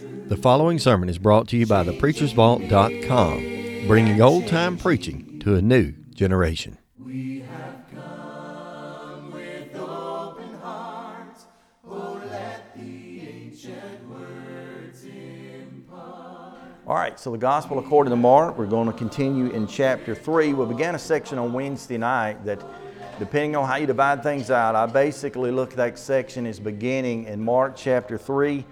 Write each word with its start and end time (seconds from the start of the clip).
The 0.00 0.36
following 0.36 0.78
sermon 0.78 1.08
is 1.08 1.18
brought 1.18 1.48
to 1.48 1.56
you 1.56 1.66
by 1.66 1.82
thepreachersvault.com, 1.82 3.86
bringing 3.88 4.22
old 4.22 4.46
time 4.46 4.76
preaching 4.76 5.40
to 5.40 5.56
a 5.56 5.62
new 5.62 5.92
generation. 6.14 6.78
All 16.86 16.94
right, 16.94 17.18
so 17.18 17.32
the 17.32 17.38
Gospel 17.38 17.80
according 17.80 18.12
to 18.12 18.16
Mark, 18.16 18.56
we're 18.56 18.66
going 18.66 18.86
to 18.86 18.96
continue 18.96 19.50
in 19.50 19.66
chapter 19.66 20.14
3. 20.14 20.54
We 20.54 20.66
began 20.66 20.94
a 20.94 20.98
section 20.98 21.38
on 21.38 21.52
Wednesday 21.52 21.98
night 21.98 22.44
that, 22.44 22.62
depending 23.18 23.56
on 23.56 23.66
how 23.66 23.76
you 23.76 23.86
divide 23.86 24.22
things 24.22 24.50
out, 24.50 24.76
I 24.76 24.86
basically 24.86 25.50
look 25.50 25.72
at 25.72 25.76
that 25.76 25.98
section 25.98 26.46
as 26.46 26.60
beginning 26.60 27.24
in 27.24 27.44
Mark 27.44 27.74
chapter 27.76 28.16
3, 28.16 28.64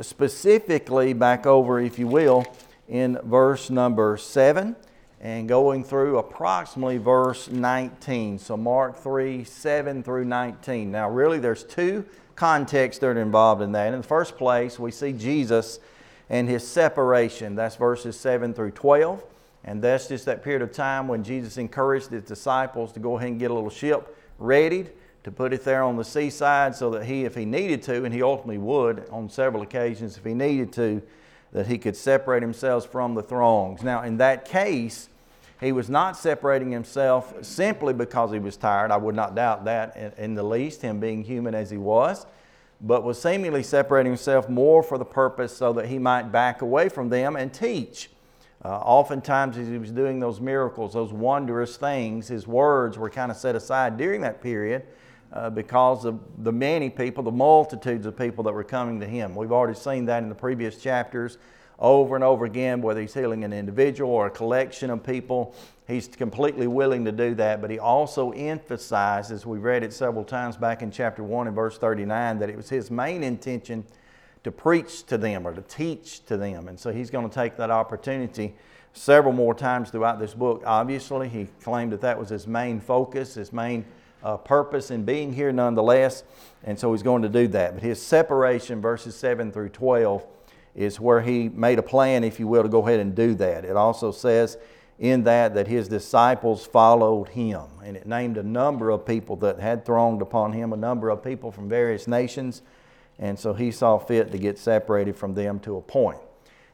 specifically 0.00 1.12
back 1.12 1.46
over, 1.46 1.80
if 1.80 1.98
you 1.98 2.06
will, 2.06 2.44
in 2.88 3.18
verse 3.24 3.70
number 3.70 4.16
7 4.16 4.76
and 5.20 5.48
going 5.48 5.82
through 5.82 6.18
approximately 6.18 6.98
verse 6.98 7.48
19. 7.48 8.38
So 8.38 8.56
Mark 8.56 8.96
3, 8.96 9.44
7 9.44 10.02
through 10.02 10.24
19. 10.24 10.90
Now, 10.90 11.10
really, 11.10 11.38
there's 11.38 11.64
two 11.64 12.04
contexts 12.34 13.00
that 13.00 13.06
are 13.06 13.20
involved 13.20 13.62
in 13.62 13.72
that. 13.72 13.92
In 13.92 14.00
the 14.00 14.06
first 14.06 14.36
place, 14.36 14.78
we 14.78 14.90
see 14.90 15.12
Jesus 15.12 15.80
and 16.28 16.48
his 16.48 16.66
separation. 16.66 17.54
That's 17.54 17.76
verses 17.76 18.18
7 18.18 18.52
through 18.52 18.72
12. 18.72 19.24
And 19.64 19.82
that's 19.82 20.06
just 20.06 20.26
that 20.26 20.44
period 20.44 20.62
of 20.62 20.70
time 20.70 21.08
when 21.08 21.24
Jesus 21.24 21.56
encouraged 21.56 22.10
his 22.10 22.22
disciples 22.22 22.92
to 22.92 23.00
go 23.00 23.16
ahead 23.16 23.30
and 23.30 23.40
get 23.40 23.50
a 23.50 23.54
little 23.54 23.70
ship 23.70 24.16
readied 24.38 24.92
to 25.26 25.32
put 25.32 25.52
it 25.52 25.64
there 25.64 25.82
on 25.82 25.96
the 25.96 26.04
seaside 26.04 26.72
so 26.72 26.88
that 26.88 27.04
he, 27.04 27.24
if 27.24 27.34
he 27.34 27.44
needed 27.44 27.82
to, 27.82 28.04
and 28.04 28.14
he 28.14 28.22
ultimately 28.22 28.58
would 28.58 29.08
on 29.10 29.28
several 29.28 29.60
occasions 29.60 30.16
if 30.16 30.22
he 30.22 30.32
needed 30.32 30.72
to, 30.72 31.02
that 31.50 31.66
he 31.66 31.78
could 31.78 31.96
separate 31.96 32.44
himself 32.44 32.86
from 32.86 33.16
the 33.16 33.22
throngs. 33.24 33.82
Now, 33.82 34.04
in 34.04 34.18
that 34.18 34.44
case, 34.44 35.08
he 35.58 35.72
was 35.72 35.90
not 35.90 36.16
separating 36.16 36.70
himself 36.70 37.44
simply 37.44 37.92
because 37.92 38.30
he 38.30 38.38
was 38.38 38.56
tired. 38.56 38.92
I 38.92 38.98
would 38.98 39.16
not 39.16 39.34
doubt 39.34 39.64
that 39.64 40.14
in, 40.16 40.34
the 40.34 40.44
least, 40.44 40.80
him 40.82 41.00
being 41.00 41.24
human 41.24 41.56
as 41.56 41.70
he 41.70 41.76
was 41.76 42.24
but 42.80 43.02
was 43.02 43.20
seemingly 43.20 43.62
separating 43.62 44.12
himself 44.12 44.50
more 44.50 44.82
for 44.82 44.98
the 44.98 45.04
purpose 45.04 45.56
so 45.56 45.72
that 45.72 45.86
he 45.86 45.98
might 45.98 46.30
back 46.30 46.60
away 46.60 46.90
from 46.90 47.08
them 47.08 47.34
and 47.34 47.52
teach. 47.52 48.10
Uh, 48.62 48.68
oftentimes, 48.68 49.56
as 49.56 49.66
he 49.66 49.78
was 49.78 49.90
doing 49.90 50.20
those 50.20 50.42
miracles, 50.42 50.92
those 50.92 51.10
wondrous 51.10 51.78
things, 51.78 52.28
his 52.28 52.46
words 52.46 52.98
were 52.98 53.08
kind 53.08 53.30
of 53.30 53.36
set 53.38 53.56
aside 53.56 53.96
during 53.96 54.20
that 54.20 54.42
period 54.42 54.84
uh, 55.32 55.50
because 55.50 56.04
of 56.04 56.20
the 56.44 56.52
many 56.52 56.88
people, 56.90 57.22
the 57.22 57.30
multitudes 57.30 58.06
of 58.06 58.16
people 58.16 58.44
that 58.44 58.52
were 58.52 58.64
coming 58.64 59.00
to 59.00 59.06
him. 59.06 59.34
We've 59.34 59.52
already 59.52 59.78
seen 59.78 60.06
that 60.06 60.22
in 60.22 60.28
the 60.28 60.34
previous 60.34 60.76
chapters 60.76 61.38
over 61.78 62.14
and 62.14 62.24
over 62.24 62.44
again, 62.44 62.80
whether 62.80 63.00
he's 63.00 63.14
healing 63.14 63.44
an 63.44 63.52
individual 63.52 64.10
or 64.10 64.28
a 64.28 64.30
collection 64.30 64.90
of 64.90 65.04
people. 65.04 65.54
He's 65.86 66.08
completely 66.08 66.66
willing 66.66 67.04
to 67.04 67.12
do 67.12 67.34
that, 67.34 67.60
but 67.60 67.70
he 67.70 67.78
also 67.78 68.30
emphasizes, 68.32 69.44
we 69.44 69.58
read 69.58 69.82
it 69.82 69.92
several 69.92 70.24
times 70.24 70.56
back 70.56 70.82
in 70.82 70.90
chapter 70.90 71.22
1 71.22 71.48
and 71.48 71.54
verse 71.54 71.78
39, 71.78 72.38
that 72.38 72.48
it 72.48 72.56
was 72.56 72.68
his 72.68 72.90
main 72.90 73.22
intention 73.22 73.84
to 74.42 74.50
preach 74.50 75.04
to 75.06 75.18
them 75.18 75.46
or 75.46 75.52
to 75.52 75.62
teach 75.62 76.24
to 76.26 76.36
them. 76.36 76.68
And 76.68 76.78
so 76.78 76.92
he's 76.92 77.10
going 77.10 77.28
to 77.28 77.34
take 77.34 77.56
that 77.56 77.70
opportunity 77.70 78.54
several 78.92 79.34
more 79.34 79.54
times 79.54 79.90
throughout 79.90 80.18
this 80.18 80.34
book. 80.34 80.62
Obviously, 80.64 81.28
he 81.28 81.48
claimed 81.62 81.92
that 81.92 82.00
that 82.00 82.18
was 82.18 82.30
his 82.30 82.46
main 82.46 82.80
focus, 82.80 83.34
his 83.34 83.52
main 83.52 83.84
uh, 84.26 84.36
purpose 84.36 84.90
in 84.90 85.04
being 85.04 85.32
here 85.32 85.52
nonetheless. 85.52 86.24
And 86.64 86.76
so 86.76 86.92
he's 86.92 87.04
going 87.04 87.22
to 87.22 87.28
do 87.28 87.46
that. 87.48 87.74
But 87.74 87.82
his 87.84 88.02
separation, 88.02 88.80
verses 88.80 89.14
7 89.14 89.52
through 89.52 89.68
12, 89.68 90.26
is 90.74 90.98
where 90.98 91.20
he 91.20 91.48
made 91.48 91.78
a 91.78 91.82
plan, 91.82 92.24
if 92.24 92.40
you 92.40 92.48
will, 92.48 92.64
to 92.64 92.68
go 92.68 92.84
ahead 92.86 92.98
and 92.98 93.14
do 93.14 93.34
that. 93.36 93.64
It 93.64 93.76
also 93.76 94.10
says 94.10 94.58
in 94.98 95.22
that 95.24 95.54
that 95.54 95.68
his 95.68 95.86
disciples 95.86 96.66
followed 96.66 97.28
him. 97.28 97.62
And 97.84 97.96
it 97.96 98.06
named 98.06 98.36
a 98.36 98.42
number 98.42 98.90
of 98.90 99.06
people 99.06 99.36
that 99.36 99.60
had 99.60 99.86
thronged 99.86 100.22
upon 100.22 100.52
him, 100.52 100.72
a 100.72 100.76
number 100.76 101.08
of 101.08 101.22
people 101.22 101.52
from 101.52 101.68
various 101.68 102.08
nations. 102.08 102.62
And 103.20 103.38
so 103.38 103.54
he 103.54 103.70
saw 103.70 103.96
fit 103.96 104.32
to 104.32 104.38
get 104.38 104.58
separated 104.58 105.16
from 105.16 105.34
them 105.34 105.60
to 105.60 105.76
a 105.76 105.82
point. 105.82 106.18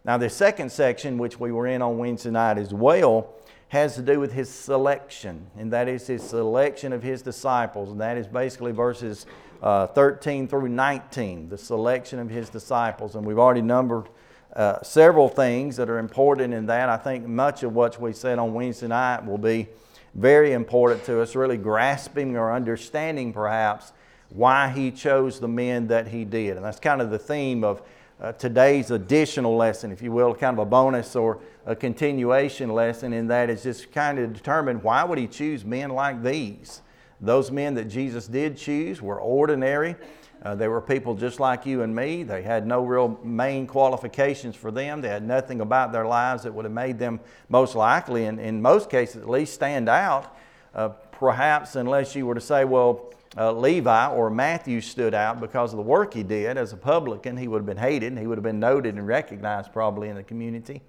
Now, 0.05 0.17
the 0.17 0.31
second 0.31 0.73
section, 0.73 1.19
which 1.19 1.39
we 1.39 1.53
were 1.53 1.67
in 1.67 1.83
on 1.83 1.99
Wednesday 1.99 2.31
night 2.31 2.57
as 2.57 2.73
well, 2.73 3.35
has 3.73 3.95
to 3.95 4.03
do 4.03 4.21
with 4.21 4.35
his 4.35 4.51
selection, 4.51 5.47
and 5.57 5.73
that 5.73 5.89
is 5.89 6.07
his 6.07 6.23
selection 6.23 6.93
of 6.93 7.03
his 7.03 7.23
disciples. 7.23 7.91
And 7.91 7.99
that 8.03 8.19
is 8.19 8.27
basically 8.27 8.71
verses 8.71 9.25
uh, 9.63 9.87
13 9.87 10.47
through 10.47 10.69
19, 10.69 11.49
the 11.49 11.57
selection 11.57 12.19
of 12.19 12.29
his 12.29 12.51
disciples. 12.51 13.15
And 13.15 13.25
we've 13.25 13.39
already 13.39 13.63
numbered 13.63 14.11
uh, 14.55 14.83
several 14.83 15.27
things 15.27 15.77
that 15.77 15.89
are 15.89 15.99
important 15.99 16.53
in 16.53 16.67
that. 16.67 16.91
I 16.91 16.99
think 16.99 17.27
much 17.27 17.63
of 17.63 17.75
what 17.75 17.99
we 17.99 18.13
said 18.13 18.39
on 18.39 18.53
Wednesday 18.53 18.89
night 18.89 19.25
will 19.25 19.39
be 19.39 19.69
very 20.15 20.53
important 20.53 21.03
to 21.05 21.23
us, 21.23 21.35
really 21.35 21.57
grasping 21.57 22.37
or 22.37 22.53
understanding 22.53 23.33
perhaps 23.33 23.95
why 24.29 24.69
he 24.69 24.91
chose 24.91 25.41
the 25.41 25.49
men 25.49 25.87
that 25.87 26.09
he 26.09 26.27
did. 26.27 26.59
And 26.59 26.67
that's 26.67 26.79
kind 26.79 27.01
of 27.01 27.09
the 27.09 27.19
theme 27.19 27.65
of 27.65 27.81
uh, 28.21 28.33
today's 28.33 28.91
additional 28.91 29.57
lesson, 29.57 29.93
if 29.93 30.03
you 30.03 30.13
will, 30.13 30.35
kind 30.35 30.59
of 30.59 30.67
a 30.67 30.69
bonus 30.69 31.17
or 31.17 31.41
a 31.65 31.77
continuation 31.77 32.71
lesson, 32.71 33.13
in 33.13 33.29
that 33.29 33.49
is 33.51 33.63
just 33.63 33.93
kind 33.93 34.19
of 34.19 34.33
determine 34.33 34.83
why 34.83 35.05
would 35.05 35.19
he 35.19 35.27
choose 35.27 35.65
men 35.65 35.91
like 35.91 36.23
these? 36.23 36.83
Those 37.21 37.51
men 37.51 37.75
that 37.75 37.85
Jesus 37.85 38.27
did 38.27 38.57
choose 38.57 39.01
were 39.01 39.21
ordinary. 39.21 39.95
Uh, 40.43 40.57
they 40.57 40.67
were 40.67 40.81
people 40.81 41.15
just 41.15 41.39
like 41.39 41.65
you 41.65 41.83
and 41.83 41.95
me. 41.95 42.25
They 42.25 42.43
had 42.43 42.67
no 42.67 42.83
real 42.85 43.21
main 43.23 43.69
qualifications 43.69 44.57
for 44.57 44.73
them. 44.73 45.01
They 45.01 45.09
had 45.09 45.23
nothing 45.23 45.61
about 45.61 45.93
their 45.93 46.05
lives 46.05 46.43
that 46.43 46.53
would 46.53 46.65
have 46.65 46.75
made 46.75 46.99
them 46.99 47.21
most 47.49 47.77
likely, 47.77 48.25
and 48.25 48.41
in 48.41 48.61
most 48.61 48.91
cases 48.91 49.23
at 49.23 49.31
least, 49.31 49.55
stand 49.55 49.89
out. 49.89 50.37
Uh, 50.75 50.89
perhaps, 50.89 51.77
unless 51.77 52.17
you 52.17 52.27
were 52.27 52.35
to 52.35 52.41
say, 52.41 52.65
well, 52.65 53.13
uh, 53.37 53.53
Levi 53.53 54.09
or 54.09 54.31
Matthew 54.31 54.81
stood 54.81 55.15
out 55.15 55.41
because 55.41 55.73
of 55.73 55.77
the 55.77 55.83
work 55.83 56.13
he 56.13 56.25
did 56.25 56.59
as 56.59 56.73
a 56.73 56.77
publican, 56.77 57.37
he 57.37 57.47
would 57.47 57.59
have 57.59 57.67
been 57.67 57.77
hated 57.77 58.09
and 58.09 58.19
he 58.19 58.27
would 58.27 58.37
have 58.37 58.43
been 58.43 58.61
noted 58.61 58.97
and 58.97 59.07
recognized 59.07 59.73
probably 59.73 60.09
in 60.09 60.17
the 60.17 60.23
community. 60.23 60.83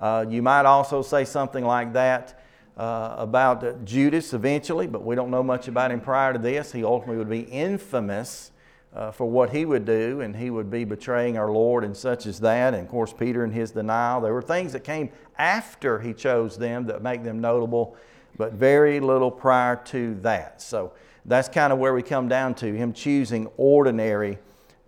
Uh, 0.00 0.24
you 0.28 0.42
might 0.42 0.66
also 0.66 1.02
say 1.02 1.24
something 1.24 1.64
like 1.64 1.92
that 1.92 2.40
uh, 2.76 3.14
about 3.18 3.84
Judas 3.84 4.32
eventually, 4.32 4.86
but 4.86 5.04
we 5.04 5.14
don't 5.14 5.30
know 5.30 5.42
much 5.42 5.68
about 5.68 5.90
him 5.90 6.00
prior 6.00 6.32
to 6.32 6.38
this. 6.38 6.72
He 6.72 6.84
ultimately 6.84 7.18
would 7.18 7.30
be 7.30 7.40
infamous 7.40 8.50
uh, 8.94 9.10
for 9.10 9.26
what 9.26 9.50
he 9.50 9.64
would 9.64 9.84
do, 9.84 10.20
and 10.20 10.36
he 10.36 10.50
would 10.50 10.70
be 10.70 10.84
betraying 10.84 11.36
our 11.36 11.50
Lord 11.50 11.84
and 11.84 11.96
such 11.96 12.26
as 12.26 12.40
that. 12.40 12.74
And 12.74 12.84
of 12.84 12.88
course, 12.88 13.12
Peter 13.12 13.44
and 13.44 13.52
his 13.52 13.72
denial. 13.72 14.20
There 14.20 14.32
were 14.32 14.42
things 14.42 14.72
that 14.72 14.84
came 14.84 15.10
after 15.36 16.00
he 16.00 16.14
chose 16.14 16.56
them 16.56 16.86
that 16.86 17.02
make 17.02 17.24
them 17.24 17.40
notable, 17.40 17.96
but 18.36 18.52
very 18.52 19.00
little 19.00 19.30
prior 19.30 19.76
to 19.86 20.14
that. 20.22 20.62
So 20.62 20.92
that's 21.24 21.48
kind 21.48 21.72
of 21.72 21.78
where 21.78 21.94
we 21.94 22.02
come 22.02 22.28
down 22.28 22.54
to 22.56 22.72
him 22.72 22.92
choosing 22.92 23.48
ordinary, 23.56 24.38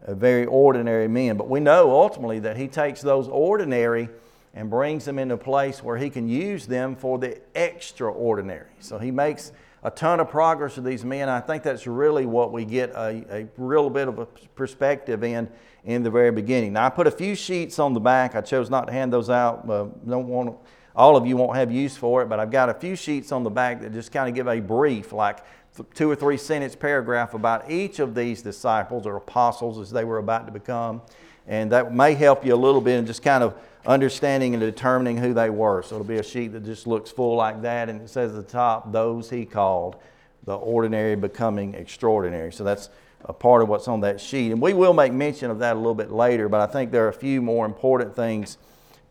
uh, 0.06 0.15
very 0.15 0.47
ordinary 0.47 1.09
men. 1.09 1.37
But 1.37 1.49
we 1.49 1.61
know 1.61 1.91
ultimately 1.91 2.38
that 2.41 2.56
he 2.56 2.69
takes 2.69 3.00
those 3.00 3.27
ordinary 3.28 4.09
and 4.56 4.71
brings 4.71 5.05
them 5.05 5.19
into 5.19 5.34
a 5.34 5.39
place 5.39 5.83
where 5.83 5.99
he 5.99 6.11
can 6.11 6.28
use 6.28 6.67
them 6.67 6.97
for 6.97 7.19
the 7.19 7.39
extraordinary. 7.55 8.71
So 8.81 8.99
he 8.99 9.11
makes 9.11 9.53
a 9.83 9.91
ton 9.91 10.19
of 10.19 10.31
progress 10.31 10.77
with 10.77 10.87
these 10.87 11.05
men. 11.05 11.28
I 11.28 11.41
think 11.41 11.62
that's 11.62 11.87
really 11.87 12.25
what 12.25 12.53
we 12.53 12.65
get 12.65 12.91
a, 12.91 13.25
a 13.31 13.47
real 13.59 13.91
bit 13.91 14.09
of 14.09 14.19
a 14.19 14.27
perspective 14.27 15.22
in 15.22 15.49
in 15.84 16.03
the 16.03 16.11
very 16.11 16.33
beginning. 16.33 16.72
Now 16.72 16.87
I 16.87 16.89
put 16.89 17.06
a 17.06 17.12
few 17.12 17.37
sheets 17.37 17.78
on 17.78 17.93
the 17.93 18.00
back. 18.00 18.34
I 18.34 18.41
chose 18.41 18.69
not 18.69 18.89
to 18.89 18.93
hand 18.93 19.12
those 19.12 19.31
out. 19.31 19.71
Uh, 19.71 19.87
don't 20.09 20.27
want 20.27 20.56
all 20.97 21.17
of 21.17 21.27
you 21.27 21.37
won't 21.37 21.55
have 21.55 21.71
use 21.71 21.97
for 21.97 22.23
it, 22.23 22.28
but 22.28 22.41
I've 22.41 22.50
got 22.50 22.71
a 22.71 22.75
few 22.75 22.97
sheets 22.97 23.31
on 23.31 23.44
the 23.44 23.50
back 23.50 23.83
that 23.83 23.93
just 23.93 24.11
kind 24.11 24.28
of 24.28 24.34
give 24.34 24.49
a 24.49 24.59
brief, 24.59 25.12
like 25.12 25.41
two 25.94 26.11
or 26.11 26.17
three 26.17 26.38
sentence 26.38 26.75
paragraph 26.75 27.34
about 27.34 27.71
each 27.71 27.99
of 27.99 28.15
these 28.15 28.41
disciples 28.41 29.06
or 29.06 29.17
apostles 29.17 29.78
as 29.78 29.91
they 29.91 30.05
were 30.05 30.19
about 30.19 30.47
to 30.47 30.53
become. 30.53 31.03
And 31.47 31.70
that 31.70 31.94
may 31.94 32.14
help 32.14 32.44
you 32.44 32.55
a 32.55 32.56
little 32.56 32.81
bit 32.81 32.99
and 32.99 33.06
just 33.06 33.23
kind 33.23 33.44
of 33.44 33.55
understanding 33.87 34.55
and 34.55 34.61
determining 34.61 35.17
who 35.17 35.33
they 35.33 35.50
were. 35.50 35.83
So 35.83 35.97
it'll 35.97 36.06
be 36.06 36.19
a 36.19 36.23
sheet 36.23 36.49
that 36.49 36.65
just 36.65 36.87
looks 36.87 37.11
full 37.11 37.37
like 37.37 37.62
that, 37.62 37.88
and 37.88 38.03
it 38.03 38.11
says 38.11 38.31
at 38.31 38.37
the 38.37 38.53
top, 38.53 38.93
those 38.93 39.31
he 39.31 39.44
called, 39.44 39.97
the 40.44 40.55
ordinary 40.55 41.17
becoming 41.17 41.75
extraordinary. 41.75 42.53
So 42.53 42.65
that's 42.65 42.88
a 43.25 43.33
part 43.33 43.62
of 43.62 43.69
what's 43.69 43.88
on 43.88 44.00
that 44.03 44.21
sheet. 44.21 44.53
And 44.53 44.61
we 44.61 44.73
will 44.73 44.93
make 44.93 45.12
mention 45.12 45.50
of 45.50 45.59
that 45.59 45.75
a 45.75 45.79
little 45.79 45.94
bit 45.94 46.12
later, 46.12 46.49
but 46.49 46.61
I 46.61 46.73
think 46.73 46.93
there 46.93 47.05
are 47.05 47.09
a 47.09 47.12
few 47.15 47.43
more 47.43 47.67
important 47.67 48.15
things 48.15 48.59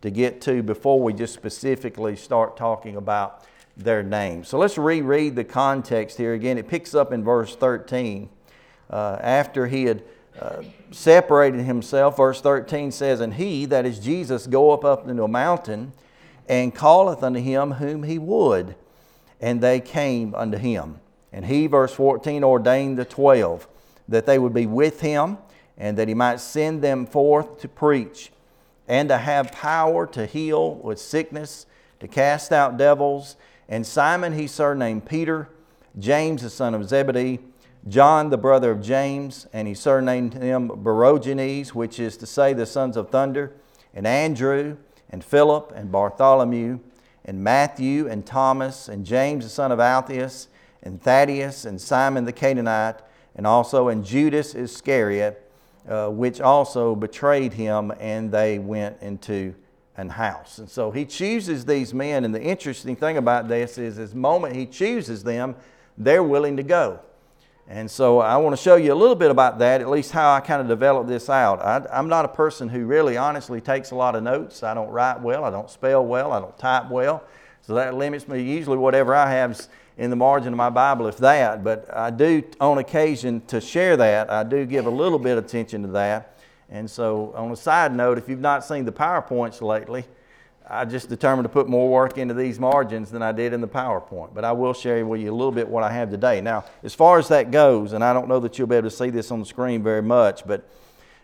to 0.01 0.10
get 0.10 0.42
to 0.42 0.63
before 0.63 1.01
we 1.01 1.13
just 1.13 1.33
specifically 1.33 2.16
start 2.16 2.56
talking 2.56 2.95
about 2.95 3.44
their 3.75 4.04
names. 4.04 4.48
So 4.48 4.57
let's 4.57 4.78
reread 4.78 5.36
the 5.36 5.44
context 5.44 6.18
here 6.18 6.33
again. 6.33 6.57
It 6.57 6.68
picks 6.68 6.95
up 6.95 7.12
in 7.12 7.24
verse 7.24 7.56
13. 7.56 8.30
Uh, 8.89 9.18
after 9.19 9.66
he 9.68 9.86
had 9.86 10.04
separated 10.91 11.61
himself. 11.61 12.17
Verse 12.17 12.41
13 12.41 12.91
says, 12.91 13.19
And 13.19 13.33
he, 13.33 13.65
that 13.65 13.85
is 13.85 13.99
Jesus, 13.99 14.47
goeth 14.47 14.83
up 14.83 15.07
into 15.07 15.23
a 15.23 15.27
mountain 15.27 15.93
and 16.47 16.75
calleth 16.75 17.23
unto 17.23 17.39
him 17.39 17.71
whom 17.73 18.03
he 18.03 18.17
would. 18.17 18.75
And 19.41 19.61
they 19.61 19.79
came 19.79 20.33
unto 20.35 20.57
him. 20.57 20.99
And 21.31 21.45
he, 21.45 21.67
verse 21.67 21.93
14, 21.93 22.43
ordained 22.43 22.97
the 22.97 23.05
twelve 23.05 23.67
that 24.07 24.25
they 24.25 24.39
would 24.39 24.53
be 24.53 24.65
with 24.65 25.01
him 25.01 25.37
and 25.77 25.97
that 25.97 26.07
he 26.07 26.13
might 26.13 26.39
send 26.39 26.81
them 26.81 27.05
forth 27.05 27.59
to 27.59 27.67
preach 27.67 28.31
and 28.87 29.09
to 29.09 29.17
have 29.17 29.51
power 29.51 30.05
to 30.07 30.25
heal 30.25 30.75
with 30.75 30.99
sickness, 30.99 31.65
to 31.99 32.07
cast 32.07 32.51
out 32.51 32.77
devils. 32.77 33.35
And 33.67 33.85
Simon 33.85 34.33
he 34.33 34.47
surnamed 34.47 35.05
Peter, 35.05 35.49
James 35.97 36.43
the 36.43 36.49
son 36.49 36.73
of 36.73 36.87
Zebedee, 36.87 37.39
John 37.87 38.31
the 38.31 38.37
brother 38.37 38.71
of 38.71 38.81
James, 38.81 39.45
and 39.53 39.67
he 39.67 39.75
surnamed 39.75 40.33
him 40.33 40.69
Boanerges, 40.69 41.75
which 41.75 41.99
is 41.99 42.17
to 42.17 42.25
say 42.25 42.51
the 42.51 42.65
sons 42.65 42.97
of 42.97 43.11
thunder, 43.11 43.53
and 43.93 44.07
Andrew, 44.07 44.77
and 45.11 45.23
Philip, 45.23 45.71
and 45.75 45.91
Bartholomew, 45.91 46.79
and 47.23 47.43
Matthew, 47.43 48.07
and 48.07 48.25
Thomas, 48.25 48.87
and 48.87 49.05
James 49.05 49.45
the 49.45 49.49
son 49.51 49.71
of 49.71 49.79
Alphaeus, 49.79 50.47
and 50.81 50.99
Thaddeus, 50.99 51.63
and 51.65 51.79
Simon 51.79 52.25
the 52.25 52.31
Canaanite, 52.31 53.01
and 53.35 53.45
also 53.45 53.89
and 53.89 54.03
Judas 54.03 54.55
Iscariot, 54.55 55.47
uh, 55.87 56.09
which 56.09 56.41
also 56.41 56.95
betrayed 56.95 57.53
him, 57.53 57.93
and 57.99 58.31
they 58.31 58.57
went 58.57 58.99
into 59.01 59.53
an 59.95 60.09
house. 60.09 60.57
And 60.57 60.67
so 60.67 60.89
he 60.89 61.05
chooses 61.05 61.65
these 61.65 61.93
men, 61.93 62.25
and 62.25 62.33
the 62.33 62.41
interesting 62.41 62.95
thing 62.95 63.17
about 63.17 63.47
this 63.47 63.77
is, 63.77 63.97
this 63.97 64.15
moment 64.15 64.55
he 64.55 64.65
chooses 64.65 65.23
them, 65.23 65.55
they're 65.99 66.23
willing 66.23 66.57
to 66.57 66.63
go. 66.63 66.99
And 67.67 67.89
so 67.89 68.19
I 68.19 68.38
want 68.38 68.56
to 68.56 68.62
show 68.62 68.75
you 68.75 68.94
a 68.94 68.95
little 68.95 69.15
bit 69.15 69.31
about 69.31 69.57
that, 69.59 69.81
at 69.81 69.89
least 69.89 70.12
how 70.12 70.31
I 70.31 70.39
kind 70.39 70.62
of 70.62 70.67
developed 70.67 71.09
this 71.09 71.29
out. 71.29 71.62
I, 71.62 71.97
am 71.97 72.07
not 72.07 72.23
a 72.23 72.27
person 72.27 72.69
who 72.69 72.85
really 72.85 73.17
honestly 73.17 73.59
takes 73.59 73.89
a 73.89 73.95
lot 73.95 74.15
of 74.15 74.21
notes. 74.21 74.62
I 74.62 74.75
don't 74.75 74.89
write 74.89 75.19
well, 75.21 75.44
I 75.44 75.50
don't 75.50 75.69
spell 75.69 76.06
well, 76.06 76.31
I 76.31 76.39
don't 76.39 76.57
type 76.59 76.91
well. 76.91 77.23
So 77.62 77.73
that 77.73 77.95
limits 77.95 78.27
me. 78.27 78.44
Usually, 78.44 78.77
whatever 78.77 79.15
I 79.15 79.31
have 79.31 79.67
in 79.97 80.12
the 80.12 80.15
margin 80.15 80.53
of 80.53 80.57
my 80.57 80.69
Bible, 80.69 81.07
if 81.07 81.17
that. 81.17 81.63
But 81.63 81.91
I 81.91 82.12
do, 82.12 82.44
on 82.62 82.77
occasion, 82.77 83.41
to 83.47 83.59
share 83.59 83.97
that, 83.97 84.29
I 84.29 84.44
do 84.44 84.68
give 84.68 84.85
a 84.85 84.91
little 84.91 85.18
bit 85.18 85.39
of 85.39 85.45
attention 85.45 85.81
to 85.81 85.88
that. 85.89 86.38
And 86.69 86.89
so, 86.89 87.33
on 87.35 87.51
a 87.51 87.56
side 87.56 87.95
note, 87.95 88.19
if 88.19 88.29
you've 88.29 88.39
not 88.39 88.63
seen 88.63 88.85
the 88.85 88.91
PowerPoints 88.91 89.61
lately, 89.61 90.06
I 90.67 90.85
just 90.85 91.09
determined 91.09 91.45
to 91.45 91.50
put 91.50 91.69
more 91.69 91.89
work 91.89 92.17
into 92.17 92.33
these 92.33 92.59
margins 92.59 93.12
than 93.12 93.21
I 93.21 93.31
did 93.31 93.53
in 93.53 93.62
the 93.62 93.67
PowerPoint. 93.67 94.33
But 94.33 94.44
I 94.44 94.51
will 94.51 94.73
share 94.73 95.06
with 95.06 95.21
you 95.21 95.31
a 95.31 95.35
little 95.35 95.51
bit 95.51 95.67
what 95.67 95.83
I 95.83 95.91
have 95.91 96.09
today. 96.09 96.41
Now, 96.41 96.65
as 96.83 96.95
far 96.95 97.19
as 97.19 97.27
that 97.27 97.51
goes, 97.51 97.94
and 97.94 98.03
I 98.03 98.13
don't 98.13 98.27
know 98.27 98.39
that 98.39 98.57
you'll 98.57 98.67
be 98.67 98.75
able 98.75 98.89
to 98.89 98.95
see 98.95 99.09
this 99.09 99.31
on 99.31 99.39
the 99.39 99.45
screen 99.45 99.83
very 99.83 100.01
much, 100.01 100.45
but 100.45 100.67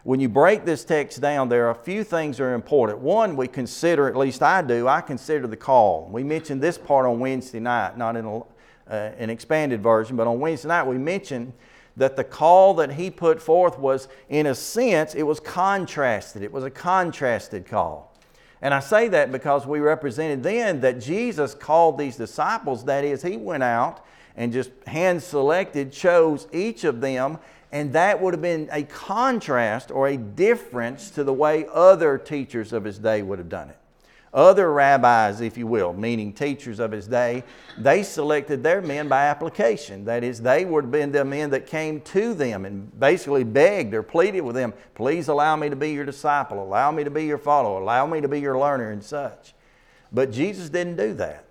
when 0.04 0.20
you 0.20 0.30
break 0.30 0.66
this 0.66 0.84
text 0.84 1.22
down, 1.22 1.50
there 1.50 1.68
are 1.68 1.72
a 1.72 1.76
few 1.76 2.04
things 2.04 2.38
that 2.38 2.44
are 2.44 2.54
important. 2.54 3.00
One, 3.00 3.36
we 3.36 3.48
consider, 3.48 4.08
at 4.08 4.16
least 4.16 4.42
I 4.42 4.62
do, 4.62 4.88
I 4.88 5.02
consider 5.02 5.48
the 5.48 5.58
call. 5.58 6.10
We 6.12 6.24
mentioned 6.24 6.62
this 6.62 6.78
part 6.78 7.06
on 7.06 7.20
Wednesday 7.20 7.60
night, 7.60 7.98
not 7.98 8.16
in 8.16 8.26
a, 8.26 8.38
uh, 8.40 8.44
an 8.90 9.30
expanded 9.30 9.82
version, 9.82 10.16
but 10.18 10.26
on 10.26 10.40
Wednesday 10.40 10.70
night 10.70 10.84
we 10.84 10.98
mentioned 10.98 11.54
that 11.98 12.16
the 12.16 12.24
call 12.24 12.74
that 12.76 12.94
he 12.94 13.12
put 13.12 13.42
forth 13.42 13.78
was, 13.78 14.08
in 14.30 14.48
a 14.48 14.56
sense, 14.56 15.14
it 15.14 15.24
was 15.24 15.40
contrasted. 15.40 16.42
It 16.42 16.52
was 16.52 16.64
a 16.64 16.72
contrasted 16.72 17.68
call. 17.68 18.11
And 18.62 18.74
I 18.74 18.80
say 18.80 19.08
that 19.08 19.32
because 19.32 19.66
we 19.66 19.80
represented 19.80 20.44
then 20.44 20.82
that 20.82 21.00
Jesus 21.00 21.56
called 21.56 21.98
these 21.98 22.16
disciples, 22.16 22.86
that 22.86 23.04
is, 23.04 23.24
he 23.24 23.38
went 23.38 23.64
out 23.64 24.06
and 24.36 24.54
just 24.54 24.70
hand 24.86 25.24
selected, 25.24 25.92
chose 25.92 26.48
each 26.54 26.84
of 26.84 27.02
them, 27.02 27.40
and 27.72 27.94
that 27.94 28.22
would 28.22 28.34
have 28.34 28.42
been 28.42 28.70
a 28.72 28.84
contrast 28.84 29.92
or 29.92 30.08
a 30.08 30.18
difference 30.18 31.10
to 31.12 31.24
the 31.24 31.34
way 31.34 31.66
other 31.74 32.18
teachers 32.18 32.72
of 32.74 32.84
his 32.84 33.00
day 33.00 33.22
would 33.24 33.40
have 33.40 33.50
done 33.50 33.70
it. 33.70 33.78
Other 34.34 34.72
rabbis, 34.72 35.42
if 35.42 35.58
you 35.58 35.68
will, 35.68 35.92
meaning 35.92 36.32
teachers 36.32 36.80
of 36.80 36.92
his 36.92 37.06
day, 37.06 37.44
they 37.78 38.02
selected 38.02 38.64
their 38.64 38.82
men 38.82 39.10
by 39.10 39.26
application. 39.26 40.06
That 40.06 40.24
is, 40.24 40.42
they 40.42 40.64
would 40.64 40.86
have 40.86 40.92
been 40.92 41.12
the 41.12 41.26
men 41.26 41.50
that 41.50 41.68
came 41.68 42.00
to 42.02 42.34
them 42.34 42.64
and 42.64 42.98
basically 42.98 43.44
begged 43.44 43.94
or 43.94 44.04
pleaded 44.04 44.42
with 44.42 44.56
them, 44.56 44.74
please 44.96 45.28
allow 45.28 45.58
me 45.58 45.70
to 45.70 45.76
be 45.76 45.92
your 45.92 46.06
disciple, 46.06 46.64
allow 46.64 46.92
me 46.92 47.04
to 47.04 47.10
be 47.10 47.26
your 47.26 47.38
follower, 47.38 47.82
allow 47.82 48.06
me 48.06 48.22
to 48.22 48.30
be 48.30 48.40
your 48.40 48.58
learner, 48.58 48.92
and 48.92 49.04
such. 49.04 49.54
But 50.14 50.32
Jesus 50.32 50.70
didn't 50.70 50.96
do 50.96 51.14
that. 51.16 51.44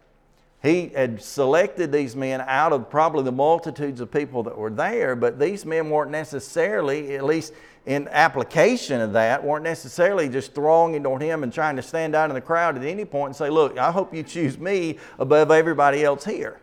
He 0.63 0.89
had 0.89 1.23
selected 1.23 1.91
these 1.91 2.15
men 2.15 2.43
out 2.47 2.73
of 2.73 2.91
probably 2.91 3.25
the 3.25 3.33
multitudes 3.33 4.01
of 4.01 4.11
people 4.11 4.43
that 4.43 4.57
were 4.57 4.71
there, 4.71 5.17
but 5.17 5.39
these 5.39 5.65
men 5.65 5.89
weren't 5.89 6.11
necessarily, 6.11 7.17
at 7.17 7.25
least 7.25 7.55
in 7.87 8.09
application 8.09 9.01
of 9.01 9.15
that, 9.15 9.43
weren't 9.43 9.65
necessarily 9.65 10.29
just 10.29 10.55
thronging 10.55 11.07
on 11.07 11.21
him 11.21 11.43
and 11.43 11.53
trying 11.53 11.77
to 11.77 11.83
stand 11.83 12.15
out 12.15 12.31
in 12.31 12.35
the 12.35 12.41
crowd 12.41 12.77
at 12.77 12.85
any 12.85 13.05
point 13.05 13.29
and 13.31 13.37
say, 13.37 13.51
Look, 13.51 13.79
I 13.79 13.91
hope 13.91 14.15
you 14.15 14.23
choose 14.23 14.59
me 14.59 14.99
above 15.19 15.51
everybody 15.51 16.05
else 16.05 16.25
here. 16.25 16.61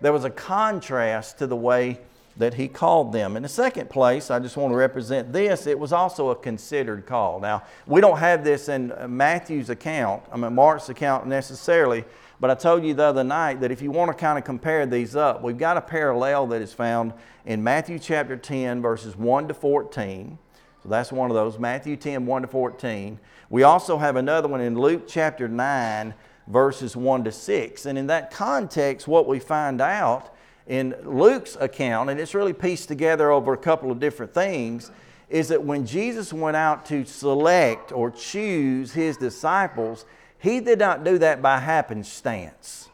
There 0.00 0.12
was 0.12 0.24
a 0.24 0.30
contrast 0.30 1.38
to 1.38 1.46
the 1.46 1.56
way 1.56 2.00
that 2.36 2.54
he 2.54 2.68
called 2.68 3.12
them. 3.12 3.36
In 3.36 3.42
the 3.42 3.48
second 3.48 3.90
place, 3.90 4.30
I 4.30 4.38
just 4.38 4.56
want 4.56 4.72
to 4.72 4.76
represent 4.76 5.32
this. 5.32 5.66
It 5.66 5.78
was 5.78 5.92
also 5.92 6.30
a 6.30 6.36
considered 6.36 7.04
call. 7.04 7.38
Now, 7.38 7.64
we 7.86 8.00
don't 8.00 8.18
have 8.18 8.44
this 8.44 8.68
in 8.68 8.94
Matthew's 9.08 9.68
account, 9.68 10.22
I 10.32 10.36
mean, 10.36 10.54
Mark's 10.54 10.88
account 10.88 11.26
necessarily, 11.26 12.04
but 12.40 12.50
I 12.50 12.54
told 12.54 12.84
you 12.84 12.94
the 12.94 13.04
other 13.04 13.22
night 13.22 13.60
that 13.60 13.70
if 13.70 13.82
you 13.82 13.90
want 13.90 14.10
to 14.10 14.16
kind 14.16 14.38
of 14.38 14.44
compare 14.44 14.86
these 14.86 15.14
up, 15.14 15.42
we've 15.42 15.58
got 15.58 15.76
a 15.76 15.80
parallel 15.82 16.46
that 16.48 16.62
is 16.62 16.72
found 16.72 17.12
in 17.44 17.62
Matthew 17.62 17.98
chapter 17.98 18.36
10, 18.36 18.80
verses 18.80 19.14
1 19.14 19.48
to 19.48 19.54
14. 19.54 20.38
So 20.82 20.88
that's 20.88 21.12
one 21.12 21.30
of 21.30 21.34
those, 21.34 21.58
Matthew 21.58 21.96
10, 21.96 22.24
1 22.24 22.42
to 22.42 22.48
14. 22.48 23.20
We 23.50 23.62
also 23.62 23.98
have 23.98 24.16
another 24.16 24.48
one 24.48 24.62
in 24.62 24.78
Luke 24.78 25.06
chapter 25.06 25.48
9, 25.48 26.14
verses 26.46 26.96
1 26.96 27.24
to 27.24 27.32
6. 27.32 27.86
And 27.86 27.98
in 27.98 28.06
that 28.06 28.30
context, 28.30 29.06
what 29.06 29.28
we 29.28 29.38
find 29.38 29.82
out 29.82 30.34
in 30.66 30.94
Luke's 31.04 31.56
account, 31.60 32.08
and 32.08 32.18
it's 32.18 32.34
really 32.34 32.54
pieced 32.54 32.88
together 32.88 33.30
over 33.30 33.52
a 33.52 33.58
couple 33.58 33.90
of 33.90 34.00
different 34.00 34.32
things, 34.32 34.90
is 35.28 35.48
that 35.48 35.62
when 35.62 35.84
Jesus 35.84 36.32
went 36.32 36.56
out 36.56 36.86
to 36.86 37.04
select 37.04 37.92
or 37.92 38.10
choose 38.10 38.92
his 38.92 39.18
disciples, 39.18 40.06
he 40.40 40.60
did 40.60 40.78
not 40.78 41.04
do 41.04 41.18
that 41.18 41.42
by 41.42 41.58
happenstance. 41.58 42.88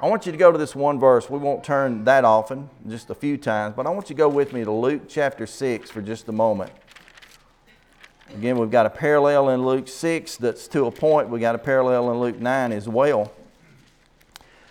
I 0.00 0.08
want 0.08 0.26
you 0.26 0.32
to 0.32 0.38
go 0.38 0.50
to 0.50 0.58
this 0.58 0.74
one 0.74 0.98
verse. 0.98 1.30
We 1.30 1.38
won't 1.38 1.62
turn 1.62 2.04
that 2.04 2.24
often, 2.24 2.68
just 2.88 3.10
a 3.10 3.14
few 3.14 3.36
times, 3.36 3.74
but 3.76 3.86
I 3.86 3.90
want 3.90 4.10
you 4.10 4.16
to 4.16 4.18
go 4.18 4.28
with 4.28 4.52
me 4.52 4.64
to 4.64 4.70
Luke 4.70 5.02
chapter 5.08 5.46
6 5.46 5.90
for 5.90 6.02
just 6.02 6.28
a 6.28 6.32
moment. 6.32 6.72
Again, 8.34 8.58
we've 8.58 8.70
got 8.70 8.86
a 8.86 8.90
parallel 8.90 9.50
in 9.50 9.64
Luke 9.64 9.86
6 9.86 10.36
that's 10.38 10.66
to 10.68 10.86
a 10.86 10.90
point. 10.90 11.28
We've 11.28 11.40
got 11.40 11.54
a 11.54 11.58
parallel 11.58 12.10
in 12.10 12.18
Luke 12.18 12.40
9 12.40 12.72
as 12.72 12.88
well. 12.88 13.32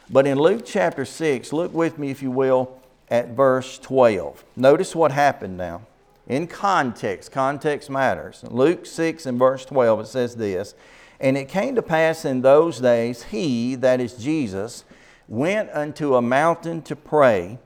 But 0.09 0.27
in 0.27 0.37
Luke 0.37 0.63
chapter 0.65 1.05
6, 1.05 1.53
look 1.53 1.73
with 1.73 1.97
me, 1.97 2.11
if 2.11 2.21
you 2.21 2.29
will, 2.29 2.79
at 3.09 3.29
verse 3.29 3.79
12. 3.79 4.43
Notice 4.55 4.95
what 4.95 5.11
happened 5.11 5.57
now. 5.57 5.81
In 6.27 6.47
context, 6.47 7.31
context 7.31 7.89
matters. 7.89 8.43
Luke 8.49 8.85
6 8.85 9.25
and 9.25 9.39
verse 9.39 9.65
12, 9.65 10.01
it 10.01 10.07
says 10.07 10.35
this 10.35 10.75
and 11.19 11.37
it 11.37 11.47
came 11.47 11.75
to 11.75 11.81
pass 11.81 12.25
in 12.25 12.41
those 12.41 12.79
days, 12.79 13.23
he, 13.23 13.75
that 13.75 13.99
is 13.99 14.15
Jesus, 14.15 14.83
went 15.27 15.69
unto 15.71 16.15
a 16.15 16.21
mountain 16.21 16.81
to 16.83 16.95
pray, 16.95 17.59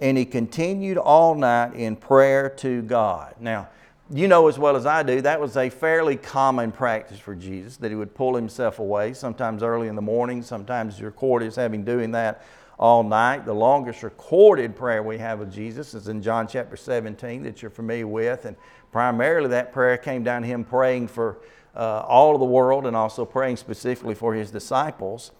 and 0.00 0.18
he 0.18 0.24
continued 0.24 0.98
all 0.98 1.34
night 1.34 1.74
in 1.74 1.96
prayer 1.96 2.48
to 2.48 2.82
God. 2.82 3.34
Now, 3.40 3.68
you 4.10 4.28
know 4.28 4.48
as 4.48 4.58
well 4.58 4.76
as 4.76 4.84
I 4.84 5.02
do, 5.02 5.20
that 5.22 5.40
was 5.40 5.56
a 5.56 5.70
fairly 5.70 6.16
common 6.16 6.72
practice 6.72 7.18
for 7.18 7.34
Jesus, 7.34 7.78
that 7.78 7.90
he 7.90 7.94
would 7.94 8.14
pull 8.14 8.34
himself 8.34 8.78
away, 8.78 9.14
sometimes 9.14 9.62
early 9.62 9.88
in 9.88 9.96
the 9.96 10.02
morning, 10.02 10.42
sometimes 10.42 11.00
recorded 11.00 11.46
as 11.46 11.56
having 11.56 11.84
doing 11.84 12.10
that 12.12 12.44
all 12.78 13.02
night. 13.02 13.46
The 13.46 13.54
longest 13.54 14.02
recorded 14.02 14.76
prayer 14.76 15.02
we 15.02 15.18
have 15.18 15.40
of 15.40 15.50
Jesus 15.50 15.94
is 15.94 16.08
in 16.08 16.20
John 16.20 16.46
chapter 16.46 16.76
17 16.76 17.44
that 17.44 17.62
you're 17.62 17.70
familiar 17.70 18.06
with, 18.06 18.44
and 18.44 18.56
primarily 18.92 19.48
that 19.48 19.72
prayer 19.72 19.96
came 19.96 20.22
down 20.22 20.42
to 20.42 20.48
him 20.48 20.64
praying 20.64 21.08
for 21.08 21.38
uh, 21.76 22.04
all 22.06 22.34
of 22.34 22.40
the 22.40 22.46
world 22.46 22.86
and 22.86 22.96
also 22.96 23.24
praying 23.24 23.56
specifically 23.56 24.14
for 24.14 24.34
his 24.34 24.50
disciples. 24.50 25.32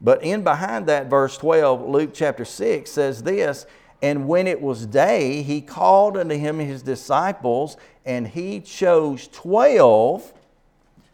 But 0.00 0.22
in 0.22 0.42
behind 0.42 0.86
that, 0.86 1.08
verse 1.08 1.36
12, 1.36 1.88
Luke 1.88 2.10
chapter 2.14 2.44
6 2.44 2.90
says 2.90 3.22
this 3.22 3.66
And 4.00 4.26
when 4.28 4.46
it 4.46 4.60
was 4.60 4.86
day, 4.86 5.42
he 5.42 5.60
called 5.60 6.16
unto 6.16 6.36
him 6.36 6.58
his 6.58 6.82
disciples, 6.82 7.76
and 8.04 8.28
he 8.28 8.60
chose 8.60 9.28
12 9.28 10.32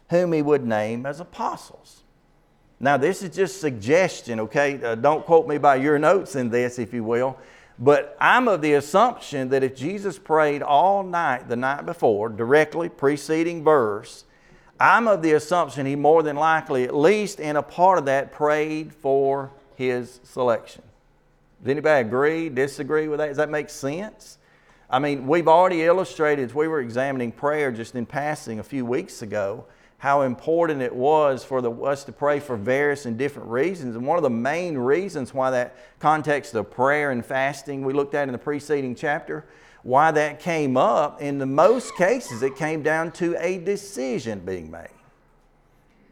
whom 0.09 0.31
he 0.31 0.41
would 0.41 0.65
name 0.65 1.05
as 1.05 1.19
apostles. 1.19 2.03
Now, 2.79 2.95
this 2.95 3.23
is 3.23 3.35
just 3.35 3.59
suggestion, 3.59 4.39
okay? 4.41 4.81
Uh, 4.81 4.95
don't 4.95 5.25
quote 5.25 5.47
me 5.47 5.57
by 5.57 5.77
your 5.77 5.97
notes 5.97 6.35
in 6.35 6.49
this, 6.49 6.77
if 6.79 6.93
you 6.93 7.03
will. 7.03 7.37
But 7.79 8.15
I'm 8.19 8.47
of 8.47 8.61
the 8.61 8.73
assumption 8.75 9.49
that 9.49 9.63
if 9.63 9.75
Jesus 9.75 10.17
prayed 10.17 10.61
all 10.61 11.03
night 11.03 11.47
the 11.47 11.55
night 11.55 11.85
before, 11.85 12.29
directly 12.29 12.89
preceding 12.89 13.63
verse, 13.63 14.25
I'm 14.79 15.07
of 15.07 15.21
the 15.21 15.33
assumption 15.33 15.85
he 15.85 15.95
more 15.95 16.21
than 16.21 16.35
likely, 16.35 16.83
at 16.83 16.95
least 16.95 17.39
in 17.39 17.55
a 17.55 17.63
part 17.63 17.97
of 17.97 18.05
that, 18.05 18.31
prayed 18.31 18.93
for 18.93 19.51
his 19.75 20.19
selection. 20.23 20.83
Does 21.63 21.71
anybody 21.71 22.07
agree, 22.07 22.49
disagree 22.49 23.07
with 23.07 23.19
that? 23.19 23.27
Does 23.27 23.37
that 23.37 23.49
make 23.49 23.69
sense? 23.69 24.37
I 24.89 24.99
mean, 24.99 25.27
we've 25.27 25.47
already 25.47 25.83
illustrated, 25.83 26.49
as 26.49 26.55
we 26.55 26.67
were 26.67 26.79
examining 26.79 27.31
prayer 27.31 27.71
just 27.71 27.95
in 27.95 28.05
passing 28.05 28.59
a 28.59 28.63
few 28.63 28.85
weeks 28.85 29.21
ago, 29.21 29.65
how 29.97 30.21
important 30.21 30.81
it 30.81 30.95
was 30.95 31.43
for 31.43 31.61
the, 31.61 31.71
us 31.71 32.03
to 32.03 32.11
pray 32.11 32.39
for 32.39 32.55
various 32.55 33.05
and 33.07 33.17
different 33.17 33.49
reasons. 33.49 33.95
And 33.95 34.05
one 34.05 34.17
of 34.17 34.23
the 34.23 34.29
main 34.29 34.77
reasons 34.77 35.33
why 35.33 35.49
that 35.51 35.75
context 35.99 36.53
of 36.53 36.69
prayer 36.69 37.09
and 37.09 37.25
fasting 37.25 37.83
we 37.83 37.93
looked 37.93 38.13
at 38.13 38.27
in 38.27 38.31
the 38.31 38.37
preceding 38.37 38.93
chapter 38.93 39.43
why 39.87 40.11
that 40.11 40.41
came 40.41 40.75
up, 40.75 41.21
in 41.21 41.37
the 41.37 41.45
most 41.45 41.95
cases, 41.95 42.43
it 42.43 42.57
came 42.57 42.83
down 42.83 43.09
to 43.09 43.37
a 43.39 43.57
decision 43.57 44.41
being 44.41 44.69
made. 44.69 44.89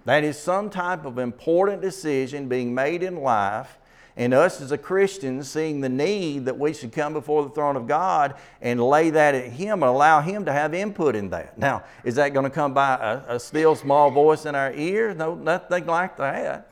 That 0.06 0.24
is 0.24 0.40
some 0.40 0.70
type 0.70 1.04
of 1.04 1.18
important 1.18 1.82
decision 1.82 2.48
being 2.48 2.74
made 2.74 3.04
in 3.04 3.18
life 3.18 3.78
and 4.16 4.34
us 4.34 4.62
as 4.62 4.72
a 4.72 4.78
Christian 4.78 5.44
seeing 5.44 5.82
the 5.82 5.90
need 5.90 6.46
that 6.46 6.58
we 6.58 6.72
should 6.72 6.94
come 6.94 7.12
before 7.12 7.44
the 7.44 7.50
throne 7.50 7.76
of 7.76 7.86
God 7.86 8.36
and 8.62 8.82
lay 8.82 9.10
that 9.10 9.36
at 9.36 9.52
Him 9.52 9.84
and 9.84 9.90
allow 9.90 10.22
Him 10.22 10.46
to 10.46 10.54
have 10.54 10.74
input 10.74 11.14
in 11.14 11.30
that. 11.32 11.58
Now, 11.58 11.84
is 12.06 12.16
that 12.16 12.34
going 12.34 12.46
to 12.46 12.50
come 12.50 12.74
by 12.74 12.96
a, 12.96 13.36
a 13.36 13.40
still 13.42 13.76
small 13.76 14.10
voice 14.10 14.46
in 14.46 14.56
our 14.56 14.72
ear? 14.72 15.14
No, 15.14 15.36
nothing 15.36 15.86
like 15.86 16.16
that. 16.16 16.70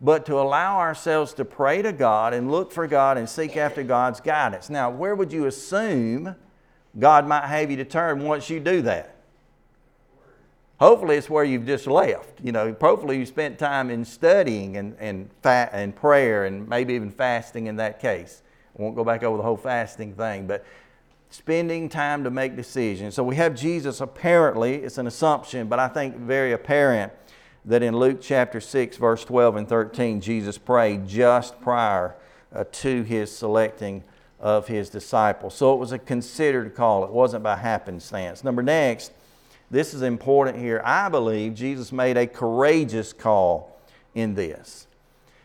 But 0.00 0.26
to 0.26 0.38
allow 0.38 0.78
ourselves 0.78 1.34
to 1.34 1.44
pray 1.44 1.82
to 1.82 1.92
God 1.92 2.32
and 2.32 2.50
look 2.50 2.70
for 2.70 2.86
God 2.86 3.18
and 3.18 3.28
seek 3.28 3.56
after 3.56 3.82
God's 3.82 4.20
guidance. 4.20 4.70
Now, 4.70 4.90
where 4.90 5.14
would 5.14 5.32
you 5.32 5.46
assume 5.46 6.36
God 6.98 7.26
might 7.26 7.46
have 7.46 7.70
you 7.70 7.76
to 7.78 7.84
turn 7.84 8.22
once 8.22 8.48
you 8.48 8.60
do 8.60 8.82
that? 8.82 9.16
Hopefully, 10.78 11.16
it's 11.16 11.28
where 11.28 11.42
you've 11.42 11.66
just 11.66 11.88
left. 11.88 12.40
You 12.40 12.52
know, 12.52 12.76
hopefully 12.80 13.18
you 13.18 13.26
spent 13.26 13.58
time 13.58 13.90
in 13.90 14.04
studying 14.04 14.76
and, 14.76 14.96
and, 15.00 15.28
fa- 15.42 15.70
and 15.72 15.94
prayer 15.94 16.44
and 16.44 16.68
maybe 16.68 16.94
even 16.94 17.10
fasting 17.10 17.66
in 17.66 17.76
that 17.76 18.00
case. 18.00 18.42
I 18.78 18.82
won't 18.82 18.94
go 18.94 19.02
back 19.02 19.24
over 19.24 19.36
the 19.36 19.42
whole 19.42 19.56
fasting 19.56 20.14
thing, 20.14 20.46
but 20.46 20.64
spending 21.30 21.88
time 21.88 22.22
to 22.22 22.30
make 22.30 22.54
decisions. 22.54 23.16
So 23.16 23.24
we 23.24 23.34
have 23.34 23.56
Jesus 23.56 24.00
apparently, 24.00 24.76
it's 24.76 24.98
an 24.98 25.08
assumption, 25.08 25.66
but 25.66 25.80
I 25.80 25.88
think 25.88 26.16
very 26.16 26.52
apparent 26.52 27.12
that 27.68 27.82
in 27.82 27.94
Luke 27.94 28.18
chapter 28.22 28.62
6, 28.62 28.96
verse 28.96 29.24
12 29.26 29.56
and 29.56 29.68
13, 29.68 30.22
Jesus 30.22 30.56
prayed 30.56 31.06
just 31.06 31.60
prior 31.60 32.14
uh, 32.50 32.64
to 32.72 33.02
his 33.02 33.30
selecting 33.34 34.02
of 34.40 34.66
his 34.66 34.88
disciples. 34.88 35.54
So 35.54 35.74
it 35.74 35.76
was 35.76 35.92
a 35.92 35.98
considered 35.98 36.74
call, 36.74 37.04
it 37.04 37.10
wasn't 37.10 37.44
by 37.44 37.56
happenstance. 37.56 38.42
Number 38.42 38.62
next, 38.62 39.12
this 39.70 39.92
is 39.92 40.00
important 40.00 40.58
here. 40.58 40.80
I 40.82 41.10
believe 41.10 41.54
Jesus 41.54 41.92
made 41.92 42.16
a 42.16 42.26
courageous 42.26 43.12
call 43.12 43.78
in 44.14 44.34
this. 44.34 44.86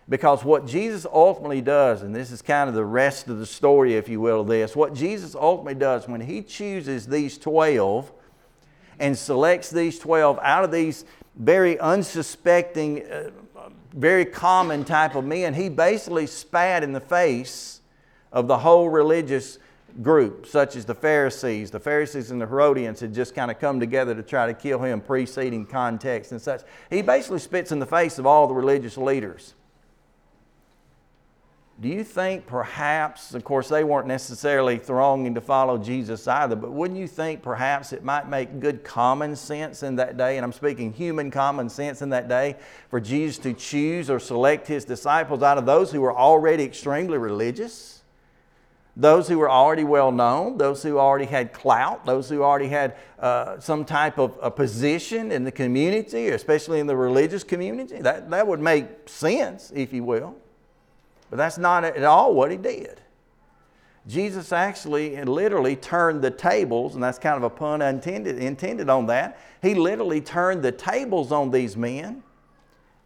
Because 0.08 0.46
what 0.46 0.65
Jesus 0.65 1.06
ultimately 1.12 1.62
does, 1.62 2.03
and 2.03 2.15
this 2.15 2.32
is 2.32 2.42
kind 2.42 2.70
of 2.70 2.75
the 2.75 2.86
rest 2.86 3.27
of 3.27 3.39
the 3.39 3.46
story, 3.46 3.96
if 3.96 4.08
you 4.08 4.22
will, 4.22 4.42
of 4.42 4.48
this, 4.48 4.77
what 4.77 4.94
Jesus 4.94 5.36
ultimately 5.36 5.75
does 5.80 6.08
when 6.08 6.22
he 6.22 6.42
chooses 6.42 7.06
these 7.06 7.38
12 7.38 8.13
and 9.00 9.18
selects 9.18 9.70
these 9.70 10.00
12 10.00 10.40
out 10.42 10.64
of 10.64 10.72
these 10.72 11.06
very 11.36 11.80
unsuspecting, 11.80 13.06
uh, 13.06 13.30
very 13.94 14.26
common 14.26 14.84
type 14.84 15.16
of 15.16 15.26
men, 15.26 15.54
he 15.54 15.70
basically 15.70 16.28
spat 16.28 16.84
in 16.84 16.94
the 16.94 17.00
face 17.00 17.82
of 18.32 18.48
the 18.48 18.58
whole 18.58 18.90
religious 18.90 19.60
group, 20.02 20.48
such 20.48 20.76
as 20.76 20.86
the 20.86 20.96
Pharisees. 20.96 21.70
The 21.70 21.80
Pharisees 21.80 22.32
and 22.32 22.42
the 22.42 22.48
Herodians 22.48 23.00
had 23.00 23.14
just 23.14 23.36
kind 23.36 23.52
of 23.52 23.60
come 23.60 23.80
together 23.80 24.16
to 24.16 24.24
try 24.24 24.48
to 24.48 24.54
kill 24.54 24.80
him, 24.80 25.02
preceding 25.02 25.66
context 25.66 26.32
and 26.32 26.42
such. 26.42 26.62
He 26.90 27.02
basically 27.02 27.40
spits 27.40 27.72
in 27.72 27.80
the 27.80 27.86
face 27.86 28.18
of 28.18 28.26
all 28.26 28.48
the 28.48 28.54
religious 28.54 28.98
leaders. 28.98 29.54
Do 31.84 31.90
you 31.90 32.06
think 32.06 32.48
perhaps, 32.48 33.34
of 33.34 33.44
course, 33.44 33.68
they 33.68 33.84
weren't 33.84 34.08
necessarily 34.08 34.78
thronging 34.78 35.36
to 35.36 35.42
follow 35.42 35.78
Jesus 35.78 36.30
either, 36.30 36.56
but 36.56 36.72
wouldn't 36.72 36.98
you 36.98 37.10
think 37.10 37.42
perhaps 37.42 37.92
it 37.92 38.06
might 38.06 38.30
make 38.30 38.62
good 38.62 38.86
common 38.86 39.36
sense 39.36 39.84
in 39.84 39.98
that 39.98 40.16
day, 40.16 40.38
and 40.38 40.46
I'm 40.46 40.54
speaking 40.54 40.94
human 40.94 41.30
common 41.30 41.68
sense 41.68 42.02
in 42.02 42.12
that 42.12 42.30
day, 42.30 42.56
for 42.90 43.02
Jesus 43.02 43.38
to 43.40 43.52
choose 43.52 44.10
or 44.10 44.18
select 44.18 44.66
his 44.66 44.86
disciples 44.86 45.44
out 45.44 45.58
of 45.58 45.66
those 45.66 45.92
who 45.92 46.00
were 46.00 46.16
already 46.16 46.63
extremely 46.63 47.18
religious? 47.18 48.00
those 48.96 49.28
who 49.28 49.40
were 49.40 49.50
already 49.50 49.84
well 49.84 50.12
known, 50.12 50.56
those 50.60 50.84
who 50.84 51.00
already 51.00 51.25
had 51.25 51.52
clout, 51.52 52.06
those 52.06 52.30
who 52.30 52.44
already 52.44 52.68
had 52.68 52.96
uh, 53.18 53.60
some 53.60 53.84
type 53.86 54.20
of 54.20 54.38
a 54.40 54.52
position 54.52 55.32
in 55.32 55.44
the 55.44 55.52
community, 55.52 56.28
especially 56.28 56.80
in 56.80 56.86
the 56.86 56.96
religious 56.96 57.44
community. 57.44 57.98
That, 57.98 58.30
that 58.30 58.46
would 58.46 58.60
make 58.60 59.10
sense, 59.10 59.72
if 59.74 59.94
you 59.94 60.04
will. 60.04 60.36
But 61.34 61.38
that's 61.38 61.58
not 61.58 61.84
at 61.84 62.04
all 62.04 62.36
what 62.36 62.52
he 62.52 62.58
did. 62.58 63.02
Jesus 64.06 64.52
actually 64.52 65.16
and 65.16 65.28
literally 65.28 65.75
turned 65.75 66.22
the 66.22 66.30
tables, 66.30 66.94
and 66.94 67.04
that's 67.04 67.18
kind 67.18 67.36
of 67.36 67.42
a 67.42 67.50
pun 67.50 67.82
intended, 67.82 68.38
intended 68.38 68.88
on 68.88 69.08
that. 69.08 69.40
He 69.60 69.74
literally 69.74 70.22
turned 70.22 70.62
the 70.62 70.72
tables 70.72 71.32
on 71.32 71.50
these 71.50 71.75
men 71.75 72.22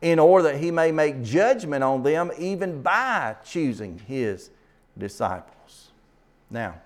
in 0.01 0.19
order 0.19 0.51
that 0.51 0.57
he 0.60 0.72
may 0.72 0.91
make 0.91 1.24
judgment 1.24 1.86
on 1.86 2.03
them 2.03 2.29
even 2.38 2.81
by 2.81 3.38
choosing 3.46 3.98
his 3.98 4.50
disciples. 4.98 5.91
Now, 6.50 6.81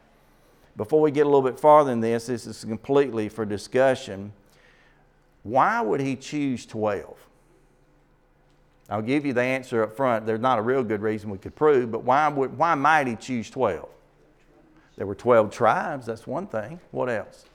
before 0.77 1.01
we 1.01 1.09
get 1.09 1.21
a 1.21 1.29
little 1.29 1.41
bit 1.41 1.59
farther 1.59 1.91
in 1.91 2.01
this, 2.01 2.27
this 2.27 2.45
is 2.45 2.63
completely 2.63 3.29
for 3.29 3.45
discussion. 3.45 4.31
Why 5.41 5.81
would 5.81 6.01
he 6.01 6.17
choose 6.17 6.67
12? 6.67 7.17
I'll 8.91 9.01
give 9.01 9.25
you 9.25 9.31
the 9.31 9.41
answer 9.41 9.83
up 9.83 9.95
front. 9.95 10.25
There's 10.25 10.41
not 10.41 10.59
a 10.59 10.61
real 10.61 10.83
good 10.83 11.01
reason 11.01 11.29
we 11.29 11.37
could 11.37 11.55
prove, 11.55 11.89
but 11.91 12.03
why, 12.03 12.27
would, 12.27 12.57
why 12.57 12.75
might 12.75 13.07
he 13.07 13.15
choose 13.15 13.49
12? 13.49 13.87
There 14.97 15.07
were 15.07 15.15
12 15.15 15.49
tribes, 15.49 16.05
that's 16.07 16.27
one 16.27 16.45
thing. 16.45 16.81
What 16.91 17.09
else? 17.09 17.45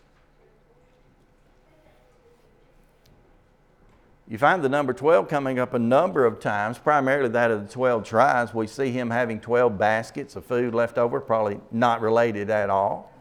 You 4.27 4.39
find 4.39 4.65
the 4.65 4.71
number 4.71 4.95
12 4.95 5.29
coming 5.29 5.59
up 5.59 5.75
a 5.75 5.79
number 5.79 6.25
of 6.25 6.41
times, 6.41 6.79
primarily 6.79 7.29
that 7.29 7.51
of 7.51 7.69
the 7.69 7.73
12 7.73 8.03
tribes. 8.03 8.55
We 8.55 8.67
see 8.67 8.91
him 8.91 9.11
having 9.11 9.39
12 9.39 9.77
baskets 9.77 10.37
of 10.37 10.47
food 10.47 10.75
left 10.75 10.97
over, 10.97 11.21
probably 11.21 11.61
not 11.71 12.01
related 12.01 12.49
at 12.49 12.71
all. 12.71 13.13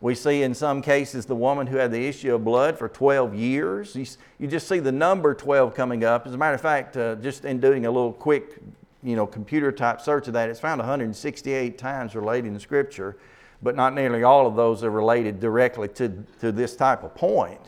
We 0.00 0.14
see 0.14 0.42
in 0.42 0.54
some 0.54 0.80
cases 0.80 1.26
the 1.26 1.36
woman 1.36 1.66
who 1.66 1.76
had 1.76 1.92
the 1.92 2.06
issue 2.06 2.34
of 2.34 2.44
blood 2.44 2.78
for 2.78 2.88
12 2.88 3.34
years. 3.34 3.94
You, 4.38 4.46
just 4.46 4.66
see 4.66 4.78
the 4.78 4.92
number 4.92 5.34
12 5.34 5.74
coming 5.74 6.04
up. 6.04 6.26
As 6.26 6.32
a 6.32 6.38
matter 6.38 6.54
of 6.54 6.60
fact, 6.60 6.96
uh, 6.96 7.16
just 7.16 7.44
in 7.44 7.60
doing 7.60 7.84
a 7.84 7.90
little 7.90 8.12
quick 8.12 8.58
you 9.02 9.14
know, 9.14 9.26
computer 9.26 9.70
type 9.70 10.00
search 10.00 10.26
of 10.26 10.34
that, 10.34 10.48
it's 10.48 10.60
found 10.60 10.78
168 10.78 11.76
times 11.76 12.14
related 12.14 12.48
in 12.48 12.58
Scripture, 12.58 13.18
but 13.62 13.76
not 13.76 13.94
nearly 13.94 14.22
all 14.22 14.46
of 14.46 14.56
those 14.56 14.82
are 14.82 14.90
related 14.90 15.38
directly 15.38 15.88
to, 15.88 16.24
to 16.40 16.50
this 16.50 16.76
type 16.76 17.02
of 17.02 17.14
point. 17.14 17.60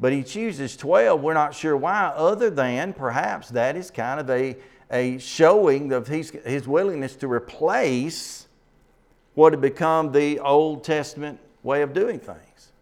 But 0.00 0.12
he 0.12 0.24
chooses 0.24 0.76
12. 0.76 1.20
We're 1.20 1.34
not 1.34 1.54
sure 1.54 1.76
why, 1.76 2.06
other 2.16 2.50
than 2.50 2.92
perhaps 2.92 3.48
that 3.50 3.76
is 3.76 3.92
kind 3.92 4.18
of 4.18 4.28
a, 4.28 4.56
a 4.90 5.18
showing 5.18 5.92
of 5.92 6.08
his, 6.08 6.30
his 6.44 6.66
willingness 6.66 7.14
to 7.16 7.28
replace 7.28 8.48
what 9.34 9.52
had 9.52 9.60
become 9.60 10.12
the 10.12 10.38
Old 10.40 10.84
Testament 10.84 11.38
way 11.62 11.82
of 11.82 11.92
doing 11.92 12.18
things. 12.18 12.72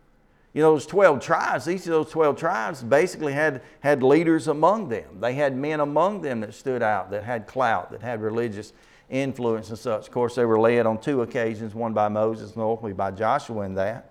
You 0.53 0.63
know, 0.63 0.73
those 0.73 0.87
12 0.87 1.21
tribes, 1.21 1.69
each 1.69 1.83
of 1.83 1.93
those 1.93 2.11
12 2.11 2.37
tribes 2.37 2.83
basically 2.83 3.33
had, 3.33 3.63
had 3.81 4.03
leaders 4.03 4.49
among 4.49 4.89
them. 4.89 5.21
They 5.21 5.35
had 5.35 5.57
men 5.57 5.79
among 5.79 6.23
them 6.23 6.41
that 6.41 6.55
stood 6.55 6.83
out, 6.83 7.11
that 7.13 7.23
had 7.23 7.47
clout, 7.47 7.93
that 7.93 8.03
had 8.03 8.21
religious 8.21 8.73
influence 9.09 9.69
and 9.69 9.79
such. 9.79 10.09
Of 10.09 10.13
course, 10.13 10.35
they 10.35 10.45
were 10.45 10.59
led 10.59 10.87
on 10.87 11.01
two 11.01 11.23
occasions, 11.23 11.73
one 11.75 11.93
by 11.93 12.09
Moses 12.09 12.55
and 12.55 12.63
ultimately 12.63 12.95
by 12.95 13.13
Joshua 13.13 13.63
in 13.63 13.75
that. 13.75 14.11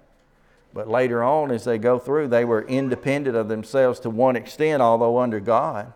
But 0.73 0.87
later 0.87 1.23
on, 1.23 1.51
as 1.51 1.65
they 1.65 1.77
go 1.77 1.99
through, 1.99 2.27
they 2.29 2.45
were 2.45 2.61
independent 2.61 3.35
of 3.35 3.49
themselves 3.49 3.99
to 4.01 4.09
one 4.09 4.35
extent, 4.35 4.81
although 4.81 5.17
under 5.17 5.39
God. 5.39 5.91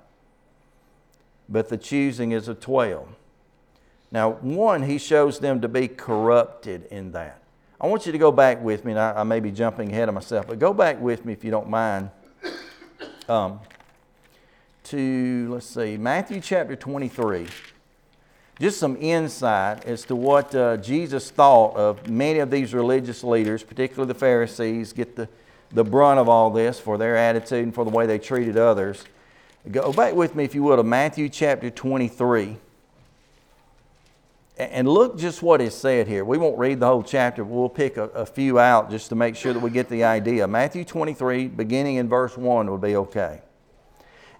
But 1.48 1.70
the 1.70 1.78
choosing 1.78 2.32
is 2.32 2.48
a 2.48 2.56
12. 2.56 3.08
Now, 4.13 4.32
one, 4.32 4.84
he 4.84 5.00
shows 5.00 5.39
them 5.39 5.60
to 5.62 5.67
be 5.67 5.89
corrupted 5.89 6.86
in 6.91 7.12
that. 7.12 7.41
I 7.82 7.88
want 7.88 8.05
you 8.05 8.13
to 8.13 8.17
go 8.17 8.32
back 8.32 8.62
with 8.62 8.86
me, 8.86 8.91
and 8.91 9.00
I, 9.00 9.22
I 9.22 9.24
may 9.24 9.41
be 9.41 9.51
jumping 9.51 9.91
ahead 9.91 10.08
of 10.08 10.15
myself, 10.15 10.48
but 10.48 10.60
go 10.60 10.72
back 10.72 11.01
with 11.01 11.25
me 11.25 11.34
if 11.34 11.43
you 11.43 11.51
don't 11.51 11.70
mind 11.70 12.12
um, 13.27 13.60
to, 14.86 15.50
let's 15.51 15.65
see, 15.65 15.98
Matthew 15.98 16.39
chapter 16.39 16.75
23 16.75 17.48
just 18.60 18.79
some 18.79 18.96
insight 19.01 19.84
as 19.86 20.05
to 20.05 20.15
what 20.15 20.53
uh, 20.53 20.77
Jesus 20.77 21.32
thought 21.32 21.75
of 21.75 22.08
many 22.08 22.39
of 22.39 22.51
these 22.51 22.74
religious 22.74 23.24
leaders, 23.24 23.63
particularly 23.63 24.08
the 24.08 24.17
Pharisees, 24.17 24.93
get 24.93 25.15
the, 25.15 25.27
the 25.72 25.84
brunt 25.84 26.20
of 26.20 26.29
all 26.29 26.51
this 26.51 26.79
for 26.79 26.98
their 26.98 27.17
attitude 27.17 27.63
and 27.63 27.74
for 27.74 27.84
the 27.84 27.89
way 27.89 28.05
they 28.05 28.20
treated 28.20 28.55
others. 28.55 29.03
Go 29.72 29.91
back 29.91 30.13
with 30.13 30.36
me, 30.36 30.43
if 30.43 30.53
you 30.53 30.62
will, 30.62 30.77
to 30.77 30.84
Matthew 30.84 31.29
chapter 31.29 31.72
23. 31.72 32.58
And 34.58 34.88
look 34.88 35.18
just 35.18 35.42
what 35.42 35.62
is 35.62 35.74
said 35.74 36.08
here. 36.08 36.24
We 36.24 36.38
won't 36.38 36.60
read 36.60 36.80
the 36.80 36.86
whole 36.86 37.02
chapter, 37.02 37.44
we'll 37.44 37.70
pick 37.70 37.98
a, 37.98 38.04
a 38.10 38.26
few 38.26 38.60
out 38.60 38.92
just 38.92 39.10
to 39.10 39.16
make 39.16 39.36
sure 39.36 39.52
that 39.52 39.60
we 39.60 39.72
get 39.72 39.90
the 39.90 40.04
idea. 40.04 40.48
Matthew 40.48 40.86
23, 40.86 41.48
beginning 41.48 41.96
in 41.96 42.08
verse 42.08 42.38
1, 42.38 42.70
would 42.70 42.82
be 42.82 42.96
okay. 42.96 43.42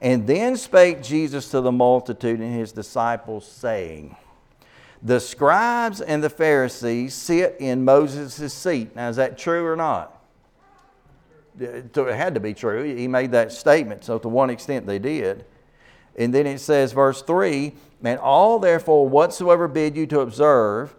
And 0.02 0.28
then 0.28 0.56
spake 0.58 1.02
Jesus 1.02 1.50
to 1.50 1.62
the 1.62 1.72
multitude 1.72 2.40
and 2.42 2.54
his 2.54 2.72
disciples, 2.72 3.48
saying, 3.48 4.16
The 5.02 5.20
scribes 5.20 6.02
and 6.02 6.24
the 6.24 6.30
Pharisees 6.30 7.16
sit 7.16 7.56
in 7.60 7.84
Moses' 7.84 8.54
seat. 8.54 8.96
Now, 8.96 9.10
is 9.10 9.16
that 9.16 9.38
true 9.38 9.66
or 9.66 9.76
not? 9.76 10.22
It 11.60 11.96
had 11.96 12.34
to 12.34 12.40
be 12.40 12.54
true. 12.54 12.84
He 12.84 13.08
made 13.08 13.32
that 13.32 13.52
statement, 13.52 14.04
so 14.04 14.20
to 14.20 14.28
one 14.28 14.50
extent 14.50 14.86
they 14.86 15.00
did. 15.00 15.46
And 16.18 16.34
then 16.34 16.46
it 16.46 16.60
says, 16.60 16.92
verse 16.92 17.22
3 17.22 17.74
And 18.04 18.20
all 18.20 18.60
therefore 18.60 19.08
whatsoever 19.08 19.68
bid 19.68 19.96
you 19.96 20.06
to 20.08 20.20
observe, 20.20 20.96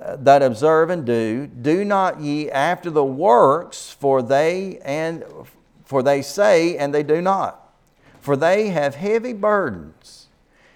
uh, 0.00 0.16
that 0.16 0.42
observe 0.42 0.90
and 0.90 1.06
do, 1.06 1.46
do 1.46 1.84
not 1.84 2.20
ye 2.20 2.50
after 2.50 2.90
the 2.90 3.04
works, 3.04 3.96
for 3.98 4.22
they 4.22 4.78
and 4.84 5.24
for 5.84 6.02
they 6.02 6.20
say 6.20 6.76
and 6.76 6.94
they 6.94 7.02
do 7.02 7.22
not. 7.22 7.72
For 8.20 8.36
they 8.36 8.68
have 8.68 8.96
heavy 8.96 9.32
burdens 9.32 10.26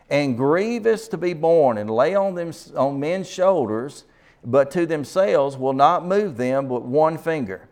and 0.09 0.37
grievous 0.37 1.07
to 1.09 1.17
be 1.17 1.35
borne, 1.35 1.79
and 1.79 1.89
lay 1.89 2.15
on 2.15 2.35
them 2.35 2.53
on 2.77 2.99
men's 2.99 3.29
shoulders, 3.29 4.05
but 4.45 4.71
to 4.73 4.87
themselves 4.87 5.57
will 5.57 5.73
not 5.73 6.05
move 6.05 6.37
them 6.37 6.67
but 6.67 6.83
one 6.83 7.17
finger. 7.17 7.69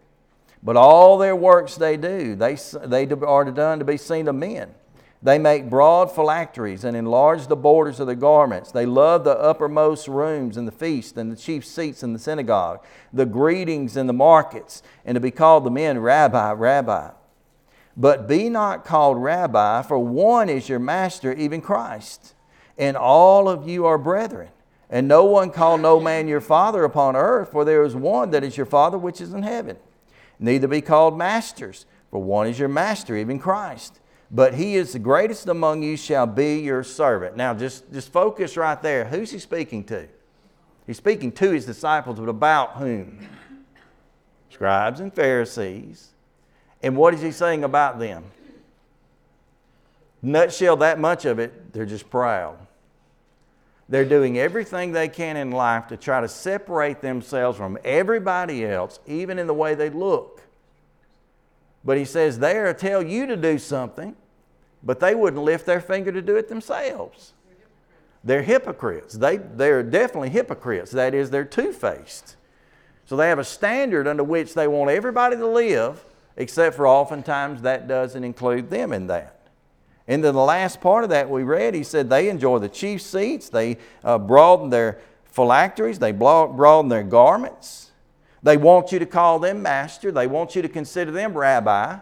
But 0.63 0.77
all 0.77 1.19
their 1.19 1.37
works 1.37 1.77
they 1.77 1.97
do, 1.97 2.35
they, 2.35 2.57
they 2.85 3.09
are 3.09 3.45
done 3.51 3.79
to 3.79 3.85
be 3.85 3.97
seen 3.97 4.29
of 4.29 4.35
men. 4.35 4.75
They 5.21 5.39
make 5.39 5.69
broad 5.69 6.13
phylacteries 6.15 6.85
and 6.85 6.97
enlarge 6.97 7.49
the 7.49 7.57
borders 7.57 7.99
of 7.99 8.07
their 8.07 8.15
garments. 8.15 8.71
They 8.71 8.87
love 8.87 9.25
the 9.25 9.39
uppermost 9.39 10.07
rooms 10.07 10.57
and 10.57 10.67
the 10.67 10.73
feast 10.73 11.17
and 11.17 11.33
the 11.33 11.37
chief 11.37 11.65
seats 11.65 12.05
in 12.05 12.13
the 12.13 12.21
synagogue, 12.21 12.85
the 13.13 13.27
greetings 13.27 13.97
in 13.97 14.07
the 14.07 14.13
markets, 14.13 14.83
and 15.05 15.17
to 15.17 15.21
be 15.21 15.33
called 15.33 15.65
the 15.65 15.71
men 15.71 15.99
Rabbi, 15.99 16.53
Rabbi. 16.53 17.11
But 17.97 18.29
be 18.29 18.49
not 18.49 18.85
called 18.85 19.21
Rabbi, 19.21 19.83
for 19.83 19.99
one 19.99 20.49
is 20.49 20.69
your 20.69 20.79
master, 20.79 21.33
even 21.33 21.61
Christ, 21.61 22.35
and 22.77 22.97
all 22.97 23.49
of 23.49 23.69
you 23.69 23.87
are 23.87 23.99
brethren. 23.99 24.51
And 24.89 25.09
no 25.09 25.25
one 25.25 25.51
call 25.51 25.79
no 25.79 25.99
man 25.99 26.29
your 26.29 26.41
father 26.41 26.85
upon 26.85 27.17
earth, 27.17 27.51
for 27.51 27.65
there 27.65 27.83
is 27.83 27.97
one 27.97 28.31
that 28.31 28.45
is 28.45 28.57
your 28.57 28.67
father 28.67 28.97
which 28.97 29.21
is 29.21 29.35
in 29.35 29.43
heaven. 29.43 29.79
Neither 30.39 30.69
be 30.69 30.81
called 30.81 31.19
masters, 31.19 31.87
for 32.09 32.23
one 32.23 32.47
is 32.47 32.61
your 32.61 32.69
master, 32.69 33.17
even 33.17 33.41
Christ 33.41 34.01
but 34.31 34.55
he 34.55 34.77
is 34.77 34.93
the 34.93 34.99
greatest 34.99 35.49
among 35.49 35.83
you 35.83 35.97
shall 35.97 36.27
be 36.27 36.61
your 36.61 36.83
servant. 36.83 37.37
Now, 37.37 37.55
just, 37.55 37.91
just 37.93 38.13
focus 38.13 38.57
right 38.57 38.81
there. 38.83 39.05
Who's 39.05 39.31
he 39.31 39.39
speaking 39.39 39.85
to? 39.85 40.07
He's 40.87 40.99
speaking 40.99 41.33
to 41.33 41.51
his 41.51 41.65
disciples, 41.67 42.19
but 42.19 42.29
about 42.29 42.77
whom? 42.77 43.27
Scribes 44.51 45.01
and 45.01 45.13
Pharisees. 45.13 46.09
And 46.83 46.97
what 46.97 47.15
is 47.15 47.23
he 47.23 47.31
saying 47.31 47.65
about 47.65 47.99
them? 47.99 48.25
Nutshell, 50.21 50.77
that 50.79 50.99
much 50.99 51.25
of 51.25 51.39
it, 51.39 51.73
they're 51.73 51.87
just 51.87 52.11
proud. 52.11 52.59
They're 53.89 54.05
doing 54.05 54.39
everything 54.39 54.93
they 54.93 55.09
can 55.09 55.37
in 55.37 55.51
life 55.51 55.87
to 55.89 55.97
try 55.97 56.21
to 56.21 56.29
separate 56.29 57.01
themselves 57.01 57.57
from 57.57 57.79
everybody 57.85 58.67
else, 58.67 58.99
even 59.07 59.39
in 59.39 59.47
the 59.47 59.55
way 59.55 59.75
they 59.75 59.89
look. 59.89 60.43
But 61.85 61.97
he 61.97 62.05
says 62.05 62.39
there, 62.39 62.73
tell 62.75 63.03
you 63.03 63.27
to 63.27 63.37
do 63.37 63.59
something, 63.59 64.17
but 64.83 65.01
they 65.01 65.15
wouldn't 65.15 65.43
lift 65.43 65.67
their 65.67 65.81
finger 65.81 66.13
to 66.13 66.23
do 66.23 66.37
it 66.37 66.49
themselves. 66.49 67.33
They're 68.25 68.43
hypocrites. 68.43 69.15
They, 69.15 69.37
they're 69.37 69.83
definitely 69.83 70.31
hypocrites. 70.31 70.91
That 70.91 71.15
is, 71.15 71.31
they're 71.31 71.45
two 71.45 71.73
faced. 71.73 72.37
So 73.07 73.17
they 73.17 73.29
have 73.29 73.39
a 73.39 73.45
standard 73.45 74.07
under 74.07 74.25
which 74.25 74.55
they 74.55 74.69
want 74.69 74.91
everybody 74.91 75.37
to 75.37 75.47
live, 75.47 76.05
except 76.37 76.77
for 76.77 76.87
oftentimes 76.87 77.63
that 77.63 77.89
doesn't 77.89 78.23
include 78.23 78.71
them 78.71 78.93
in 78.93 79.07
that. 79.07 79.49
And 80.07 80.25
then 80.25 80.35
the 80.35 80.43
last 80.43 80.81
part 80.81 81.05
of 81.05 81.11
that 81.11 81.29
we 81.29 81.43
read, 81.43 81.75
he 81.75 81.83
said 81.83 82.11
they 82.11 82.29
enjoy 82.29 82.59
the 82.59 82.69
chief 82.69 83.03
seats, 83.03 83.49
they 83.49 83.77
uh, 84.03 84.19
broaden 84.19 84.71
their 84.71 84.99
phylacteries, 85.27 85.99
they 85.99 86.13
broaden 86.13 86.89
their 86.89 87.03
garments. 87.03 87.88
They 88.43 88.57
want 88.57 88.93
you 88.93 88.99
to 88.99 89.07
call 89.07 89.39
them 89.39 89.63
master, 89.63 90.13
they 90.13 90.27
want 90.27 90.55
you 90.55 90.63
to 90.63 90.69
consider 90.69 91.11
them 91.11 91.37
rabbi, 91.37 91.99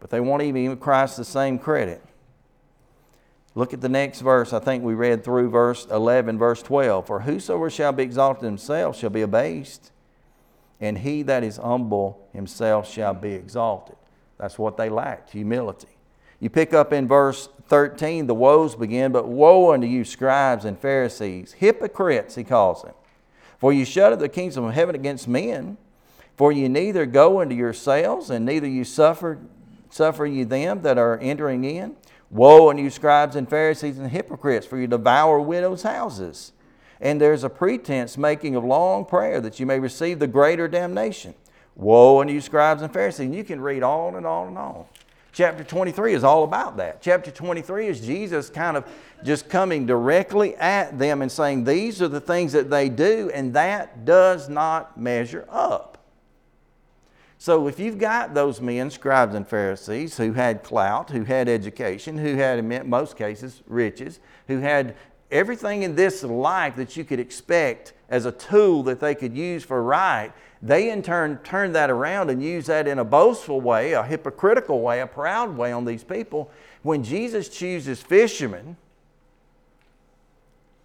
but 0.00 0.10
they 0.10 0.20
won't 0.20 0.42
even 0.42 0.64
give 0.64 0.80
Christ 0.80 1.16
the 1.16 1.24
same 1.24 1.58
credit. 1.58 2.02
Look 3.54 3.74
at 3.74 3.80
the 3.80 3.88
next 3.88 4.20
verse. 4.20 4.52
I 4.52 4.60
think 4.60 4.82
we 4.82 4.94
read 4.94 5.24
through 5.24 5.50
verse 5.50 5.86
11, 5.90 6.38
verse 6.38 6.62
12. 6.62 7.06
For 7.06 7.20
whosoever 7.20 7.68
shall 7.68 7.92
be 7.92 8.02
exalted 8.02 8.44
himself 8.44 8.98
shall 8.98 9.10
be 9.10 9.22
abased, 9.22 9.90
and 10.80 10.98
he 10.98 11.22
that 11.22 11.44
is 11.44 11.58
humble 11.58 12.26
himself 12.32 12.90
shall 12.90 13.14
be 13.14 13.32
exalted. 13.32 13.96
That's 14.38 14.58
what 14.58 14.76
they 14.76 14.88
lacked 14.88 15.30
humility. 15.30 15.88
You 16.40 16.50
pick 16.50 16.74
up 16.74 16.92
in 16.92 17.06
verse 17.06 17.48
13, 17.68 18.26
the 18.26 18.34
woes 18.34 18.74
begin, 18.74 19.12
but 19.12 19.28
woe 19.28 19.72
unto 19.72 19.86
you, 19.86 20.04
scribes 20.04 20.64
and 20.64 20.76
Pharisees, 20.78 21.52
hypocrites, 21.52 22.34
he 22.34 22.42
calls 22.42 22.82
them. 22.82 22.94
For 23.62 23.72
you 23.72 23.84
shut 23.84 24.12
up 24.12 24.18
the 24.18 24.28
kingdom 24.28 24.64
of 24.64 24.74
heaven 24.74 24.96
against 24.96 25.28
men. 25.28 25.76
For 26.36 26.50
you 26.50 26.68
neither 26.68 27.06
go 27.06 27.40
into 27.40 27.54
yourselves, 27.54 28.28
and 28.28 28.44
neither 28.44 28.66
you 28.66 28.82
suffer, 28.82 29.38
suffer 29.88 30.26
you 30.26 30.44
them 30.44 30.82
that 30.82 30.98
are 30.98 31.16
entering 31.20 31.62
in. 31.62 31.94
Woe 32.28 32.70
unto 32.70 32.82
you, 32.82 32.90
scribes 32.90 33.36
and 33.36 33.48
Pharisees 33.48 34.00
and 34.00 34.10
hypocrites, 34.10 34.66
for 34.66 34.78
you 34.78 34.88
devour 34.88 35.40
widows' 35.40 35.84
houses. 35.84 36.50
And 37.00 37.20
there's 37.20 37.44
a 37.44 37.48
pretense 37.48 38.18
making 38.18 38.56
of 38.56 38.64
long 38.64 39.04
prayer 39.04 39.40
that 39.40 39.60
you 39.60 39.66
may 39.66 39.78
receive 39.78 40.18
the 40.18 40.26
greater 40.26 40.66
damnation. 40.66 41.32
Woe 41.76 42.20
unto 42.20 42.32
you, 42.32 42.40
scribes 42.40 42.82
and 42.82 42.92
Pharisees. 42.92 43.26
And 43.26 43.34
you 43.34 43.44
can 43.44 43.60
read 43.60 43.84
on 43.84 44.16
and 44.16 44.26
on 44.26 44.48
and 44.48 44.58
on. 44.58 44.86
Chapter 45.32 45.64
23 45.64 46.12
is 46.12 46.24
all 46.24 46.44
about 46.44 46.76
that. 46.76 47.00
Chapter 47.00 47.30
23 47.30 47.86
is 47.86 48.00
Jesus 48.00 48.50
kind 48.50 48.76
of 48.76 48.84
just 49.24 49.48
coming 49.48 49.86
directly 49.86 50.54
at 50.56 50.98
them 50.98 51.22
and 51.22 51.32
saying, 51.32 51.64
These 51.64 52.02
are 52.02 52.08
the 52.08 52.20
things 52.20 52.52
that 52.52 52.68
they 52.68 52.90
do, 52.90 53.30
and 53.32 53.54
that 53.54 54.04
does 54.04 54.50
not 54.50 55.00
measure 55.00 55.46
up. 55.48 55.92
So 57.38 57.66
if 57.66 57.80
you've 57.80 57.98
got 57.98 58.34
those 58.34 58.60
men, 58.60 58.90
scribes 58.90 59.34
and 59.34 59.48
Pharisees, 59.48 60.18
who 60.18 60.34
had 60.34 60.62
clout, 60.62 61.10
who 61.10 61.24
had 61.24 61.48
education, 61.48 62.18
who 62.18 62.36
had, 62.36 62.58
in 62.58 62.88
most 62.88 63.16
cases, 63.16 63.62
riches, 63.66 64.20
who 64.46 64.58
had 64.58 64.94
everything 65.30 65.82
in 65.82 65.96
this 65.96 66.22
life 66.22 66.76
that 66.76 66.96
you 66.96 67.04
could 67.04 67.18
expect 67.18 67.94
as 68.10 68.26
a 68.26 68.32
tool 68.32 68.82
that 68.84 69.00
they 69.00 69.14
could 69.14 69.34
use 69.34 69.64
for 69.64 69.82
right, 69.82 70.32
they 70.62 70.90
in 70.90 71.02
turn 71.02 71.38
turn 71.38 71.72
that 71.72 71.90
around 71.90 72.30
and 72.30 72.42
use 72.42 72.66
that 72.66 72.86
in 72.86 72.98
a 73.00 73.04
boastful 73.04 73.60
way, 73.60 73.92
a 73.92 74.02
hypocritical 74.02 74.80
way, 74.80 75.00
a 75.00 75.06
proud 75.06 75.56
way 75.56 75.72
on 75.72 75.84
these 75.84 76.04
people. 76.04 76.50
When 76.82 77.02
Jesus 77.02 77.48
chooses 77.48 78.00
fishermen, 78.00 78.76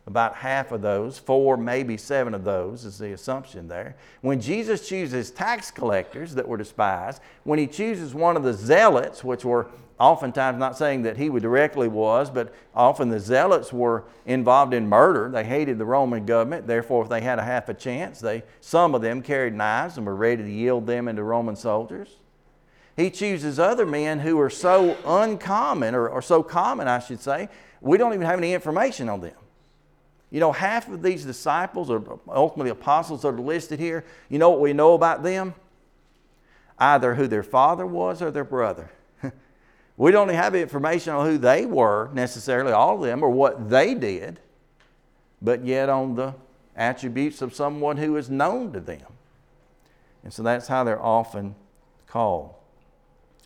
about 0.07 0.35
half 0.35 0.71
of 0.71 0.81
those, 0.81 1.19
four, 1.19 1.57
maybe 1.57 1.97
seven 1.97 2.33
of 2.33 2.45
those 2.45 2.85
is 2.85 2.97
the 2.97 3.11
assumption 3.11 3.67
there. 3.67 3.97
When 4.21 4.39
Jesus 4.39 4.87
chooses 4.87 5.31
tax 5.31 5.69
collectors 5.69 6.33
that 6.35 6.47
were 6.47 6.55
despised, 6.55 7.21
when 7.43 7.59
he 7.59 7.67
chooses 7.67 8.13
one 8.13 8.37
of 8.37 8.43
the 8.43 8.53
zealots, 8.53 9.21
which 9.21 9.43
were 9.43 9.67
oftentimes 9.99 10.59
not 10.59 10.77
saying 10.77 11.03
that 11.03 11.17
he 11.17 11.29
directly 11.29 11.87
was, 11.87 12.29
but 12.29 12.53
often 12.75 13.09
the 13.09 13.19
zealots 13.19 13.73
were 13.73 14.03
involved 14.25 14.73
in 14.73 14.87
murder. 14.87 15.29
They 15.29 15.43
hated 15.43 15.77
the 15.77 15.85
Roman 15.85 16.25
government. 16.25 16.67
Therefore, 16.67 17.03
if 17.03 17.09
they 17.09 17.21
had 17.21 17.39
a 17.39 17.43
half 17.43 17.69
a 17.69 17.73
chance, 17.73 18.19
they, 18.19 18.43
some 18.61 18.93
of 18.93 19.01
them 19.01 19.21
carried 19.21 19.53
knives 19.53 19.97
and 19.97 20.05
were 20.05 20.15
ready 20.15 20.43
to 20.43 20.49
yield 20.49 20.85
them 20.85 21.07
into 21.07 21.23
Roman 21.23 21.55
soldiers. 21.55 22.17
He 22.95 23.11
chooses 23.11 23.59
other 23.59 23.85
men 23.85 24.19
who 24.19 24.39
are 24.39 24.49
so 24.49 24.97
uncommon, 25.05 25.93
or, 25.93 26.09
or 26.09 26.21
so 26.21 26.41
common, 26.41 26.87
I 26.87 26.99
should 26.99 27.21
say, 27.21 27.49
we 27.79 27.97
don't 27.97 28.13
even 28.13 28.25
have 28.25 28.39
any 28.39 28.53
information 28.53 29.07
on 29.07 29.21
them. 29.21 29.35
You 30.29 30.39
know, 30.39 30.51
half 30.51 30.89
of 30.89 31.01
these 31.01 31.23
disciples, 31.23 31.89
or 31.89 32.19
ultimately 32.27 32.71
apostles 32.71 33.21
that 33.21 33.29
are 33.29 33.39
listed 33.39 33.79
here, 33.79 34.03
you 34.29 34.39
know 34.39 34.49
what 34.49 34.59
we 34.59 34.73
know 34.73 34.93
about 34.93 35.23
them? 35.23 35.53
Either 36.79 37.15
who 37.15 37.27
their 37.27 37.43
father 37.43 37.85
was 37.85 38.21
or 38.21 38.29
their 38.29 38.43
brother. 38.43 38.91
We 39.97 40.11
don't 40.11 40.29
have 40.29 40.53
information 40.53 41.13
on 41.13 41.25
who 41.25 41.39
they 41.39 41.65
were 41.65 42.09
necessarily, 42.13 42.71
all 42.71 42.95
of 42.95 43.01
them, 43.01 43.23
or 43.23 43.31
what 43.31 43.69
they 43.69 43.95
did, 43.95 44.39
but 45.41 45.65
yet 45.65 45.89
on 45.89 46.15
the 46.15 46.35
attributes 46.75 47.41
of 47.41 47.55
someone 47.55 47.97
who 47.97 48.15
is 48.15 48.29
known 48.29 48.71
to 48.73 48.79
them. 48.79 49.01
And 50.23 50.31
so 50.31 50.43
that's 50.43 50.67
how 50.67 50.83
they're 50.83 51.01
often 51.01 51.55
called. 52.05 52.53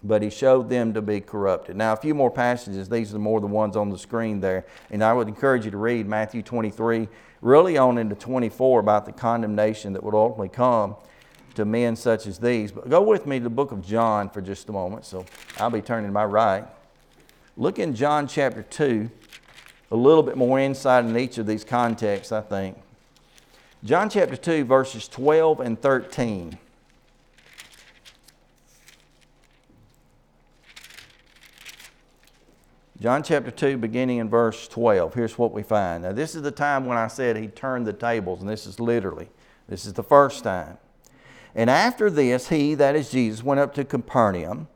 But 0.03 0.23
he 0.23 0.29
showed 0.29 0.69
them 0.69 0.93
to 0.93 1.01
be 1.01 1.21
corrupted. 1.21 1.77
Now, 1.77 1.93
a 1.93 1.95
few 1.95 2.13
more 2.13 2.31
passages. 2.31 2.89
These 2.89 3.13
are 3.13 3.19
more 3.19 3.39
the 3.39 3.47
ones 3.47 3.77
on 3.77 3.89
the 3.89 3.97
screen 3.97 4.41
there. 4.41 4.65
And 4.89 5.03
I 5.03 5.13
would 5.13 5.27
encourage 5.27 5.63
you 5.63 5.71
to 5.71 5.77
read 5.77 6.07
Matthew 6.07 6.41
23, 6.41 7.07
really 7.41 7.77
on 7.77 7.97
into 7.97 8.15
24 8.15 8.79
about 8.79 9.05
the 9.05 9.13
condemnation 9.13 9.93
that 9.93 10.03
would 10.03 10.15
ultimately 10.15 10.49
come 10.49 10.95
to 11.55 11.65
men 11.65 11.95
such 11.95 12.27
as 12.27 12.39
these. 12.39 12.71
But 12.71 12.89
go 12.89 13.01
with 13.01 13.25
me 13.25 13.39
to 13.39 13.43
the 13.43 13.49
book 13.49 13.71
of 13.71 13.85
John 13.85 14.29
for 14.29 14.41
just 14.41 14.69
a 14.69 14.71
moment. 14.71 15.05
So 15.05 15.25
I'll 15.57 15.69
be 15.69 15.81
turning 15.81 16.07
to 16.07 16.13
my 16.13 16.25
right. 16.25 16.65
Look 17.57 17.79
in 17.79 17.93
John 17.93 18.27
chapter 18.27 18.63
2, 18.63 19.09
a 19.91 19.95
little 19.95 20.23
bit 20.23 20.37
more 20.37 20.59
insight 20.59 21.05
in 21.05 21.17
each 21.17 21.37
of 21.37 21.45
these 21.45 21.63
contexts, 21.63 22.31
I 22.31 22.41
think. 22.41 22.77
John 23.83 24.09
chapter 24.09 24.37
2, 24.37 24.63
verses 24.63 25.07
12 25.07 25.59
and 25.59 25.81
13. 25.81 26.57
John 33.01 33.23
chapter 33.23 33.49
2, 33.49 33.77
beginning 33.77 34.19
in 34.19 34.29
verse 34.29 34.67
12. 34.67 35.15
Here's 35.15 35.35
what 35.35 35.51
we 35.51 35.63
find. 35.63 36.03
Now, 36.03 36.11
this 36.11 36.35
is 36.35 36.43
the 36.43 36.51
time 36.51 36.85
when 36.85 36.99
I 36.99 37.07
said 37.07 37.35
he 37.35 37.47
turned 37.47 37.87
the 37.87 37.93
tables, 37.93 38.41
and 38.41 38.49
this 38.49 38.67
is 38.67 38.79
literally, 38.79 39.27
this 39.67 39.87
is 39.87 39.93
the 39.93 40.03
first 40.03 40.43
time. 40.43 40.77
And 41.55 41.69
after 41.69 42.09
this, 42.09 42.49
he, 42.49 42.75
that 42.75 42.95
is 42.95 43.11
Jesus, 43.11 43.43
went 43.43 43.59
up 43.59 43.73
to 43.75 43.83
Capernaum, 43.83 44.67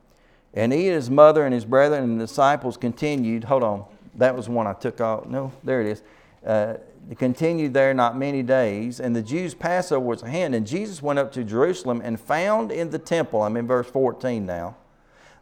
and 0.52 0.72
he 0.72 0.86
and 0.86 0.94
his 0.94 1.10
mother 1.10 1.44
and 1.44 1.54
his 1.54 1.64
brethren 1.64 2.02
and 2.02 2.20
the 2.20 2.26
disciples 2.26 2.76
continued. 2.76 3.44
Hold 3.44 3.62
on, 3.62 3.84
that 4.14 4.36
was 4.36 4.48
one 4.48 4.66
I 4.66 4.72
took 4.72 5.00
off. 5.00 5.26
No, 5.26 5.52
there 5.64 5.80
it 5.80 5.86
is. 5.86 6.02
Uh, 6.44 6.74
continued 7.14 7.72
there 7.72 7.94
not 7.94 8.16
many 8.16 8.42
days, 8.42 9.00
and 9.00 9.14
the 9.14 9.22
Jews' 9.22 9.54
Passover 9.54 10.04
was 10.04 10.22
at 10.22 10.28
hand. 10.28 10.54
And 10.54 10.66
Jesus 10.66 11.00
went 11.00 11.18
up 11.18 11.32
to 11.32 11.44
Jerusalem 11.44 12.00
and 12.02 12.18
found 12.18 12.72
in 12.72 12.90
the 12.90 12.98
temple, 12.98 13.42
I'm 13.42 13.56
in 13.56 13.66
verse 13.66 13.88
14 13.88 14.44
now, 14.44 14.76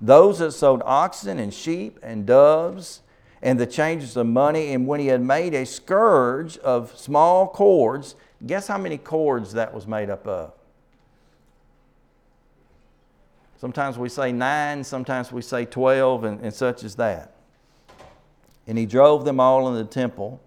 those 0.00 0.40
that 0.40 0.52
sold 0.52 0.82
oxen 0.84 1.38
and 1.38 1.54
sheep 1.54 1.98
and 2.02 2.26
doves 2.26 3.00
and 3.40 3.58
the 3.58 3.66
changes 3.66 4.16
of 4.16 4.26
money. 4.26 4.72
And 4.72 4.86
when 4.86 5.00
he 5.00 5.06
had 5.06 5.22
made 5.22 5.54
a 5.54 5.64
scourge 5.64 6.58
of 6.58 6.96
small 6.98 7.48
cords, 7.48 8.14
guess 8.46 8.66
how 8.66 8.78
many 8.78 8.98
cords 8.98 9.52
that 9.52 9.72
was 9.72 9.86
made 9.86 10.10
up 10.10 10.26
of? 10.26 10.52
Sometimes 13.64 13.96
we 13.96 14.10
say 14.10 14.30
nine, 14.30 14.84
sometimes 14.84 15.32
we 15.32 15.40
say 15.40 15.64
12, 15.64 16.24
and, 16.24 16.40
and 16.42 16.52
such 16.52 16.84
as 16.84 16.96
that. 16.96 17.32
And 18.66 18.76
he 18.76 18.84
drove 18.84 19.24
them 19.24 19.40
all 19.40 19.66
in 19.70 19.74
the 19.74 19.90
temple 19.90 20.42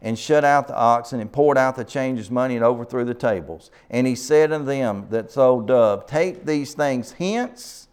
and 0.00 0.18
shut 0.18 0.42
out 0.42 0.66
the 0.66 0.74
oxen 0.74 1.20
and 1.20 1.30
poured 1.30 1.58
out 1.58 1.76
the 1.76 1.84
changers' 1.84 2.30
money 2.30 2.56
and 2.56 2.64
overthrew 2.64 3.04
the 3.04 3.12
tables. 3.12 3.70
And 3.90 4.06
he 4.06 4.14
said 4.14 4.52
unto 4.52 4.64
them 4.64 5.06
that 5.10 5.30
sold 5.30 5.66
dove, 5.68 6.06
Take 6.06 6.46
these 6.46 6.72
things 6.72 7.12
hence, 7.12 7.88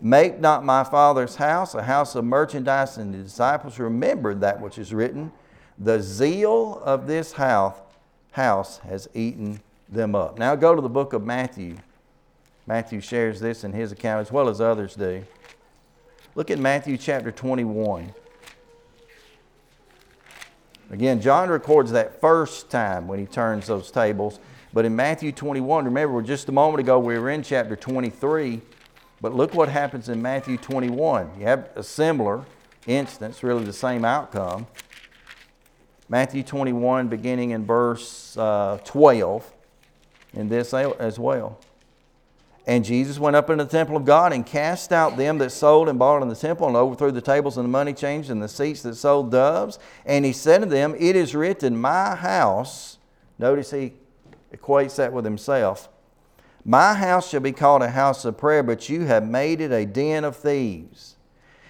make 0.00 0.40
not 0.40 0.64
my 0.64 0.82
father's 0.82 1.36
house 1.36 1.74
a 1.74 1.82
house 1.82 2.14
of 2.14 2.24
merchandise. 2.24 2.96
And 2.96 3.12
the 3.12 3.18
disciples 3.18 3.78
remembered 3.78 4.40
that 4.40 4.62
which 4.62 4.78
is 4.78 4.94
written, 4.94 5.30
The 5.78 6.00
zeal 6.00 6.80
of 6.82 7.06
this 7.06 7.32
house, 7.32 7.76
house 8.30 8.78
has 8.78 9.10
eaten 9.12 9.60
them 9.90 10.14
up. 10.14 10.38
Now 10.38 10.54
go 10.54 10.74
to 10.74 10.80
the 10.80 10.88
book 10.88 11.12
of 11.12 11.22
Matthew. 11.22 11.76
Matthew 12.66 13.00
shares 13.00 13.40
this 13.40 13.62
in 13.64 13.72
his 13.72 13.92
account 13.92 14.20
as 14.20 14.32
well 14.32 14.48
as 14.48 14.60
others 14.60 14.94
do. 14.94 15.24
Look 16.34 16.50
at 16.50 16.58
Matthew 16.58 16.96
chapter 16.96 17.30
21. 17.30 18.12
Again, 20.90 21.20
John 21.20 21.48
records 21.48 21.92
that 21.92 22.20
first 22.20 22.70
time 22.70 23.08
when 23.08 23.18
he 23.18 23.26
turns 23.26 23.66
those 23.66 23.90
tables. 23.90 24.38
But 24.72 24.84
in 24.84 24.94
Matthew 24.94 25.32
21, 25.32 25.84
remember, 25.86 26.20
just 26.22 26.48
a 26.48 26.52
moment 26.52 26.80
ago 26.80 26.98
we 26.98 27.18
were 27.18 27.30
in 27.30 27.42
chapter 27.42 27.76
23. 27.76 28.60
But 29.20 29.34
look 29.34 29.54
what 29.54 29.68
happens 29.68 30.08
in 30.08 30.20
Matthew 30.20 30.58
21. 30.58 31.30
You 31.38 31.46
have 31.46 31.70
a 31.74 31.82
similar 31.82 32.44
instance, 32.86 33.42
really 33.42 33.64
the 33.64 33.72
same 33.72 34.04
outcome. 34.04 34.66
Matthew 36.08 36.42
21, 36.42 37.08
beginning 37.08 37.50
in 37.50 37.64
verse 37.64 38.36
uh, 38.36 38.78
12, 38.84 39.52
in 40.34 40.48
this 40.48 40.74
as 40.74 41.18
well. 41.18 41.58
And 42.66 42.84
Jesus 42.84 43.18
went 43.18 43.36
up 43.36 43.48
into 43.48 43.62
the 43.62 43.70
temple 43.70 43.96
of 43.96 44.04
God 44.04 44.32
and 44.32 44.44
cast 44.44 44.92
out 44.92 45.16
them 45.16 45.38
that 45.38 45.50
sold 45.50 45.88
and 45.88 45.98
bought 45.98 46.22
in 46.22 46.28
the 46.28 46.34
temple 46.34 46.66
and 46.66 46.76
overthrew 46.76 47.12
the 47.12 47.20
tables 47.20 47.56
and 47.56 47.64
the 47.64 47.70
money 47.70 47.92
changers 47.92 48.30
and 48.30 48.42
the 48.42 48.48
seats 48.48 48.82
that 48.82 48.96
sold 48.96 49.30
doves. 49.30 49.78
And 50.04 50.24
he 50.24 50.32
said 50.32 50.62
to 50.62 50.66
them, 50.66 50.96
It 50.98 51.14
is 51.14 51.34
written, 51.34 51.80
My 51.80 52.16
house, 52.16 52.98
notice 53.38 53.70
he 53.70 53.92
equates 54.52 54.96
that 54.96 55.12
with 55.12 55.24
himself, 55.24 55.88
My 56.64 56.94
house 56.94 57.28
shall 57.28 57.40
be 57.40 57.52
called 57.52 57.82
a 57.82 57.90
house 57.90 58.24
of 58.24 58.36
prayer, 58.36 58.64
but 58.64 58.88
you 58.88 59.04
have 59.04 59.28
made 59.28 59.60
it 59.60 59.70
a 59.70 59.86
den 59.86 60.24
of 60.24 60.34
thieves 60.36 61.15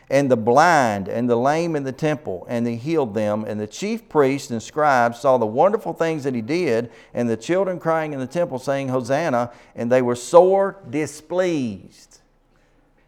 and 0.08 0.30
the 0.30 0.36
blind 0.36 1.08
and 1.08 1.28
the 1.28 1.36
lame 1.36 1.74
in 1.74 1.82
the 1.82 1.92
temple, 1.92 2.46
and 2.48 2.66
he 2.66 2.76
healed 2.76 3.14
them. 3.14 3.44
And 3.44 3.60
the 3.60 3.66
chief 3.66 4.08
priests 4.08 4.50
and 4.50 4.62
scribes 4.62 5.20
saw 5.20 5.36
the 5.36 5.46
wonderful 5.46 5.92
things 5.92 6.24
that 6.24 6.34
he 6.34 6.42
did, 6.42 6.90
and 7.12 7.28
the 7.28 7.36
children 7.36 7.80
crying 7.80 8.12
in 8.12 8.20
the 8.20 8.26
temple, 8.26 8.58
saying, 8.58 8.88
Hosanna, 8.88 9.52
and 9.74 9.90
they 9.90 10.02
were 10.02 10.14
sore 10.14 10.76
displeased. 10.88 12.20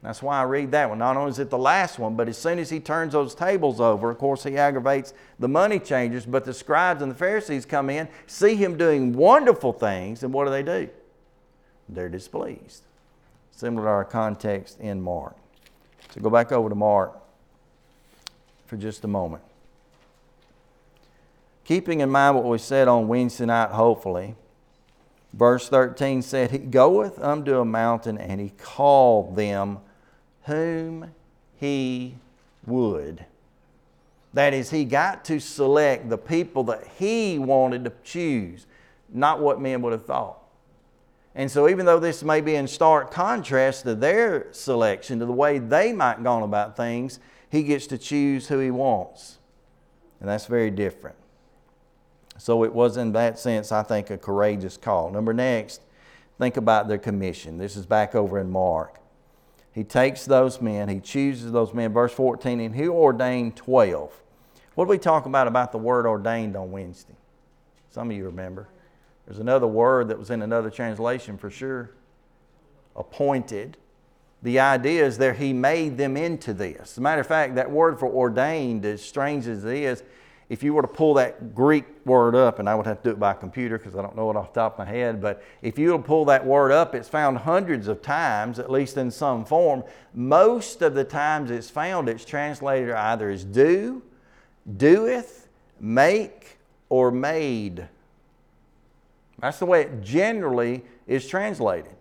That's 0.02 0.22
why 0.22 0.40
I 0.40 0.44
read 0.44 0.70
that 0.72 0.88
one. 0.88 0.98
Not 0.98 1.16
only 1.16 1.30
is 1.30 1.38
it 1.40 1.50
the 1.50 1.58
last 1.58 1.98
one, 1.98 2.14
but 2.14 2.28
as 2.28 2.38
soon 2.38 2.58
as 2.60 2.70
he 2.70 2.78
turns 2.78 3.12
those 3.12 3.34
tables 3.34 3.80
over, 3.80 4.10
of 4.10 4.18
course, 4.18 4.44
he 4.44 4.56
aggravates 4.56 5.12
the 5.40 5.48
money 5.48 5.80
changers. 5.80 6.24
But 6.24 6.44
the 6.44 6.54
scribes 6.54 7.02
and 7.02 7.10
the 7.10 7.16
Pharisees 7.16 7.64
come 7.64 7.90
in, 7.90 8.08
see 8.26 8.54
him 8.54 8.76
doing 8.76 9.12
wonderful 9.12 9.72
things, 9.72 10.22
and 10.22 10.32
what 10.32 10.44
do 10.44 10.50
they 10.50 10.62
do? 10.62 10.88
They're 11.88 12.08
displeased. 12.08 12.84
Similar 13.50 13.86
to 13.86 13.90
our 13.90 14.04
context 14.04 14.78
in 14.78 15.00
Mark. 15.00 15.36
So 16.18 16.22
go 16.22 16.30
back 16.30 16.50
over 16.50 16.68
to 16.68 16.74
Mark 16.74 17.16
for 18.66 18.76
just 18.76 19.04
a 19.04 19.06
moment. 19.06 19.44
Keeping 21.64 22.00
in 22.00 22.10
mind 22.10 22.34
what 22.34 22.44
we 22.44 22.58
said 22.58 22.88
on 22.88 23.06
Wednesday 23.06 23.46
night, 23.46 23.70
hopefully, 23.70 24.34
verse 25.32 25.68
13 25.68 26.22
said, 26.22 26.50
He 26.50 26.58
goeth 26.58 27.20
unto 27.20 27.60
a 27.60 27.64
mountain 27.64 28.18
and 28.18 28.40
he 28.40 28.48
called 28.58 29.36
them 29.36 29.78
whom 30.46 31.12
he 31.54 32.16
would. 32.66 33.24
That 34.34 34.54
is, 34.54 34.70
he 34.70 34.84
got 34.84 35.24
to 35.26 35.38
select 35.38 36.08
the 36.08 36.18
people 36.18 36.64
that 36.64 36.84
he 36.98 37.38
wanted 37.38 37.84
to 37.84 37.92
choose, 38.02 38.66
not 39.08 39.38
what 39.38 39.60
men 39.60 39.82
would 39.82 39.92
have 39.92 40.04
thought. 40.04 40.40
And 41.38 41.48
so, 41.48 41.68
even 41.68 41.86
though 41.86 42.00
this 42.00 42.24
may 42.24 42.40
be 42.40 42.56
in 42.56 42.66
stark 42.66 43.12
contrast 43.12 43.84
to 43.84 43.94
their 43.94 44.52
selection, 44.52 45.20
to 45.20 45.24
the 45.24 45.32
way 45.32 45.60
they 45.60 45.92
might 45.92 46.24
go 46.24 46.42
about 46.42 46.76
things, 46.76 47.20
he 47.48 47.62
gets 47.62 47.86
to 47.86 47.96
choose 47.96 48.48
who 48.48 48.58
he 48.58 48.72
wants. 48.72 49.38
And 50.18 50.28
that's 50.28 50.46
very 50.46 50.72
different. 50.72 51.14
So, 52.38 52.64
it 52.64 52.74
was 52.74 52.96
in 52.96 53.12
that 53.12 53.38
sense, 53.38 53.70
I 53.70 53.84
think, 53.84 54.10
a 54.10 54.18
courageous 54.18 54.76
call. 54.76 55.12
Number 55.12 55.32
next, 55.32 55.80
think 56.38 56.56
about 56.56 56.88
their 56.88 56.98
commission. 56.98 57.56
This 57.56 57.76
is 57.76 57.86
back 57.86 58.16
over 58.16 58.40
in 58.40 58.50
Mark. 58.50 58.98
He 59.72 59.84
takes 59.84 60.24
those 60.24 60.60
men, 60.60 60.88
he 60.88 60.98
chooses 60.98 61.52
those 61.52 61.72
men. 61.72 61.92
Verse 61.92 62.12
14, 62.12 62.58
and 62.58 62.74
he 62.74 62.88
ordained 62.88 63.54
12. 63.54 64.12
What 64.74 64.86
did 64.86 64.90
we 64.90 64.98
talk 64.98 65.24
about 65.24 65.46
about 65.46 65.70
the 65.70 65.78
word 65.78 66.04
ordained 66.04 66.56
on 66.56 66.72
Wednesday? 66.72 67.14
Some 67.90 68.10
of 68.10 68.16
you 68.16 68.24
remember. 68.24 68.66
There's 69.28 69.40
another 69.40 69.66
word 69.66 70.08
that 70.08 70.18
was 70.18 70.30
in 70.30 70.40
another 70.40 70.70
translation 70.70 71.36
for 71.36 71.50
sure 71.50 71.90
appointed. 72.96 73.76
The 74.42 74.58
idea 74.58 75.04
is 75.04 75.18
that 75.18 75.36
he 75.36 75.52
made 75.52 75.98
them 75.98 76.16
into 76.16 76.54
this. 76.54 76.92
As 76.92 76.98
a 76.98 77.02
matter 77.02 77.20
of 77.20 77.26
fact, 77.26 77.56
that 77.56 77.70
word 77.70 77.98
for 77.98 78.06
ordained, 78.08 78.86
as 78.86 79.02
strange 79.02 79.46
as 79.46 79.66
it 79.66 79.76
is, 79.76 80.02
if 80.48 80.62
you 80.62 80.72
were 80.72 80.80
to 80.80 80.88
pull 80.88 81.12
that 81.14 81.54
Greek 81.54 81.84
word 82.06 82.34
up, 82.34 82.58
and 82.58 82.70
I 82.70 82.74
would 82.74 82.86
have 82.86 83.02
to 83.02 83.10
do 83.10 83.12
it 83.12 83.20
by 83.20 83.34
computer 83.34 83.76
because 83.76 83.94
I 83.94 84.00
don't 84.00 84.16
know 84.16 84.30
it 84.30 84.36
off 84.36 84.54
the 84.54 84.60
top 84.62 84.78
of 84.78 84.86
my 84.86 84.90
head, 84.90 85.20
but 85.20 85.42
if 85.60 85.78
you 85.78 85.92
were 85.92 85.98
to 85.98 86.02
pull 86.02 86.24
that 86.24 86.46
word 86.46 86.72
up, 86.72 86.94
it's 86.94 87.08
found 87.08 87.36
hundreds 87.36 87.86
of 87.86 88.00
times, 88.00 88.58
at 88.58 88.70
least 88.70 88.96
in 88.96 89.10
some 89.10 89.44
form. 89.44 89.84
Most 90.14 90.80
of 90.80 90.94
the 90.94 91.04
times 91.04 91.50
it's 91.50 91.68
found, 91.68 92.08
it's 92.08 92.24
translated 92.24 92.92
either 92.92 93.28
as 93.28 93.44
do, 93.44 94.02
doeth, 94.78 95.48
make, 95.78 96.56
or 96.88 97.10
made. 97.10 97.88
That's 99.40 99.58
the 99.58 99.66
way 99.66 99.82
it 99.82 100.02
generally 100.02 100.84
is 101.06 101.26
translated. 101.26 101.94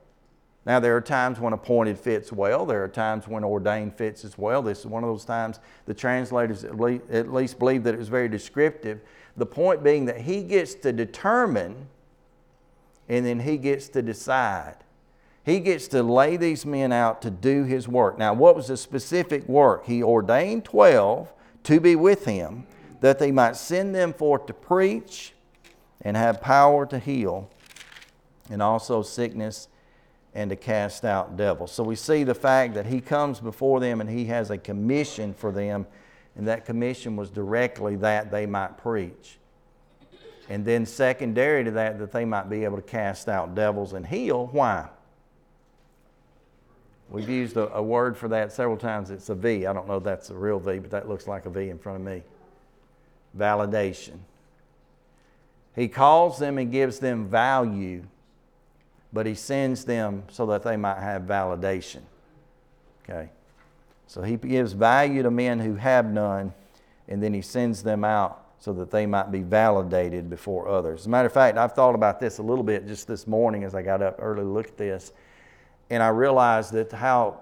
Now, 0.66 0.82
there 0.82 0.98
are 0.98 1.02
times 1.02 1.40
when 1.40 1.54
appointed 1.54 1.98
fits 1.98 2.34
well. 2.34 2.66
There 2.66 2.84
are 2.84 2.90
times 2.90 3.26
when 3.28 3.46
ordained 3.46 3.96
fits 3.96 4.26
as 4.26 4.38
well. 4.38 4.62
This 4.62 4.80
is 4.80 4.86
one 4.86 5.04
of 5.04 5.10
those 5.10 5.24
times 5.24 5.60
the 5.86 5.94
translators 5.94 6.66
at 6.66 7.34
least 7.34 7.58
believe 7.58 7.84
that 7.84 7.94
it 7.94 7.98
was 7.98 8.10
very 8.10 8.28
descriptive. 8.28 9.00
The 9.38 9.46
point 9.46 9.82
being 9.82 10.06
that 10.06 10.22
he 10.22 10.44
gets 10.44 10.74
to 10.76 10.92
determine 10.92 11.88
and 13.08 13.26
then 13.26 13.40
he 13.40 13.58
gets 13.58 13.88
to 13.90 14.02
decide. 14.02 14.76
He 15.46 15.62
gets 15.62 15.88
to 15.90 16.04
lay 16.04 16.36
these 16.36 16.66
men 16.66 16.92
out 16.92 17.22
to 17.22 17.30
do 17.30 17.64
his 17.64 17.88
work. 17.88 18.18
Now, 18.18 18.34
what 18.34 18.54
was 18.54 18.68
the 18.68 18.76
specific 18.76 19.48
work? 19.48 19.86
He 19.86 20.04
ordained 20.04 20.66
12 20.66 21.32
to 21.64 21.80
be 21.80 21.96
with 21.96 22.26
him 22.26 22.68
that 23.00 23.20
they 23.20 23.32
might 23.32 23.56
send 23.56 23.96
them 23.96 24.12
forth 24.12 24.48
to 24.48 24.54
preach 24.54 25.34
and 26.02 26.16
have 26.16 26.42
power 26.42 26.86
to 26.86 27.00
heal, 27.00 27.50
and 28.50 28.62
also 28.62 29.02
sickness 29.02 29.68
and 30.34 30.50
to 30.50 30.56
cast 30.56 31.04
out 31.04 31.36
devils. 31.36 31.72
So 31.72 31.84
we 31.84 31.96
see 31.96 32.24
the 32.24 32.36
fact 32.36 32.76
that 32.76 32.86
he 32.86 33.02
comes 33.02 33.40
before 33.40 33.80
them 33.80 34.02
and 34.02 34.10
he 34.10 34.26
has 34.26 34.52
a 34.52 34.58
commission 34.58 35.34
for 35.34 35.52
them, 35.52 35.88
and 36.36 36.48
that 36.48 36.66
commission 36.66 37.16
was 37.16 37.30
directly 37.30 37.96
that 37.98 38.30
they 38.32 38.46
might 38.46 38.78
preach. 38.78 39.38
And 40.50 40.64
then, 40.64 40.86
secondary 40.86 41.64
to 41.64 41.72
that, 41.72 42.00
that 42.00 42.12
they 42.12 42.24
might 42.24 42.50
be 42.50 42.64
able 42.64 42.78
to 42.78 42.84
cast 42.84 43.28
out 43.28 43.54
devils 43.54 43.94
and 43.94 44.06
heal. 44.06 44.48
Why? 44.52 44.88
We've 47.10 47.28
used 47.28 47.58
a, 47.58 47.74
a, 47.74 47.82
word 47.82 48.18
for 48.18 48.28
that 48.30 48.52
several 48.52 48.78
times. 48.78 49.12
It's 49.12 49.30
a 49.30 49.36
V. 49.36 49.66
I 49.66 49.74
don't 49.74 49.88
know 49.88 49.98
if 49.98 50.04
that's 50.04 50.30
a 50.30 50.36
real 50.36 50.60
V, 50.60 50.80
but 50.80 50.92
that 50.92 51.08
looks 51.08 51.28
like 51.28 51.46
a 51.46 51.50
V 51.50 51.70
in 51.70 51.78
front 51.78 52.00
of 52.00 52.06
me. 52.06 52.24
Validation. 53.38 54.20
He 55.78 55.88
calls 55.88 56.40
them 56.40 56.58
and 56.58 56.72
gives 56.72 56.98
them 56.98 57.28
value, 57.28 58.04
but 59.14 59.28
He 59.28 59.36
sends 59.36 59.86
them 59.86 60.24
so 60.28 60.48
that 60.48 60.64
they 60.64 60.76
might 60.76 61.00
have 61.00 61.22
validation. 61.22 62.02
Okay? 63.04 63.30
So 64.08 64.24
He 64.24 64.38
gives 64.38 64.74
value 64.74 65.22
to 65.22 65.30
men 65.30 65.60
who 65.60 65.76
have 65.76 66.08
none, 66.08 66.52
and 67.08 67.22
then 67.22 67.32
He 67.32 67.44
sends 67.44 67.84
them 67.84 68.04
out 68.04 68.44
so 68.58 68.74
that 68.74 68.90
they 68.90 69.06
might 69.06 69.32
be 69.32 69.42
validated 69.42 70.32
before 70.32 70.68
others. 70.68 71.02
As 71.02 71.06
a 71.06 71.10
matter 71.10 71.28
of 71.28 71.34
fact, 71.34 71.60
I've 71.60 71.74
thought 71.74 71.94
about 71.94 72.20
this 72.20 72.40
a 72.40 72.44
little 72.44 72.64
bit 72.64 72.88
just 72.88 73.08
this 73.08 73.28
morning 73.28 73.64
as 73.64 73.76
I 73.76 73.84
got 73.84 74.02
up 74.02 74.16
early 74.18 74.42
to 74.42 74.50
look 74.50 74.70
at 74.70 74.78
this, 74.78 75.14
and 75.92 76.02
I 76.02 76.08
realized 76.08 76.74
that 76.74 76.92
how 76.92 77.42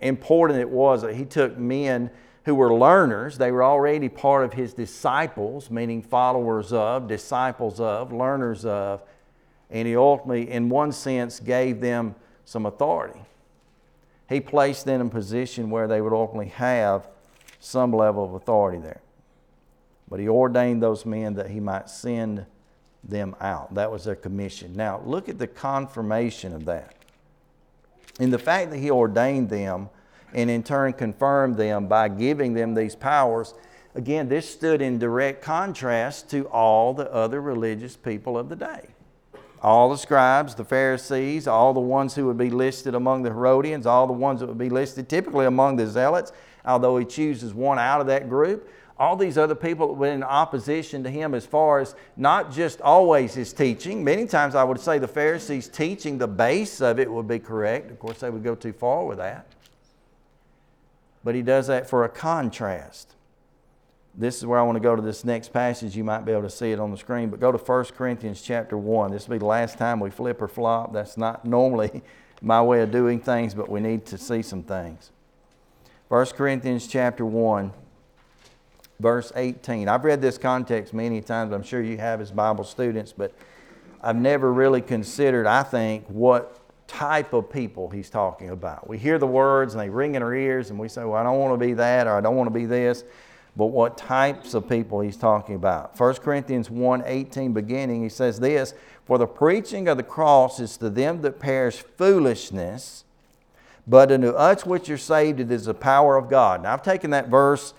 important 0.00 0.58
it 0.58 0.68
was 0.68 1.02
that 1.02 1.14
He 1.14 1.24
took 1.24 1.56
men 1.56 2.10
who 2.44 2.54
were 2.54 2.72
learners. 2.72 3.38
They 3.38 3.52
were 3.52 3.62
already 3.62 4.08
part 4.08 4.44
of 4.44 4.52
his 4.52 4.72
disciples, 4.72 5.70
meaning 5.70 6.02
followers 6.02 6.72
of, 6.72 7.06
disciples 7.08 7.80
of, 7.80 8.12
learners 8.12 8.64
of. 8.64 9.02
And 9.70 9.86
he 9.86 9.96
ultimately, 9.96 10.50
in 10.50 10.68
one 10.68 10.92
sense, 10.92 11.38
gave 11.38 11.80
them 11.80 12.14
some 12.44 12.66
authority. 12.66 13.20
he 14.28 14.40
placed 14.40 14.84
them 14.84 15.00
in 15.00 15.06
a 15.08 15.10
position 15.10 15.70
where 15.70 15.86
they 15.86 16.00
would 16.00 16.12
ultimately 16.12 16.48
have 16.48 17.06
some 17.60 17.92
level 17.92 18.24
of 18.24 18.34
authority 18.34 18.78
there. 18.78 19.00
But 20.08 20.18
he 20.18 20.28
ordained 20.28 20.82
those 20.82 21.06
men 21.06 21.34
that 21.34 21.50
he 21.50 21.60
might 21.60 21.88
send 21.88 22.46
them 23.04 23.36
out. 23.40 23.74
That 23.74 23.92
was 23.92 24.04
their 24.04 24.16
commission. 24.16 24.74
Now, 24.74 25.00
look 25.04 25.28
at 25.28 25.38
the 25.38 25.46
confirmation 25.46 26.52
of 26.52 26.64
that. 26.64 26.94
In 28.18 28.30
the 28.30 28.38
fact 28.38 28.70
that 28.70 28.78
he 28.78 28.90
ordained 28.90 29.48
them 29.48 29.88
and 30.34 30.50
in 30.50 30.62
turn 30.62 30.92
confirmed 30.92 31.56
them 31.56 31.86
by 31.86 32.08
giving 32.08 32.54
them 32.54 32.74
these 32.74 32.94
powers, 32.94 33.54
again, 33.94 34.28
this 34.28 34.48
stood 34.48 34.80
in 34.80 34.98
direct 34.98 35.42
contrast 35.42 36.30
to 36.30 36.46
all 36.48 36.94
the 36.94 37.12
other 37.12 37.40
religious 37.40 37.96
people 37.96 38.38
of 38.38 38.48
the 38.48 38.56
day. 38.56 38.88
All 39.62 39.90
the 39.90 39.98
scribes, 39.98 40.54
the 40.54 40.64
Pharisees, 40.64 41.46
all 41.46 41.74
the 41.74 41.80
ones 41.80 42.14
who 42.14 42.26
would 42.26 42.38
be 42.38 42.48
listed 42.48 42.94
among 42.94 43.22
the 43.22 43.30
Herodians, 43.30 43.84
all 43.84 44.06
the 44.06 44.12
ones 44.12 44.40
that 44.40 44.46
would 44.46 44.56
be 44.56 44.70
listed 44.70 45.08
typically 45.08 45.44
among 45.44 45.76
the 45.76 45.86
Zealots, 45.86 46.32
although 46.64 46.96
he 46.96 47.04
chooses 47.04 47.52
one 47.52 47.78
out 47.78 48.00
of 48.00 48.06
that 48.06 48.28
group. 48.28 48.70
All 48.98 49.16
these 49.16 49.38
other 49.38 49.54
people 49.54 49.94
were 49.94 50.08
in 50.08 50.22
opposition 50.22 51.02
to 51.04 51.10
him 51.10 51.34
as 51.34 51.46
far 51.46 51.80
as 51.80 51.94
not 52.16 52.52
just 52.52 52.80
always 52.82 53.32
his 53.34 53.52
teaching. 53.52 54.04
Many 54.04 54.26
times 54.26 54.54
I 54.54 54.62
would 54.62 54.78
say 54.78 54.98
the 54.98 55.08
Pharisees' 55.08 55.68
teaching, 55.68 56.18
the 56.18 56.28
base 56.28 56.82
of 56.82 56.98
it 56.98 57.10
would 57.10 57.26
be 57.26 57.38
correct. 57.38 57.90
Of 57.90 57.98
course, 57.98 58.20
they 58.20 58.28
would 58.28 58.44
go 58.44 58.54
too 58.54 58.74
far 58.74 59.06
with 59.06 59.16
that. 59.18 59.46
But 61.22 61.34
he 61.34 61.42
does 61.42 61.66
that 61.66 61.88
for 61.88 62.04
a 62.04 62.08
contrast. 62.08 63.14
This 64.14 64.38
is 64.38 64.46
where 64.46 64.58
I 64.58 64.62
want 64.62 64.76
to 64.76 64.80
go 64.80 64.96
to 64.96 65.02
this 65.02 65.24
next 65.24 65.52
passage. 65.52 65.96
You 65.96 66.04
might 66.04 66.24
be 66.24 66.32
able 66.32 66.42
to 66.42 66.50
see 66.50 66.72
it 66.72 66.80
on 66.80 66.90
the 66.90 66.96
screen, 66.96 67.30
but 67.30 67.40
go 67.40 67.52
to 67.52 67.58
1 67.58 67.84
Corinthians 67.96 68.42
chapter 68.42 68.76
1. 68.76 69.12
This 69.12 69.28
will 69.28 69.36
be 69.36 69.38
the 69.38 69.46
last 69.46 69.78
time 69.78 70.00
we 70.00 70.10
flip 70.10 70.42
or 70.42 70.48
flop. 70.48 70.92
That's 70.92 71.16
not 71.16 71.44
normally 71.44 72.02
my 72.42 72.60
way 72.62 72.82
of 72.82 72.90
doing 72.90 73.20
things, 73.20 73.54
but 73.54 73.68
we 73.68 73.80
need 73.80 74.06
to 74.06 74.18
see 74.18 74.42
some 74.42 74.62
things. 74.62 75.12
1 76.08 76.26
Corinthians 76.26 76.88
chapter 76.88 77.24
1, 77.24 77.72
verse 78.98 79.30
18. 79.36 79.88
I've 79.88 80.04
read 80.04 80.20
this 80.20 80.38
context 80.38 80.92
many 80.92 81.20
times. 81.20 81.52
I'm 81.52 81.62
sure 81.62 81.80
you 81.80 81.98
have 81.98 82.20
as 82.20 82.32
Bible 82.32 82.64
students, 82.64 83.12
but 83.12 83.32
I've 84.02 84.16
never 84.16 84.52
really 84.52 84.80
considered, 84.80 85.46
I 85.46 85.62
think, 85.62 86.06
what 86.08 86.59
type 86.90 87.32
of 87.32 87.50
people 87.50 87.88
he's 87.88 88.10
talking 88.10 88.50
about. 88.50 88.88
We 88.88 88.98
hear 88.98 89.18
the 89.18 89.26
words 89.26 89.74
and 89.74 89.80
they 89.80 89.88
ring 89.88 90.16
in 90.16 90.22
our 90.22 90.34
ears, 90.34 90.70
and 90.70 90.78
we 90.78 90.88
say, 90.88 91.04
Well, 91.04 91.14
I 91.14 91.22
don't 91.22 91.38
want 91.38 91.58
to 91.58 91.66
be 91.66 91.74
that 91.74 92.06
or 92.06 92.16
I 92.16 92.20
don't 92.20 92.36
want 92.36 92.48
to 92.48 92.54
be 92.54 92.66
this. 92.66 93.04
But 93.56 93.66
what 93.66 93.96
types 93.98 94.54
of 94.54 94.68
people 94.68 95.00
he's 95.00 95.16
talking 95.16 95.56
about. 95.56 95.98
1 95.98 96.14
Corinthians 96.16 96.70
1 96.70 97.02
18 97.04 97.52
beginning, 97.52 98.02
he 98.02 98.08
says 98.08 98.40
this 98.40 98.74
For 99.04 99.18
the 99.18 99.26
preaching 99.26 99.88
of 99.88 99.96
the 99.96 100.02
cross 100.02 100.60
is 100.60 100.76
to 100.78 100.90
them 100.90 101.22
that 101.22 101.38
perish 101.38 101.82
foolishness 101.96 103.04
but 103.86 104.12
unto 104.12 104.28
us 104.28 104.64
which 104.64 104.88
are 104.88 104.98
saved, 104.98 105.40
it 105.40 105.50
is 105.50 105.64
the 105.64 105.74
power 105.74 106.16
of 106.16 106.28
God. 106.28 106.62
Now, 106.62 106.72
I've 106.72 106.82
taken 106.82 107.10
that 107.10 107.28
verse 107.28 107.74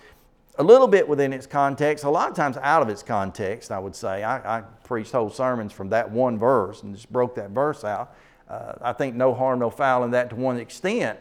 a 0.58 0.62
little 0.62 0.86
bit 0.86 1.08
within 1.08 1.32
its 1.32 1.46
context, 1.46 2.04
a 2.04 2.10
lot 2.10 2.28
of 2.28 2.36
times 2.36 2.58
out 2.58 2.82
of 2.82 2.90
its 2.90 3.02
context, 3.02 3.72
I 3.72 3.78
would 3.78 3.96
say. 3.96 4.22
I, 4.22 4.58
I 4.58 4.60
preached 4.84 5.12
whole 5.12 5.30
sermons 5.30 5.72
from 5.72 5.88
that 5.88 6.10
one 6.10 6.38
verse 6.38 6.82
and 6.82 6.94
just 6.94 7.10
broke 7.10 7.34
that 7.36 7.50
verse 7.50 7.84
out. 7.84 8.14
Uh, 8.52 8.74
I 8.82 8.92
think 8.92 9.14
no 9.14 9.32
harm, 9.32 9.60
no 9.60 9.70
foul 9.70 10.04
in 10.04 10.10
that 10.10 10.28
to 10.28 10.36
one 10.36 10.58
extent. 10.58 11.18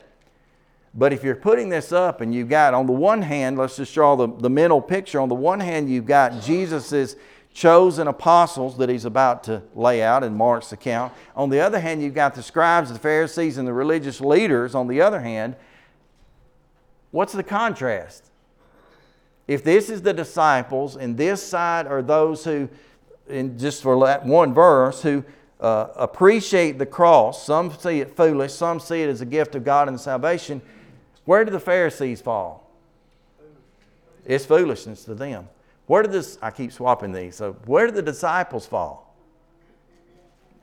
But 0.94 1.14
if 1.14 1.24
you're 1.24 1.36
putting 1.36 1.70
this 1.70 1.94
up 1.94 2.20
and 2.20 2.36
you've 2.36 2.50
got, 2.50 2.74
on 2.74 2.88
the 2.88 2.92
one 2.92 3.22
hand, 3.22 3.58
let's 3.58 3.78
just 3.78 3.94
draw 3.94 4.18
the, 4.18 4.28
the 4.28 4.50
mental 4.50 4.82
picture. 4.82 5.22
On 5.22 5.30
the 5.30 5.36
one 5.36 5.62
hand, 5.62 5.90
you've 5.90 6.06
got 6.06 6.42
Jesus's 6.42 7.16
chosen 7.54 8.10
apostles 8.10 8.78
that 8.80 8.90
he's 8.90 9.06
about 9.06 9.46
to 9.46 9.62
lay 9.76 10.04
out 10.04 10.26
in 10.26 10.36
Mark's 10.36 10.74
account. 10.74 11.14
On 11.34 11.50
the 11.50 11.62
other 11.62 11.80
hand, 11.80 12.04
you've 12.04 12.14
got 12.14 12.36
the 12.36 12.44
scribes, 12.44 12.92
the 12.92 13.00
Pharisees, 13.00 13.58
and 13.58 13.66
the 13.66 13.74
religious 13.74 14.20
leaders. 14.20 14.76
On 14.76 14.88
the 14.88 15.00
other 15.00 15.22
hand, 15.22 15.56
what's 17.12 17.32
the 17.32 17.44
contrast? 17.44 18.30
If 19.48 19.64
this 19.64 19.90
is 19.90 20.02
the 20.02 20.14
disciples, 20.14 20.98
and 20.98 21.16
this 21.16 21.42
side 21.42 21.88
are 21.88 22.02
those 22.02 22.44
who, 22.44 22.68
in 23.30 23.58
just 23.58 23.82
for 23.82 24.06
that 24.06 24.26
one 24.26 24.54
verse, 24.54 25.02
who 25.02 25.24
uh, 25.62 25.90
appreciate 25.96 26.80
the 26.80 26.86
cross, 26.86 27.46
some 27.46 27.72
see 27.78 28.02
it 28.02 28.16
foolish, 28.16 28.54
some 28.54 28.80
see 28.80 29.04
it 29.04 29.10
as 29.10 29.22
a 29.22 29.26
gift 29.26 29.56
of 29.56 29.64
God 29.64 29.88
and 29.88 30.00
salvation, 30.00 30.62
where 31.26 31.46
do 31.46 31.52
the 31.52 31.60
Pharisees 31.60 32.20
fall? 32.20 32.68
It's 34.26 34.46
foolishness 34.46 35.06
to 35.06 35.16
them. 35.16 35.48
Where 35.86 36.02
did 36.02 36.12
this, 36.12 36.38
I 36.42 36.52
keep 36.52 36.72
swapping 36.72 37.12
these, 37.12 37.36
so 37.36 37.54
where 37.66 37.86
did 37.86 37.96
the 37.96 38.02
disciples 38.02 38.66
fall? 38.66 39.16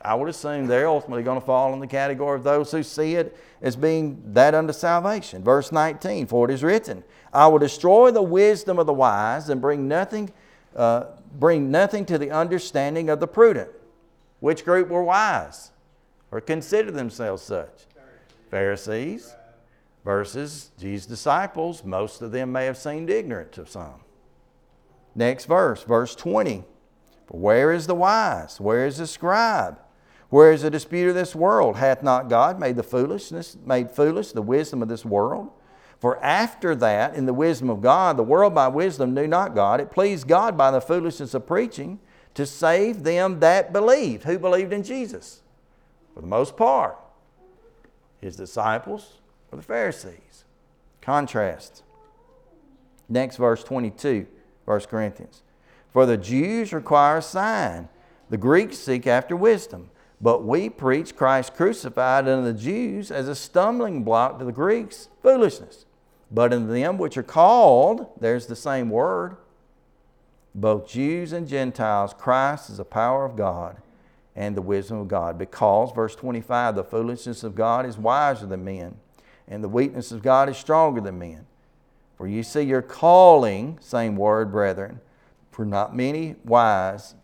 I 0.00 0.14
would 0.14 0.28
assume 0.28 0.66
they're 0.66 0.88
ultimately 0.88 1.22
going 1.22 1.40
to 1.40 1.46
fall 1.46 1.72
in 1.74 1.80
the 1.80 1.86
category 1.86 2.36
of 2.36 2.44
those 2.44 2.70
who 2.70 2.82
see 2.82 3.14
it 3.14 3.36
as 3.60 3.76
being 3.76 4.22
that 4.32 4.54
unto 4.54 4.72
salvation. 4.72 5.42
Verse 5.42 5.72
19, 5.72 6.26
for 6.26 6.48
it 6.48 6.54
is 6.54 6.62
written, 6.62 7.02
I 7.32 7.48
will 7.48 7.58
destroy 7.58 8.10
the 8.10 8.22
wisdom 8.22 8.78
of 8.78 8.86
the 8.86 8.92
wise 8.92 9.48
and 9.48 9.60
bring 9.60 9.88
nothing, 9.88 10.32
uh, 10.74 11.06
bring 11.38 11.70
nothing 11.70 12.04
to 12.06 12.18
the 12.18 12.30
understanding 12.30 13.10
of 13.10 13.20
the 13.20 13.26
prudent. 13.26 13.70
Which 14.40 14.64
group 14.64 14.88
were 14.88 15.02
wise 15.02 15.72
or 16.30 16.40
considered 16.40 16.94
themselves 16.94 17.42
such? 17.42 17.86
Pharisees 18.50 19.34
versus 20.04 20.70
Jesus' 20.78 21.06
disciples. 21.06 21.84
Most 21.84 22.22
of 22.22 22.32
them 22.32 22.52
may 22.52 22.64
have 22.66 22.78
seemed 22.78 23.10
ignorant 23.10 23.52
to 23.52 23.66
some. 23.66 24.00
Next 25.14 25.46
verse, 25.46 25.82
verse 25.82 26.14
20. 26.14 26.64
For 27.26 27.38
Where 27.38 27.72
is 27.72 27.86
the 27.86 27.94
wise? 27.94 28.60
Where 28.60 28.86
is 28.86 28.98
the 28.98 29.06
scribe? 29.06 29.78
Where 30.30 30.52
is 30.52 30.62
the 30.62 30.70
dispute 30.70 31.08
of 31.08 31.14
this 31.14 31.34
world? 31.34 31.76
Hath 31.76 32.02
not 32.02 32.28
God 32.28 32.60
made 32.60 32.76
the 32.76 32.82
foolishness, 32.82 33.56
made 33.64 33.90
foolish 33.90 34.32
the 34.32 34.42
wisdom 34.42 34.82
of 34.82 34.88
this 34.88 35.04
world? 35.04 35.50
For 35.98 36.22
after 36.22 36.76
that, 36.76 37.14
in 37.14 37.26
the 37.26 37.34
wisdom 37.34 37.68
of 37.70 37.80
God, 37.82 38.16
the 38.16 38.22
world 38.22 38.54
by 38.54 38.68
wisdom 38.68 39.14
knew 39.14 39.26
not 39.26 39.54
God. 39.54 39.80
It 39.80 39.90
pleased 39.90 40.28
God 40.28 40.56
by 40.56 40.70
the 40.70 40.80
foolishness 40.80 41.34
of 41.34 41.46
preaching 41.46 41.98
to 42.38 42.46
save 42.46 43.02
them 43.02 43.40
that 43.40 43.72
believed. 43.72 44.22
Who 44.22 44.38
believed 44.38 44.72
in 44.72 44.84
Jesus? 44.84 45.42
For 46.14 46.20
the 46.20 46.28
most 46.28 46.56
part, 46.56 46.96
his 48.20 48.36
disciples 48.36 49.14
or 49.50 49.56
the 49.56 49.64
Pharisees. 49.64 50.44
Contrast. 51.00 51.82
Next 53.08 53.38
verse 53.38 53.64
22. 53.64 54.28
1 54.66 54.80
Corinthians. 54.82 55.42
For 55.92 56.06
the 56.06 56.16
Jews 56.16 56.72
require 56.72 57.16
a 57.16 57.22
sign, 57.22 57.88
the 58.30 58.36
Greeks 58.36 58.78
seek 58.78 59.08
after 59.08 59.34
wisdom. 59.34 59.90
But 60.20 60.44
we 60.44 60.68
preach 60.68 61.16
Christ 61.16 61.56
crucified 61.56 62.28
unto 62.28 62.52
the 62.52 62.56
Jews 62.56 63.10
as 63.10 63.26
a 63.26 63.34
stumbling 63.34 64.04
block 64.04 64.38
to 64.38 64.44
the 64.44 64.52
Greeks, 64.52 65.08
foolishness. 65.24 65.86
But 66.30 66.52
unto 66.52 66.72
them 66.72 66.98
which 66.98 67.16
are 67.16 67.24
called, 67.24 68.06
there's 68.20 68.46
the 68.46 68.54
same 68.54 68.90
word, 68.90 69.38
both 70.54 70.88
Jews 70.88 71.32
and 71.32 71.46
Gentiles, 71.46 72.14
Christ 72.16 72.70
is 72.70 72.78
the 72.78 72.84
power 72.84 73.24
of 73.24 73.36
God 73.36 73.76
and 74.34 74.56
the 74.56 74.62
wisdom 74.62 74.98
of 74.98 75.08
God. 75.08 75.36
Because, 75.36 75.92
verse 75.92 76.14
25, 76.14 76.76
the 76.76 76.84
foolishness 76.84 77.42
of 77.42 77.54
God 77.54 77.84
is 77.86 77.98
wiser 77.98 78.46
than 78.46 78.64
men, 78.64 78.96
and 79.48 79.62
the 79.62 79.68
weakness 79.68 80.12
of 80.12 80.22
God 80.22 80.48
is 80.48 80.56
stronger 80.56 81.00
than 81.00 81.18
men. 81.18 81.46
For 82.16 82.26
you 82.26 82.42
see 82.42 82.62
your 82.62 82.82
calling, 82.82 83.78
same 83.80 84.16
word, 84.16 84.50
brethren, 84.50 85.00
for 85.50 85.64
not 85.64 85.94
many 85.94 86.36
wise, 86.44 87.14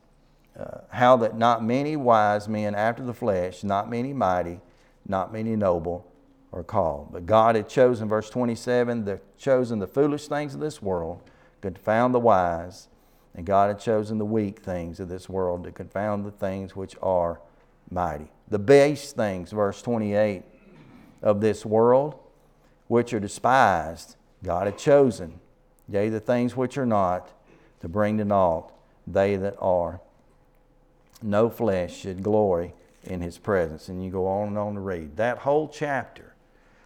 uh, 0.58 0.82
how 0.90 1.16
that 1.16 1.36
not 1.36 1.64
many 1.64 1.96
wise 1.96 2.48
men 2.48 2.74
after 2.74 3.04
the 3.04 3.14
flesh, 3.14 3.64
not 3.64 3.90
many 3.90 4.12
mighty, 4.12 4.60
not 5.06 5.32
many 5.32 5.56
noble 5.56 6.06
are 6.52 6.62
called. 6.62 7.12
But 7.12 7.26
God 7.26 7.56
had 7.56 7.68
chosen, 7.68 8.08
verse 8.08 8.30
27, 8.30 9.04
the, 9.04 9.20
chosen 9.36 9.80
the 9.80 9.86
foolish 9.86 10.28
things 10.28 10.54
of 10.54 10.60
this 10.60 10.80
world, 10.80 11.22
confound 11.60 12.14
the 12.14 12.20
wise, 12.20 12.88
and 13.34 13.44
God 13.44 13.68
had 13.68 13.80
chosen 13.80 14.18
the 14.18 14.24
weak 14.24 14.60
things 14.60 15.00
of 15.00 15.08
this 15.08 15.28
world 15.28 15.64
to 15.64 15.72
confound 15.72 16.24
the 16.24 16.30
things 16.30 16.76
which 16.76 16.96
are 17.02 17.40
mighty. 17.90 18.30
The 18.48 18.58
base 18.58 19.12
things, 19.12 19.50
verse 19.50 19.82
28, 19.82 20.42
of 21.22 21.40
this 21.40 21.66
world, 21.66 22.16
which 22.86 23.12
are 23.12 23.20
despised, 23.20 24.16
God 24.42 24.66
had 24.66 24.78
chosen, 24.78 25.40
yea, 25.88 26.08
the 26.10 26.20
things 26.20 26.56
which 26.56 26.78
are 26.78 26.86
not, 26.86 27.30
to 27.80 27.88
bring 27.88 28.18
to 28.18 28.24
naught 28.24 28.72
they 29.06 29.36
that 29.36 29.56
are. 29.58 30.00
No 31.22 31.48
flesh 31.48 31.96
should 31.96 32.22
glory 32.22 32.74
in 33.02 33.20
his 33.20 33.38
presence. 33.38 33.88
And 33.88 34.04
you 34.04 34.10
go 34.10 34.26
on 34.26 34.48
and 34.48 34.58
on 34.58 34.74
to 34.74 34.80
read. 34.80 35.16
That 35.16 35.38
whole 35.38 35.68
chapter, 35.68 36.34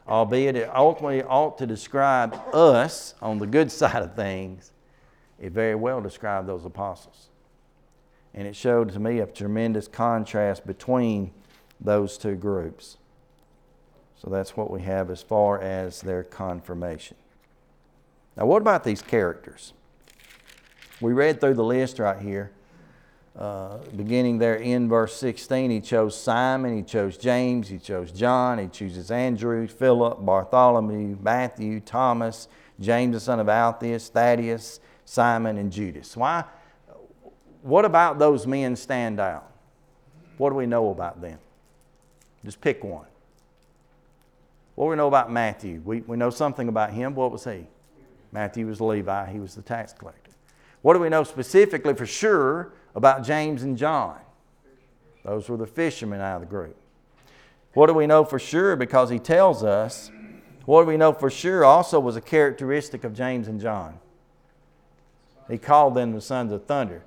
albeit 0.06 0.56
it 0.56 0.70
ultimately 0.74 1.22
ought 1.22 1.58
to 1.58 1.66
describe 1.66 2.34
us 2.52 3.14
on 3.20 3.38
the 3.38 3.46
good 3.46 3.70
side 3.72 4.02
of 4.02 4.14
things, 4.14 4.72
it 5.40 5.52
very 5.52 5.74
well 5.74 6.00
described 6.00 6.48
those 6.48 6.64
apostles. 6.64 7.28
And 8.34 8.46
it 8.46 8.54
showed 8.54 8.92
to 8.92 9.00
me 9.00 9.20
a 9.20 9.26
tremendous 9.26 9.88
contrast 9.88 10.66
between 10.66 11.32
those 11.80 12.18
two 12.18 12.34
groups. 12.34 12.98
So 14.16 14.30
that's 14.30 14.56
what 14.56 14.70
we 14.70 14.82
have 14.82 15.10
as 15.10 15.22
far 15.22 15.60
as 15.60 16.00
their 16.00 16.24
confirmation. 16.24 17.16
Now, 18.36 18.46
what 18.46 18.62
about 18.62 18.84
these 18.84 19.02
characters? 19.02 19.72
We 21.00 21.12
read 21.12 21.40
through 21.40 21.54
the 21.54 21.64
list 21.64 21.98
right 21.98 22.20
here 22.20 22.52
uh, 23.38 23.78
beginning 23.94 24.38
there 24.38 24.56
in 24.56 24.88
verse 24.88 25.14
16, 25.14 25.70
he 25.70 25.80
chose 25.80 26.20
Simon, 26.20 26.76
he 26.76 26.82
chose 26.82 27.16
James, 27.16 27.68
he 27.68 27.78
chose 27.78 28.10
John, 28.10 28.58
he 28.58 28.66
chooses 28.66 29.12
Andrew, 29.12 29.68
Philip, 29.68 30.24
Bartholomew, 30.24 31.16
Matthew, 31.22 31.78
Thomas, 31.78 32.48
James 32.80 33.14
the 33.14 33.20
son 33.20 33.38
of 33.38 33.48
Alphaeus, 33.48 34.08
Thaddeus, 34.08 34.80
Simon, 35.08 35.56
and 35.56 35.72
Judas. 35.72 36.14
Why? 36.18 36.44
What 37.62 37.86
about 37.86 38.18
those 38.18 38.46
men 38.46 38.76
stand 38.76 39.18
out? 39.18 39.50
What 40.36 40.50
do 40.50 40.56
we 40.56 40.66
know 40.66 40.90
about 40.90 41.22
them? 41.22 41.38
Just 42.44 42.60
pick 42.60 42.84
one. 42.84 43.06
What 44.74 44.84
do 44.84 44.90
we 44.90 44.96
know 44.96 45.08
about 45.08 45.32
Matthew? 45.32 45.80
We, 45.82 46.02
we 46.02 46.18
know 46.18 46.28
something 46.28 46.68
about 46.68 46.92
him. 46.92 47.14
What 47.14 47.32
was 47.32 47.44
he? 47.44 47.66
Matthew 48.32 48.66
was 48.66 48.82
Levi, 48.82 49.32
he 49.32 49.40
was 49.40 49.54
the 49.54 49.62
tax 49.62 49.94
collector. 49.94 50.32
What 50.82 50.92
do 50.92 51.00
we 51.00 51.08
know 51.08 51.24
specifically 51.24 51.94
for 51.94 52.04
sure 52.04 52.74
about 52.94 53.24
James 53.24 53.62
and 53.62 53.78
John? 53.78 54.18
Those 55.24 55.48
were 55.48 55.56
the 55.56 55.66
fishermen 55.66 56.20
out 56.20 56.34
of 56.34 56.40
the 56.42 56.46
group. 56.46 56.76
What 57.72 57.86
do 57.86 57.94
we 57.94 58.06
know 58.06 58.26
for 58.26 58.38
sure? 58.38 58.76
Because 58.76 59.08
he 59.08 59.18
tells 59.18 59.64
us, 59.64 60.10
what 60.66 60.82
do 60.82 60.86
we 60.86 60.98
know 60.98 61.14
for 61.14 61.30
sure 61.30 61.64
also 61.64 61.98
was 61.98 62.16
a 62.16 62.20
characteristic 62.20 63.04
of 63.04 63.14
James 63.14 63.48
and 63.48 63.58
John? 63.58 63.98
He 65.48 65.58
called 65.58 65.94
them 65.94 66.12
the 66.12 66.20
sons 66.20 66.52
of 66.52 66.66
thunder. 66.66 67.02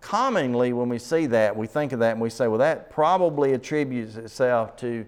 Commonly, 0.00 0.72
when 0.72 0.88
we 0.88 0.98
see 0.98 1.26
that, 1.26 1.56
we 1.56 1.66
think 1.66 1.92
of 1.92 2.00
that 2.00 2.12
and 2.12 2.20
we 2.20 2.30
say, 2.30 2.46
well, 2.46 2.58
that 2.58 2.90
probably 2.90 3.54
attributes 3.54 4.16
itself 4.16 4.76
to 4.78 5.06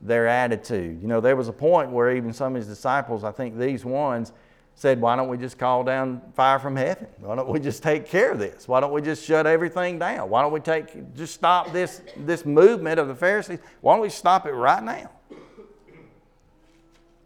their 0.00 0.28
attitude. 0.28 1.00
You 1.02 1.08
know, 1.08 1.20
there 1.20 1.34
was 1.34 1.48
a 1.48 1.52
point 1.52 1.90
where 1.90 2.14
even 2.14 2.32
some 2.32 2.54
of 2.54 2.60
his 2.60 2.68
disciples, 2.68 3.24
I 3.24 3.32
think 3.32 3.58
these 3.58 3.84
ones, 3.84 4.32
said, 4.76 5.00
Why 5.00 5.16
don't 5.16 5.28
we 5.28 5.38
just 5.38 5.58
call 5.58 5.82
down 5.82 6.20
fire 6.34 6.58
from 6.58 6.76
heaven? 6.76 7.08
Why 7.18 7.34
don't 7.34 7.48
we 7.48 7.58
just 7.58 7.82
take 7.82 8.06
care 8.06 8.30
of 8.30 8.38
this? 8.38 8.68
Why 8.68 8.78
don't 8.78 8.92
we 8.92 9.02
just 9.02 9.24
shut 9.24 9.46
everything 9.46 9.98
down? 9.98 10.28
Why 10.28 10.42
don't 10.42 10.52
we 10.52 10.60
take 10.60 11.14
just 11.14 11.34
stop 11.34 11.72
this, 11.72 12.02
this 12.18 12.44
movement 12.44 13.00
of 13.00 13.08
the 13.08 13.14
Pharisees? 13.14 13.58
Why 13.80 13.94
don't 13.94 14.02
we 14.02 14.10
stop 14.10 14.46
it 14.46 14.52
right 14.52 14.82
now? 14.82 15.10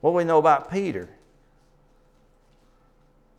What 0.00 0.12
do 0.12 0.16
we 0.16 0.24
know 0.24 0.38
about 0.38 0.70
Peter? 0.70 1.10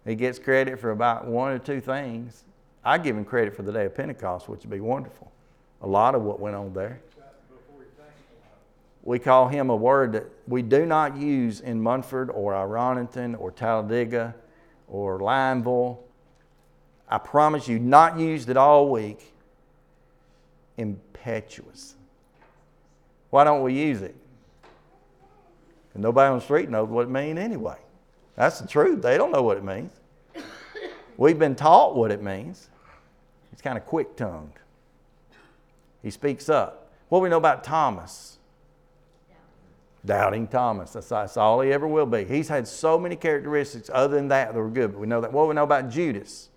He 0.06 0.16
gets 0.16 0.40
credit 0.40 0.80
for 0.80 0.92
about 0.92 1.28
one 1.28 1.52
or 1.52 1.60
two 1.60 1.80
things. 1.80 2.44
I 2.84 2.98
give 2.98 3.16
him 3.16 3.26
credit 3.26 3.56
for 3.56 3.62
the 3.62 3.72
day 3.72 3.86
of 3.86 3.96
Pentecost, 3.96 4.50
which 4.50 4.62
would 4.62 4.70
be 4.70 4.80
wonderful. 4.80 5.32
A 5.82 5.88
lot 5.88 6.16
of 6.16 6.24
what 6.24 6.40
went 6.40 6.56
on 6.56 6.74
there 6.74 7.02
we 9.04 9.18
call 9.20 9.48
him 9.48 9.70
a 9.70 9.76
word 9.76 10.14
that 10.14 10.26
we 10.48 10.62
do 10.62 10.86
not 10.86 11.18
use 11.18 11.60
in 11.60 11.82
Munford 11.82 12.30
or 12.30 12.54
Ironton 12.54 13.36
or 13.36 13.52
Talladega 13.52 14.36
or 14.88 15.20
Lineville. 15.20 15.98
I 17.10 17.18
promise 17.18 17.68
you, 17.68 17.80
not 17.80 18.20
used 18.20 18.50
it 18.50 18.58
all 18.58 18.90
week. 18.90 19.34
Impetuous. 20.78 21.96
Why 23.32 23.44
don't 23.44 23.64
we 23.64 23.74
use 23.74 24.02
it? 24.02 24.16
And 25.94 26.04
nobody 26.04 26.30
on 26.30 26.38
the 26.38 26.44
street 26.44 26.70
knows 26.70 26.90
what 26.90 27.04
it 27.04 27.10
means 27.10 27.40
anyway. 27.40 27.78
That's 28.36 28.60
the 28.60 28.68
truth. 28.68 29.02
They 29.02 29.18
don't 29.18 29.32
know 29.32 29.44
what 29.44 29.58
it 29.58 29.64
means. 29.64 29.92
We've 31.18 31.38
been 31.38 31.56
taught 31.56 31.96
what 31.96 32.12
it 32.12 32.22
means. 32.22 32.70
He's 33.52 33.62
kind 33.62 33.78
of 33.78 33.86
quick 33.86 34.16
tongued. 34.16 34.54
He 36.02 36.10
speaks 36.10 36.50
up. 36.50 36.92
What 37.10 37.20
do 37.20 37.24
we 37.24 37.30
know 37.30 37.38
about 37.38 37.64
Thomas? 37.64 38.40
Doubting 40.04 40.48
Thomas. 40.48 40.94
That's, 40.94 41.10
that's 41.10 41.38
all 41.38 41.62
he 41.62 41.72
ever 41.72 41.88
will 41.88 42.08
be. 42.08 42.24
He's 42.24 42.48
had 42.48 42.68
so 42.68 42.98
many 42.98 43.16
characteristics 43.16 43.90
other 43.94 44.16
than 44.16 44.30
that 44.30 44.54
that 44.54 44.60
were 44.60 44.70
good, 44.70 44.94
but 44.94 45.00
we 45.00 45.08
know 45.08 45.22
that. 45.22 45.32
What 45.32 45.44
do 45.44 45.50
we 45.50 45.56
know 45.56 45.64
about 45.64 45.90
Judas? 45.90 46.50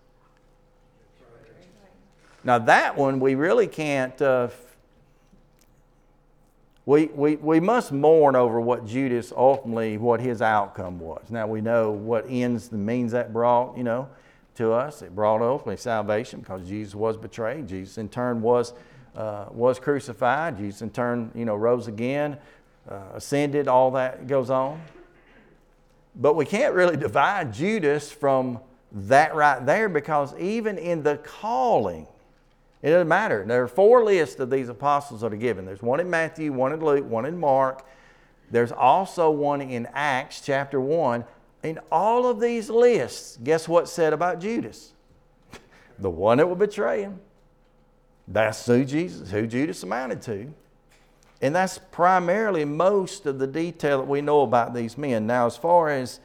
Now, 2.43 2.59
that 2.59 2.97
one 2.97 3.21
we 3.21 3.35
really 3.35 3.67
can't. 3.67 4.21
Uh, 4.21 4.49
we, 6.87 7.07
we, 7.07 7.37
we 7.37 7.61
must 7.61 7.93
mourn 7.93 8.37
over 8.37 8.61
what 8.61 8.87
Judas 8.87 9.33
ultimately, 9.35 9.97
what 9.97 10.21
his 10.21 10.43
outcome 10.43 10.99
was. 10.99 11.25
Now, 11.31 11.47
we 11.47 11.61
know 11.61 11.91
what 11.91 12.27
ends 12.29 12.69
the 12.69 12.77
means 12.77 13.13
that 13.13 13.33
brought, 13.33 13.77
you 13.77 13.85
know, 13.85 14.09
to 14.57 14.73
us. 14.73 15.01
It 15.01 15.15
brought 15.15 15.41
ultimately 15.41 15.79
salvation 15.79 16.41
because 16.41 16.69
Jesus 16.69 16.95
was 16.95 17.17
betrayed. 17.17 17.69
Jesus, 17.69 17.97
in 17.97 18.09
turn, 18.09 18.43
was, 18.43 18.75
uh, 19.17 19.47
was 19.51 19.79
crucified. 19.79 20.59
Jesus, 20.59 20.83
in 20.83 20.91
turn, 20.91 21.31
you 21.35 21.47
know, 21.47 21.57
rose 21.57 21.89
again 21.89 22.37
uh, 22.89 23.01
ascended, 23.15 23.69
all 23.69 23.91
that 23.93 24.27
goes 24.27 24.51
on. 24.51 24.81
But 26.17 26.37
we 26.37 26.45
can't 26.45 26.75
really 26.75 26.97
divide 26.97 27.53
Judas 27.53 28.13
from 28.13 28.61
that 28.93 29.35
right 29.35 29.65
there 29.65 29.89
because 29.89 30.37
even 30.39 30.79
in 30.79 31.03
the 31.03 31.17
calling, 31.17 32.07
it 32.85 32.91
doesn't 32.91 33.09
matter. 33.09 33.43
There 33.47 33.63
are 33.63 33.69
four 33.69 34.05
lists 34.05 34.39
of 34.41 34.51
these 34.51 34.69
apostles 34.69 35.23
that 35.23 35.33
are 35.33 35.37
given. 35.37 35.65
There's 35.65 35.81
one 35.81 36.01
in 36.01 36.11
Matthew, 36.11 36.53
one 36.53 36.71
in 36.71 36.85
Luke, 36.85 37.09
one 37.09 37.25
in 37.25 37.41
Mark. 37.41 37.87
There's 38.51 38.73
also 38.73 39.31
one 39.31 39.63
in 39.63 39.89
Acts 39.95 40.43
chapter 40.43 40.79
1. 40.79 41.25
In 41.63 41.79
all 41.91 42.27
of 42.27 42.41
these 42.41 42.69
lists, 42.69 43.39
guess 43.43 43.67
what's 43.67 43.91
said 43.91 44.13
about 44.13 44.39
Judas? 44.39 44.93
the 45.99 46.11
one 46.11 46.37
that 46.37 46.47
will 46.47 46.57
betray 46.57 47.01
him. 47.01 47.21
That's 48.29 48.67
who 48.67 48.85
Jesus, 48.85 49.31
who 49.31 49.47
Judas 49.47 49.83
amounted 49.83 50.21
to. 50.23 50.53
And 51.41 51.57
that's 51.57 51.79
primarily 51.79 52.67
most 52.67 53.25
of 53.25 53.39
the 53.39 53.47
detail 53.47 53.97
that 53.97 54.07
we 54.07 54.21
know 54.21 54.43
about 54.43 54.75
these 54.75 54.99
men. 54.99 55.27
Now, 55.27 55.47
as 55.47 55.57
far 55.57 55.89
as 55.89 56.21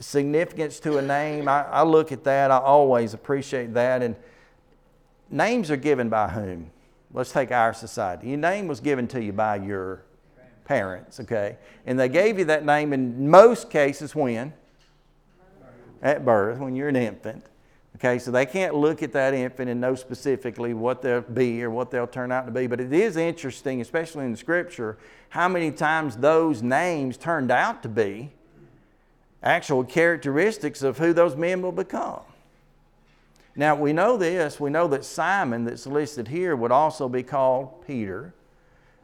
significance 0.00 0.80
to 0.80 0.98
a 0.98 1.02
name, 1.02 1.46
I, 1.46 1.62
I 1.62 1.84
look 1.84 2.10
at 2.10 2.24
that. 2.24 2.50
I 2.50 2.58
always 2.58 3.14
appreciate 3.14 3.72
that. 3.74 4.02
And 4.02 4.16
names 5.30 5.70
are 5.70 5.76
given 5.76 6.08
by 6.08 6.28
whom? 6.28 6.70
Let's 7.12 7.32
take 7.32 7.52
our 7.52 7.72
society. 7.72 8.28
Your 8.28 8.38
name 8.38 8.68
was 8.68 8.80
given 8.80 9.08
to 9.08 9.22
you 9.22 9.32
by 9.32 9.56
your 9.56 10.02
parents, 10.64 11.20
okay? 11.20 11.56
And 11.86 11.98
they 11.98 12.08
gave 12.08 12.38
you 12.38 12.44
that 12.46 12.64
name 12.64 12.92
in 12.92 13.30
most 13.30 13.70
cases 13.70 14.14
when? 14.14 14.52
At 16.02 16.24
birth, 16.24 16.58
when 16.58 16.76
you're 16.76 16.88
an 16.88 16.96
infant. 16.96 17.44
Okay, 17.96 18.18
so 18.18 18.30
they 18.30 18.44
can't 18.44 18.74
look 18.74 19.02
at 19.02 19.12
that 19.12 19.32
infant 19.32 19.70
and 19.70 19.80
know 19.80 19.94
specifically 19.94 20.74
what 20.74 21.00
they'll 21.00 21.22
be 21.22 21.62
or 21.62 21.70
what 21.70 21.90
they'll 21.90 22.06
turn 22.06 22.30
out 22.30 22.44
to 22.44 22.52
be. 22.52 22.66
But 22.66 22.78
it 22.78 22.92
is 22.92 23.16
interesting, 23.16 23.80
especially 23.80 24.26
in 24.26 24.32
the 24.32 24.36
scripture, 24.36 24.98
how 25.30 25.48
many 25.48 25.70
times 25.70 26.16
those 26.16 26.62
names 26.62 27.16
turned 27.16 27.50
out 27.50 27.82
to 27.84 27.88
be 27.88 28.32
actual 29.42 29.82
characteristics 29.84 30.82
of 30.82 30.98
who 30.98 31.14
those 31.14 31.36
men 31.36 31.62
will 31.62 31.72
become. 31.72 32.20
Now, 33.56 33.74
we 33.74 33.94
know 33.94 34.18
this. 34.18 34.60
We 34.60 34.68
know 34.68 34.86
that 34.88 35.04
Simon, 35.04 35.64
that's 35.64 35.86
listed 35.86 36.28
here, 36.28 36.54
would 36.54 36.72
also 36.72 37.08
be 37.08 37.22
called 37.22 37.86
Peter. 37.86 38.34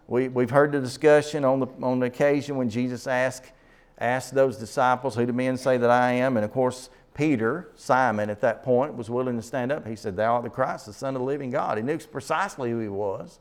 We, 0.07 0.29
we've 0.29 0.51
heard 0.51 0.73
the 0.73 0.81
discussion 0.81 1.45
on 1.45 1.61
the, 1.61 1.67
on 1.81 2.01
the 2.01 2.07
occasion 2.07 2.57
when 2.57 2.69
Jesus 2.69 3.07
asked, 3.07 3.51
asked 3.99 4.35
those 4.35 4.59
disciples, 4.59 5.15
Who 5.15 5.25
do 5.25 5.33
men 5.33 5.57
say 5.57 5.79
that 5.79 5.89
I 5.89 6.13
am? 6.13 6.37
And 6.37 6.45
of 6.45 6.53
course, 6.53 6.91
Peter, 7.15 7.71
Simon 7.77 8.29
at 8.29 8.43
that 8.43 8.63
point, 8.63 8.95
was 8.95 9.09
willing 9.09 9.37
to 9.37 9.43
stand 9.43 9.73
up. 9.73 9.87
He 9.87 9.97
said, 9.97 10.17
Thou 10.17 10.35
art 10.35 10.45
the 10.45 10.51
Christ, 10.51 10.85
the 10.85 10.93
Son 10.93 11.15
of 11.17 11.21
the 11.21 11.27
living 11.27 11.51
God. 11.51 11.79
He 11.79 11.83
knew 11.83 11.99
precisely 11.99 12.71
who 12.71 12.79
he 12.79 12.89
was. 12.89 13.39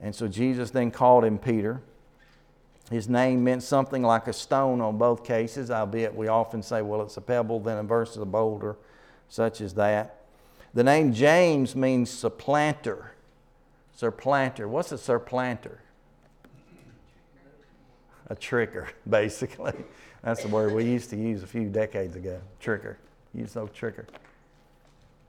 And 0.00 0.14
so 0.14 0.26
Jesus 0.26 0.70
then 0.70 0.90
called 0.90 1.24
him 1.24 1.38
Peter. 1.38 1.82
His 2.90 3.08
name 3.08 3.44
meant 3.44 3.62
something 3.62 4.02
like 4.02 4.28
a 4.28 4.32
stone 4.32 4.80
on 4.80 4.96
both 4.96 5.24
cases, 5.24 5.70
albeit 5.70 6.14
we 6.14 6.28
often 6.28 6.62
say, 6.62 6.80
well, 6.80 7.02
it's 7.02 7.16
a 7.16 7.20
pebble, 7.20 7.60
then 7.60 7.78
a 7.78 7.82
verse 7.82 8.16
of 8.16 8.22
a 8.22 8.26
boulder, 8.26 8.76
such 9.28 9.60
as 9.60 9.74
that. 9.74 10.16
The 10.74 10.84
name 10.84 11.12
James 11.12 11.74
means 11.74 12.10
supplanter. 12.10 13.12
Supplanter. 13.94 14.68
What's 14.68 14.92
a 14.92 14.98
supplanter? 14.98 15.78
A 18.28 18.36
tricker, 18.36 18.88
basically. 19.08 19.72
That's 20.22 20.42
the 20.42 20.48
word 20.48 20.72
we 20.74 20.84
used 20.84 21.10
to 21.10 21.16
use 21.16 21.42
a 21.42 21.46
few 21.46 21.68
decades 21.68 22.16
ago. 22.16 22.40
Tricker. 22.62 22.96
Use 23.34 23.54
no 23.54 23.66
tricker. 23.66 24.06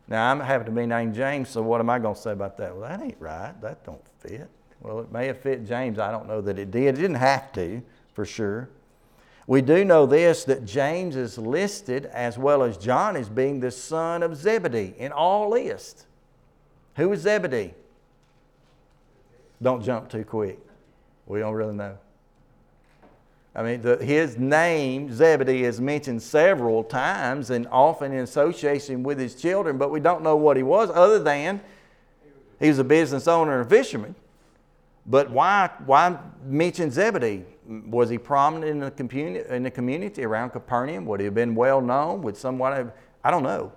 Now 0.08 0.32
I'm 0.32 0.40
having 0.40 0.66
to 0.66 0.72
be 0.72 0.86
named 0.86 1.14
James, 1.14 1.50
so 1.50 1.62
what 1.62 1.80
am 1.80 1.90
I 1.90 2.00
going 2.00 2.16
to 2.16 2.22
say 2.22 2.32
about 2.32 2.58
that? 2.58 2.76
Well, 2.76 2.90
that 2.90 3.02
ain't 3.02 3.20
right. 3.20 3.54
That 3.62 3.86
don't 3.86 4.02
fit. 4.20 4.50
Well, 4.82 5.00
it 5.02 5.12
may 5.12 5.28
have 5.28 5.40
fit 5.40 5.68
James. 5.68 6.00
I 6.00 6.12
don't 6.12 6.28
know 6.28 6.42
that 6.42 6.58
it 6.58 6.72
did. 6.72 6.98
It 6.98 7.02
didn't 7.02 7.16
have 7.16 7.52
to, 7.54 7.82
for 8.14 8.26
sure. 8.26 8.70
We 9.50 9.64
do 9.64 9.84
know 9.84 10.06
this 10.06 10.44
that 10.44 10.64
James 10.64 11.16
is 11.16 11.40
listed 11.40 12.06
as 12.06 12.38
well 12.38 12.62
as 12.62 12.78
John 12.78 13.16
as 13.16 13.30
being 13.30 13.60
the 13.60 13.72
son 13.72 14.22
of 14.22 14.36
Zebedee 14.36 14.94
in 15.00 15.12
all 15.12 15.50
lists. 15.50 16.06
Who 16.98 17.12
is 17.14 17.22
Zebedee? 17.22 17.74
Don't 19.60 19.84
jump 19.84 20.08
too 20.08 20.24
quick. 20.24 20.60
We 21.26 21.40
don't 21.40 21.56
really 21.56 21.74
know. 21.74 21.98
I 23.56 23.64
mean, 23.64 23.82
the, 23.82 23.98
his 23.98 24.38
name, 24.38 25.12
Zebedee, 25.12 25.64
is 25.64 25.82
mentioned 25.82 26.22
several 26.22 26.84
times 26.84 27.50
and 27.50 27.68
often 27.72 28.12
in 28.14 28.20
association 28.20 29.02
with 29.02 29.18
his 29.18 29.34
children, 29.34 29.80
but 29.80 29.90
we 29.90 30.00
don't 30.00 30.22
know 30.22 30.36
what 30.36 30.58
he 30.58 30.64
was 30.64 30.92
other 30.92 31.18
than 31.18 31.60
he 32.60 32.68
was 32.68 32.78
a 32.78 32.84
business 32.84 33.28
owner 33.28 33.60
and 33.60 33.66
a 33.66 33.70
fisherman. 33.70 34.14
But 35.08 35.32
why, 35.32 35.72
why 35.88 36.20
mention 36.46 36.92
Zebedee? 36.92 37.46
Was 37.70 38.10
he 38.10 38.18
prominent 38.18 38.72
in 38.72 38.80
the, 38.80 38.90
community, 38.90 39.48
in 39.54 39.62
the 39.62 39.70
community 39.70 40.26
around 40.26 40.50
Capernaum? 40.50 41.06
Would 41.06 41.20
he 41.20 41.26
have 41.26 41.36
been 41.36 41.54
well 41.54 41.82
known? 41.82 42.24
Would 42.24 42.36
someone 42.36 42.74
have, 42.74 42.92
I 43.24 43.30
don't 43.30 43.44
know. 43.44 43.72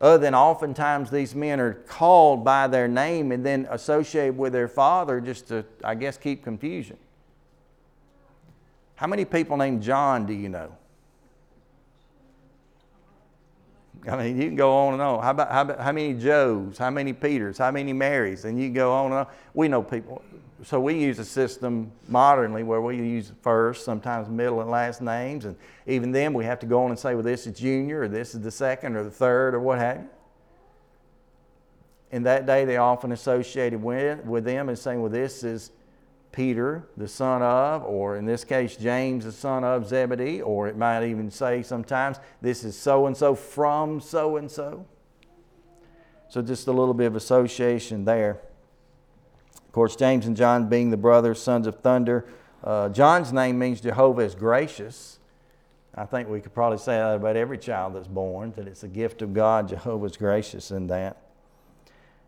other 0.00 0.18
than 0.18 0.34
oftentimes 0.34 1.10
these 1.10 1.34
men 1.34 1.58
are 1.58 1.74
called 1.74 2.44
by 2.44 2.66
their 2.66 2.86
name 2.86 3.32
and 3.32 3.44
then 3.44 3.66
associated 3.70 4.36
with 4.36 4.52
their 4.52 4.68
father 4.68 5.20
just 5.20 5.48
to, 5.48 5.64
I 5.82 5.94
guess, 5.94 6.16
keep 6.16 6.44
confusion. 6.44 6.98
How 8.96 9.06
many 9.06 9.24
people 9.24 9.56
named 9.56 9.82
John 9.82 10.26
do 10.26 10.32
you 10.32 10.48
know? 10.48 10.72
I 14.08 14.16
mean, 14.16 14.36
you 14.36 14.46
can 14.46 14.56
go 14.56 14.72
on 14.72 14.92
and 14.92 15.02
on. 15.02 15.22
How 15.22 15.30
about, 15.30 15.50
how 15.50 15.62
about 15.62 15.80
how 15.80 15.90
many 15.90 16.14
Joes? 16.14 16.78
How 16.78 16.90
many 16.90 17.12
Peters? 17.12 17.58
How 17.58 17.70
many 17.72 17.92
Marys? 17.92 18.44
And 18.44 18.60
you 18.60 18.70
go 18.70 18.92
on 18.92 19.06
and 19.06 19.14
on. 19.14 19.26
We 19.52 19.66
know 19.66 19.82
people. 19.82 20.22
So 20.64 20.80
we 20.80 20.94
use 20.94 21.18
a 21.18 21.24
system 21.24 21.92
modernly 22.08 22.62
where 22.62 22.80
we 22.80 22.96
use 22.96 23.32
first, 23.42 23.84
sometimes 23.84 24.28
middle 24.28 24.62
and 24.62 24.70
last 24.70 25.02
names, 25.02 25.44
and 25.44 25.54
even 25.86 26.12
then 26.12 26.32
we 26.32 26.46
have 26.46 26.58
to 26.60 26.66
go 26.66 26.82
on 26.84 26.90
and 26.90 26.98
say, 26.98 27.14
well, 27.14 27.22
this 27.22 27.46
is 27.46 27.58
junior, 27.58 28.02
or 28.02 28.08
this 28.08 28.34
is 28.34 28.40
the 28.40 28.50
second, 28.50 28.96
or 28.96 29.04
the 29.04 29.10
third, 29.10 29.54
or 29.54 29.60
what 29.60 29.78
have 29.78 29.98
you. 29.98 30.08
In 32.10 32.22
that 32.22 32.46
day, 32.46 32.64
they 32.64 32.78
often 32.78 33.12
associated 33.12 33.82
with, 33.82 34.24
with 34.24 34.44
them 34.44 34.68
and 34.70 34.78
saying, 34.78 35.02
well, 35.02 35.10
this 35.10 35.44
is 35.44 35.72
Peter, 36.32 36.88
the 36.96 37.08
son 37.08 37.42
of, 37.42 37.84
or 37.84 38.16
in 38.16 38.24
this 38.24 38.44
case, 38.44 38.76
James, 38.76 39.24
the 39.24 39.32
son 39.32 39.62
of 39.64 39.86
Zebedee, 39.86 40.40
or 40.40 40.68
it 40.68 40.76
might 40.76 41.04
even 41.04 41.30
say 41.30 41.62
sometimes, 41.62 42.18
this 42.40 42.64
is 42.64 42.78
so 42.78 43.06
and 43.06 43.16
so 43.16 43.34
from 43.34 44.00
so 44.00 44.36
and 44.36 44.50
so. 44.50 44.86
So 46.28 46.42
just 46.42 46.66
a 46.66 46.72
little 46.72 46.94
bit 46.94 47.06
of 47.06 47.16
association 47.16 48.04
there. 48.04 48.40
Course, 49.76 49.94
James 49.94 50.26
and 50.26 50.34
John 50.34 50.70
being 50.70 50.88
the 50.88 50.96
brothers, 50.96 51.42
sons 51.42 51.66
of 51.66 51.80
thunder. 51.80 52.24
Uh, 52.64 52.88
John's 52.88 53.30
name 53.30 53.58
means 53.58 53.82
Jehovah 53.82 54.22
is 54.22 54.34
gracious. 54.34 55.18
I 55.94 56.06
think 56.06 56.30
we 56.30 56.40
could 56.40 56.54
probably 56.54 56.78
say 56.78 56.96
that 56.96 57.16
about 57.16 57.36
every 57.36 57.58
child 57.58 57.94
that's 57.94 58.08
born, 58.08 58.54
that 58.56 58.66
it's 58.66 58.84
a 58.84 58.88
gift 58.88 59.20
of 59.20 59.34
God. 59.34 59.68
Jehovah's 59.68 60.16
gracious 60.16 60.70
in 60.70 60.86
that. 60.86 61.18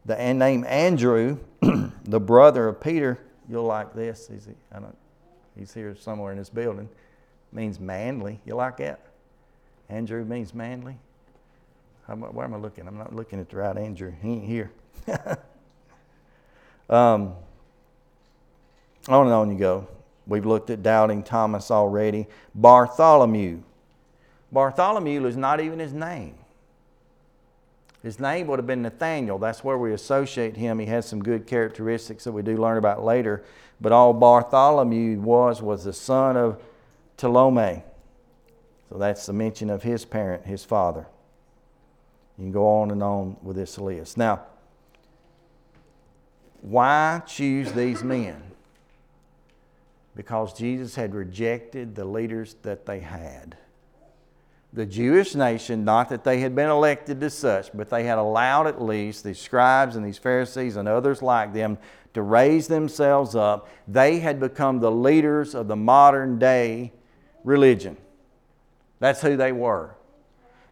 The 0.05 0.17
name 0.35 0.63
Andrew, 0.65 1.39
the 2.05 2.21
brother 2.21 2.69
of 2.69 2.83
Peter, 2.83 3.19
You'll 3.49 3.65
like 3.65 3.95
this. 3.95 4.29
He's, 4.31 4.47
I 4.71 4.81
don't, 4.81 4.99
he's 5.57 5.73
here 5.73 5.97
somewhere 5.97 6.33
in 6.33 6.39
this 6.39 6.51
building. 6.51 6.91
Means 7.51 7.81
manly. 7.81 8.41
You 8.45 8.57
like 8.57 8.77
that? 8.77 9.01
Andrew 9.89 10.23
means 10.23 10.53
manly. 10.53 10.99
How, 12.07 12.15
where 12.15 12.45
am 12.45 12.53
I 12.53 12.59
looking? 12.59 12.87
I'm 12.87 12.99
not 12.99 13.17
looking 13.17 13.41
at 13.41 13.49
the 13.49 13.57
right 13.57 13.75
Andrew. 13.75 14.13
He 14.21 14.33
ain't 14.33 14.45
here. 14.45 14.71
um, 16.89 17.35
on 19.09 19.27
and 19.27 19.35
on 19.35 19.51
you 19.51 19.59
go. 19.59 19.89
We've 20.27 20.45
looked 20.45 20.71
at 20.71 20.83
doubting 20.83 21.23
Thomas 21.23 21.71
already. 21.71 22.27
Bartholomew. 22.55 23.63
Bartholomew 24.53 25.27
is 25.27 25.37
not 25.37 25.61
even 25.61 25.79
his 25.79 25.93
name. 25.93 26.35
His 28.03 28.21
name 28.21 28.47
would 28.47 28.59
have 28.59 28.67
been 28.67 28.83
Nathaniel. 28.83 29.39
That's 29.39 29.65
where 29.65 29.77
we 29.77 29.93
associate 29.93 30.57
him. 30.57 30.79
He 30.79 30.87
has 30.87 31.07
some 31.07 31.23
good 31.23 31.47
characteristics 31.47 32.25
that 32.25 32.33
we 32.33 32.43
do 32.43 32.57
learn 32.57 32.77
about 32.77 33.05
later. 33.05 33.45
But 33.81 33.93
all 33.93 34.13
Bartholomew 34.13 35.21
was 35.21 35.61
was 35.63 35.85
the 35.85 35.93
son 35.93 36.37
of 36.37 36.63
Ptolemy. 37.17 37.83
So 38.89 38.99
that's 38.99 39.27
the 39.27 39.33
mention 39.33 39.69
of 39.69 39.83
his 39.83 40.05
parent, 40.05 40.47
his 40.47 40.65
father. 40.65 41.07
You 42.39 42.45
can 42.45 42.53
go 42.53 42.67
on 42.67 42.91
and 42.91 43.03
on 43.03 43.37
with 43.43 43.57
this 43.57 43.79
list. 43.79 44.17
Now, 44.17 44.43
why 46.61 47.23
choose 47.27 47.73
these 47.73 48.03
men? 48.03 48.43
Because 50.15 50.53
Jesus 50.53 50.95
had 50.95 51.15
rejected 51.15 51.95
the 51.95 52.05
leaders 52.05 52.57
that 52.63 52.87
they 52.87 53.01
had 53.01 53.57
the 54.73 54.87
Jewish 54.87 55.35
nation, 55.35 55.85
not 55.85 56.11
that 56.11 56.25
they 56.25 56.41
had 56.41 56.55
been 56.55 56.69
elected 56.69 57.23
as 57.23 57.35
such, 57.35 57.71
but 57.73 57.89
they 57.89 58.05
had 58.05 58.19
allowed 58.19 58.67
at 58.67 58.83
least 58.83 59.25
these 59.25 59.41
scribes 59.41 59.97
and 59.97 60.05
these 60.05 60.19
Pharisees 60.19 60.77
and 60.77 60.87
others 60.87 61.23
like 61.23 61.53
them 61.53 61.79
to 62.15 62.23
raise 62.23 62.69
themselves 62.69 63.35
up. 63.35 63.69
They 63.87 64.19
had 64.19 64.39
become 64.39 64.81
the 64.81 64.91
leaders 64.91 65.55
of 65.55 65.69
the 65.69 65.77
modern 65.77 66.39
day 66.39 66.93
religion. 67.45 67.97
That's 68.99 69.23
who 69.23 69.37
they 69.37 69.53
were. 69.53 69.95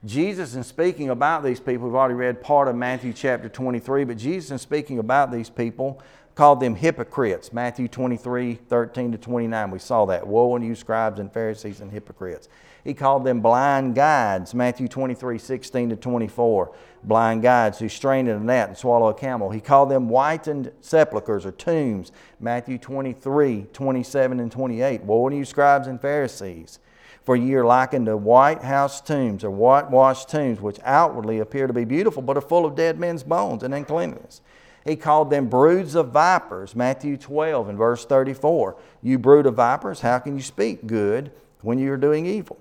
Jesus, 0.07 0.55
in 0.55 0.63
speaking 0.63 1.11
about 1.11 1.43
these 1.43 1.59
people, 1.59 1.87
we've 1.87 1.97
already 1.97 2.15
read 2.15 2.41
part 2.41 2.69
of 2.69 2.77
Matthew 2.77 3.13
chapter 3.13 3.49
23, 3.49 4.05
but 4.05 4.17
Jesus, 4.17 4.53
in 4.53 4.59
speaking 4.59 5.01
about 5.01 5.33
these 5.33 5.51
people, 5.51 6.01
called 6.37 6.61
them 6.61 6.77
hypocrites. 6.77 7.53
Matthew 7.53 7.89
23, 7.89 8.55
13 8.55 9.13
to 9.13 9.19
29. 9.19 9.71
We 9.71 9.79
saw 9.81 10.05
that. 10.05 10.25
Woe 10.25 10.55
unto 10.55 10.67
you, 10.67 10.77
scribes 10.77 11.19
and 11.19 11.33
Pharisees 11.33 11.81
and 11.81 11.91
hypocrites. 11.91 12.49
He 12.85 12.95
called 12.95 13.25
them 13.25 13.41
blind 13.41 13.97
guides. 13.97 14.55
Matthew 14.55 14.87
23, 14.87 15.39
16 15.39 15.89
to 15.91 15.97
24. 15.97 16.73
Blind 17.03 17.43
guides 17.43 17.81
who 17.81 17.89
strain 17.89 18.29
at 18.29 18.37
a 18.37 18.41
gnat 18.41 18.69
and 18.69 18.79
swallow 18.79 19.09
a 19.09 19.15
camel. 19.15 19.51
He 19.51 19.61
called 19.61 19.91
them 19.91 20.09
whitened 20.09 20.71
sepulchres 20.83 21.45
or 21.45 21.53
tombs. 21.53 22.13
Matthew 22.39 22.79
23, 22.79 23.67
27 23.73 24.39
and 24.39 24.53
28. 24.53 25.03
Woe 25.03 25.27
unto 25.27 25.39
you, 25.39 25.45
scribes 25.45 25.89
and 25.89 26.01
Pharisees. 26.01 26.79
For 27.27 27.35
ye 27.35 27.55
are 27.57 27.65
likened 27.65 28.07
to 28.07 28.17
white 28.17 28.63
house 28.63 29.01
tombs 29.01 29.43
or 29.43 29.51
whitewashed 29.51 30.29
tombs, 30.29 30.61
which 30.61 30.79
outwardly 30.85 31.41
appear 31.41 31.67
to 31.67 31.73
be 31.73 31.85
beautiful, 31.85 32.23
but 32.23 32.37
are 32.37 32.41
full 32.41 32.65
of 32.65 32.77
dead 32.77 33.01
men's 33.01 33.25
bones 33.25 33.65
and 33.65 33.75
uncleanness. 33.75 34.41
He 34.85 34.95
called 34.95 35.31
them 35.31 35.49
broods 35.49 35.97
of 35.97 36.11
vipers. 36.11 36.77
Matthew 36.77 37.17
12 37.17 37.69
and 37.69 37.77
verse 37.77 38.07
34. 38.07 38.77
You 39.03 39.19
brood 39.19 39.47
of 39.47 39.57
vipers, 39.57 40.01
how 40.01 40.21
can 40.21 40.37
you 40.37 40.43
speak 40.43 40.87
good 40.87 41.33
when 41.63 41.81
you 41.81 41.93
are 41.93 41.97
doing 41.97 42.27
evil? 42.27 42.59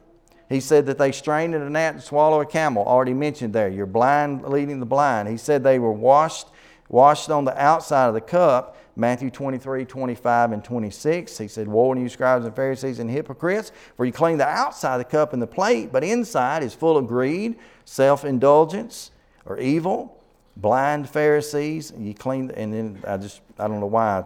He 0.50 0.60
said 0.60 0.88
that 0.88 0.98
they 0.98 1.12
strain 1.12 1.54
at 1.54 1.62
a 1.62 1.70
gnat 1.70 1.94
and 1.94 2.04
swallow 2.04 2.42
a 2.42 2.46
camel. 2.46 2.86
Already 2.86 3.14
mentioned 3.14 3.54
there. 3.54 3.70
You're 3.70 3.86
blind 3.86 4.46
leading 4.46 4.80
the 4.80 4.88
blind. 4.88 5.30
He 5.30 5.38
said 5.38 5.64
they 5.64 5.78
were 5.78 5.92
washed, 5.92 6.48
washed 6.90 7.30
on 7.30 7.46
the 7.46 7.56
outside 7.62 8.08
of 8.08 8.16
the 8.16 8.22
cup. 8.22 8.76
Matthew 8.96 9.30
23, 9.30 9.86
25, 9.86 10.52
and 10.54 10.64
26. 10.64 11.38
He 11.38 11.48
said, 11.48 11.68
Woe 11.68 11.92
unto 11.92 12.04
you, 12.04 12.10
scribes 12.10 12.46
and 12.46 12.56
Pharisees 12.56 13.00
and 13.00 13.10
hypocrites, 13.10 13.72
for 13.98 14.06
you 14.06 14.14
clean 14.14 14.38
the 14.38 14.48
outside 14.48 14.96
of 14.96 15.00
the 15.00 15.06
cup 15.06 15.34
and 15.34 15.42
the 15.42 15.48
plate, 15.48 15.92
but 15.92 16.04
inside 16.04 16.64
is 16.64 16.74
full 16.74 16.96
of 16.96 17.08
greed, 17.08 17.58
self 17.84 18.24
indulgence, 18.24 19.12
or 19.46 19.60
evil. 19.60 20.22
Blind 20.58 21.10
Pharisees, 21.10 21.92
you 21.98 22.14
clean, 22.14 22.50
and 22.52 22.74
then 22.74 23.04
I 23.06 23.18
just, 23.18 23.42
I 23.60 23.68
don't 23.68 23.82
know 23.82 23.88
why 23.88 24.20
I 24.20 24.24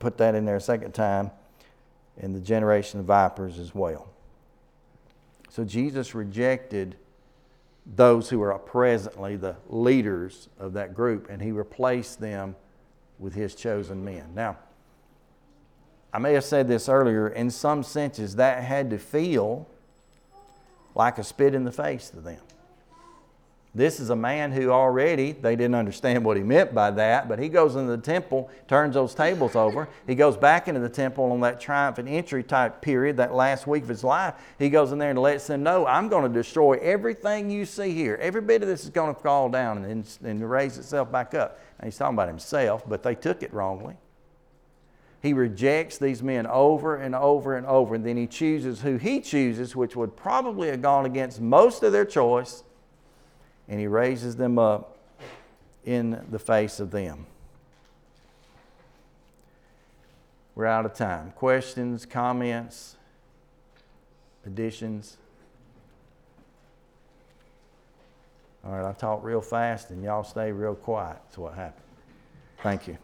put 0.00 0.18
that 0.18 0.34
in 0.34 0.44
there 0.44 0.56
a 0.56 0.60
second 0.60 0.92
time, 0.92 1.30
and 2.16 2.34
the 2.34 2.40
generation 2.40 2.98
of 2.98 3.06
vipers 3.06 3.60
as 3.60 3.72
well. 3.72 4.08
So 5.50 5.64
Jesus 5.64 6.14
rejected 6.14 6.96
those 7.86 8.28
who 8.28 8.42
are 8.42 8.58
presently 8.58 9.36
the 9.36 9.56
leaders 9.68 10.48
of 10.58 10.72
that 10.72 10.94
group, 10.94 11.30
and 11.30 11.40
he 11.40 11.52
replaced 11.52 12.20
them 12.20 12.56
with 13.18 13.34
his 13.34 13.54
chosen 13.54 14.04
men. 14.04 14.26
Now, 14.34 14.56
I 16.12 16.18
may 16.18 16.32
have 16.34 16.44
said 16.44 16.68
this 16.68 16.88
earlier, 16.88 17.28
in 17.28 17.50
some 17.50 17.82
senses, 17.82 18.36
that 18.36 18.62
had 18.64 18.90
to 18.90 18.98
feel 18.98 19.66
like 20.94 21.18
a 21.18 21.24
spit 21.24 21.54
in 21.54 21.64
the 21.64 21.72
face 21.72 22.10
to 22.10 22.20
them. 22.20 22.40
This 23.78 24.00
is 24.00 24.10
a 24.10 24.16
man 24.16 24.50
who 24.50 24.72
already, 24.72 25.30
they 25.30 25.54
didn't 25.54 25.76
understand 25.76 26.24
what 26.24 26.36
he 26.36 26.42
meant 26.42 26.74
by 26.74 26.90
that, 26.90 27.28
but 27.28 27.38
he 27.38 27.48
goes 27.48 27.76
into 27.76 27.92
the 27.92 28.02
temple, 28.02 28.50
turns 28.66 28.94
those 28.94 29.14
tables 29.14 29.54
over. 29.54 29.88
He 30.04 30.16
goes 30.16 30.36
back 30.36 30.66
into 30.66 30.80
the 30.80 30.88
temple 30.88 31.30
on 31.30 31.38
that 31.42 31.60
triumphant 31.60 32.08
entry 32.08 32.42
type 32.42 32.82
period, 32.82 33.18
that 33.18 33.32
last 33.32 33.68
week 33.68 33.84
of 33.84 33.88
his 33.88 34.02
life. 34.02 34.34
He 34.58 34.68
goes 34.68 34.90
in 34.90 34.98
there 34.98 35.10
and 35.10 35.18
lets 35.20 35.46
them 35.46 35.62
know, 35.62 35.86
I'm 35.86 36.08
going 36.08 36.24
to 36.24 36.28
destroy 36.28 36.72
everything 36.78 37.50
you 37.50 37.64
see 37.64 37.92
here. 37.92 38.18
Every 38.20 38.40
bit 38.40 38.62
of 38.62 38.68
this 38.68 38.82
is 38.82 38.90
going 38.90 39.14
to 39.14 39.20
fall 39.20 39.48
down 39.48 39.84
and, 39.84 40.04
and 40.24 40.50
raise 40.50 40.76
itself 40.76 41.12
back 41.12 41.34
up. 41.34 41.60
And 41.78 41.86
he's 41.86 41.96
talking 41.96 42.16
about 42.16 42.26
himself, 42.26 42.82
but 42.84 43.04
they 43.04 43.14
took 43.14 43.44
it 43.44 43.54
wrongly. 43.54 43.94
He 45.22 45.32
rejects 45.32 45.98
these 45.98 46.20
men 46.20 46.48
over 46.48 46.96
and 46.96 47.14
over 47.14 47.56
and 47.56 47.64
over, 47.64 47.94
and 47.94 48.04
then 48.04 48.16
he 48.16 48.26
chooses 48.26 48.80
who 48.80 48.96
he 48.96 49.20
chooses, 49.20 49.76
which 49.76 49.94
would 49.94 50.16
probably 50.16 50.66
have 50.66 50.82
gone 50.82 51.06
against 51.06 51.40
most 51.40 51.84
of 51.84 51.92
their 51.92 52.04
choice 52.04 52.64
and 53.68 53.78
he 53.78 53.86
raises 53.86 54.36
them 54.36 54.58
up 54.58 54.98
in 55.84 56.24
the 56.30 56.38
face 56.38 56.80
of 56.80 56.90
them. 56.90 57.26
We're 60.54 60.66
out 60.66 60.84
of 60.84 60.94
time. 60.94 61.32
Questions, 61.36 62.04
comments, 62.04 62.96
additions? 64.44 65.16
All 68.64 68.72
right, 68.72 68.88
I 68.88 68.92
talk 68.92 69.22
real 69.22 69.40
fast 69.40 69.90
and 69.90 70.02
y'all 70.02 70.24
stay 70.24 70.50
real 70.50 70.74
quiet. 70.74 71.18
That's 71.24 71.38
what 71.38 71.54
happened. 71.54 71.84
Thank 72.62 72.88
you. 72.88 72.98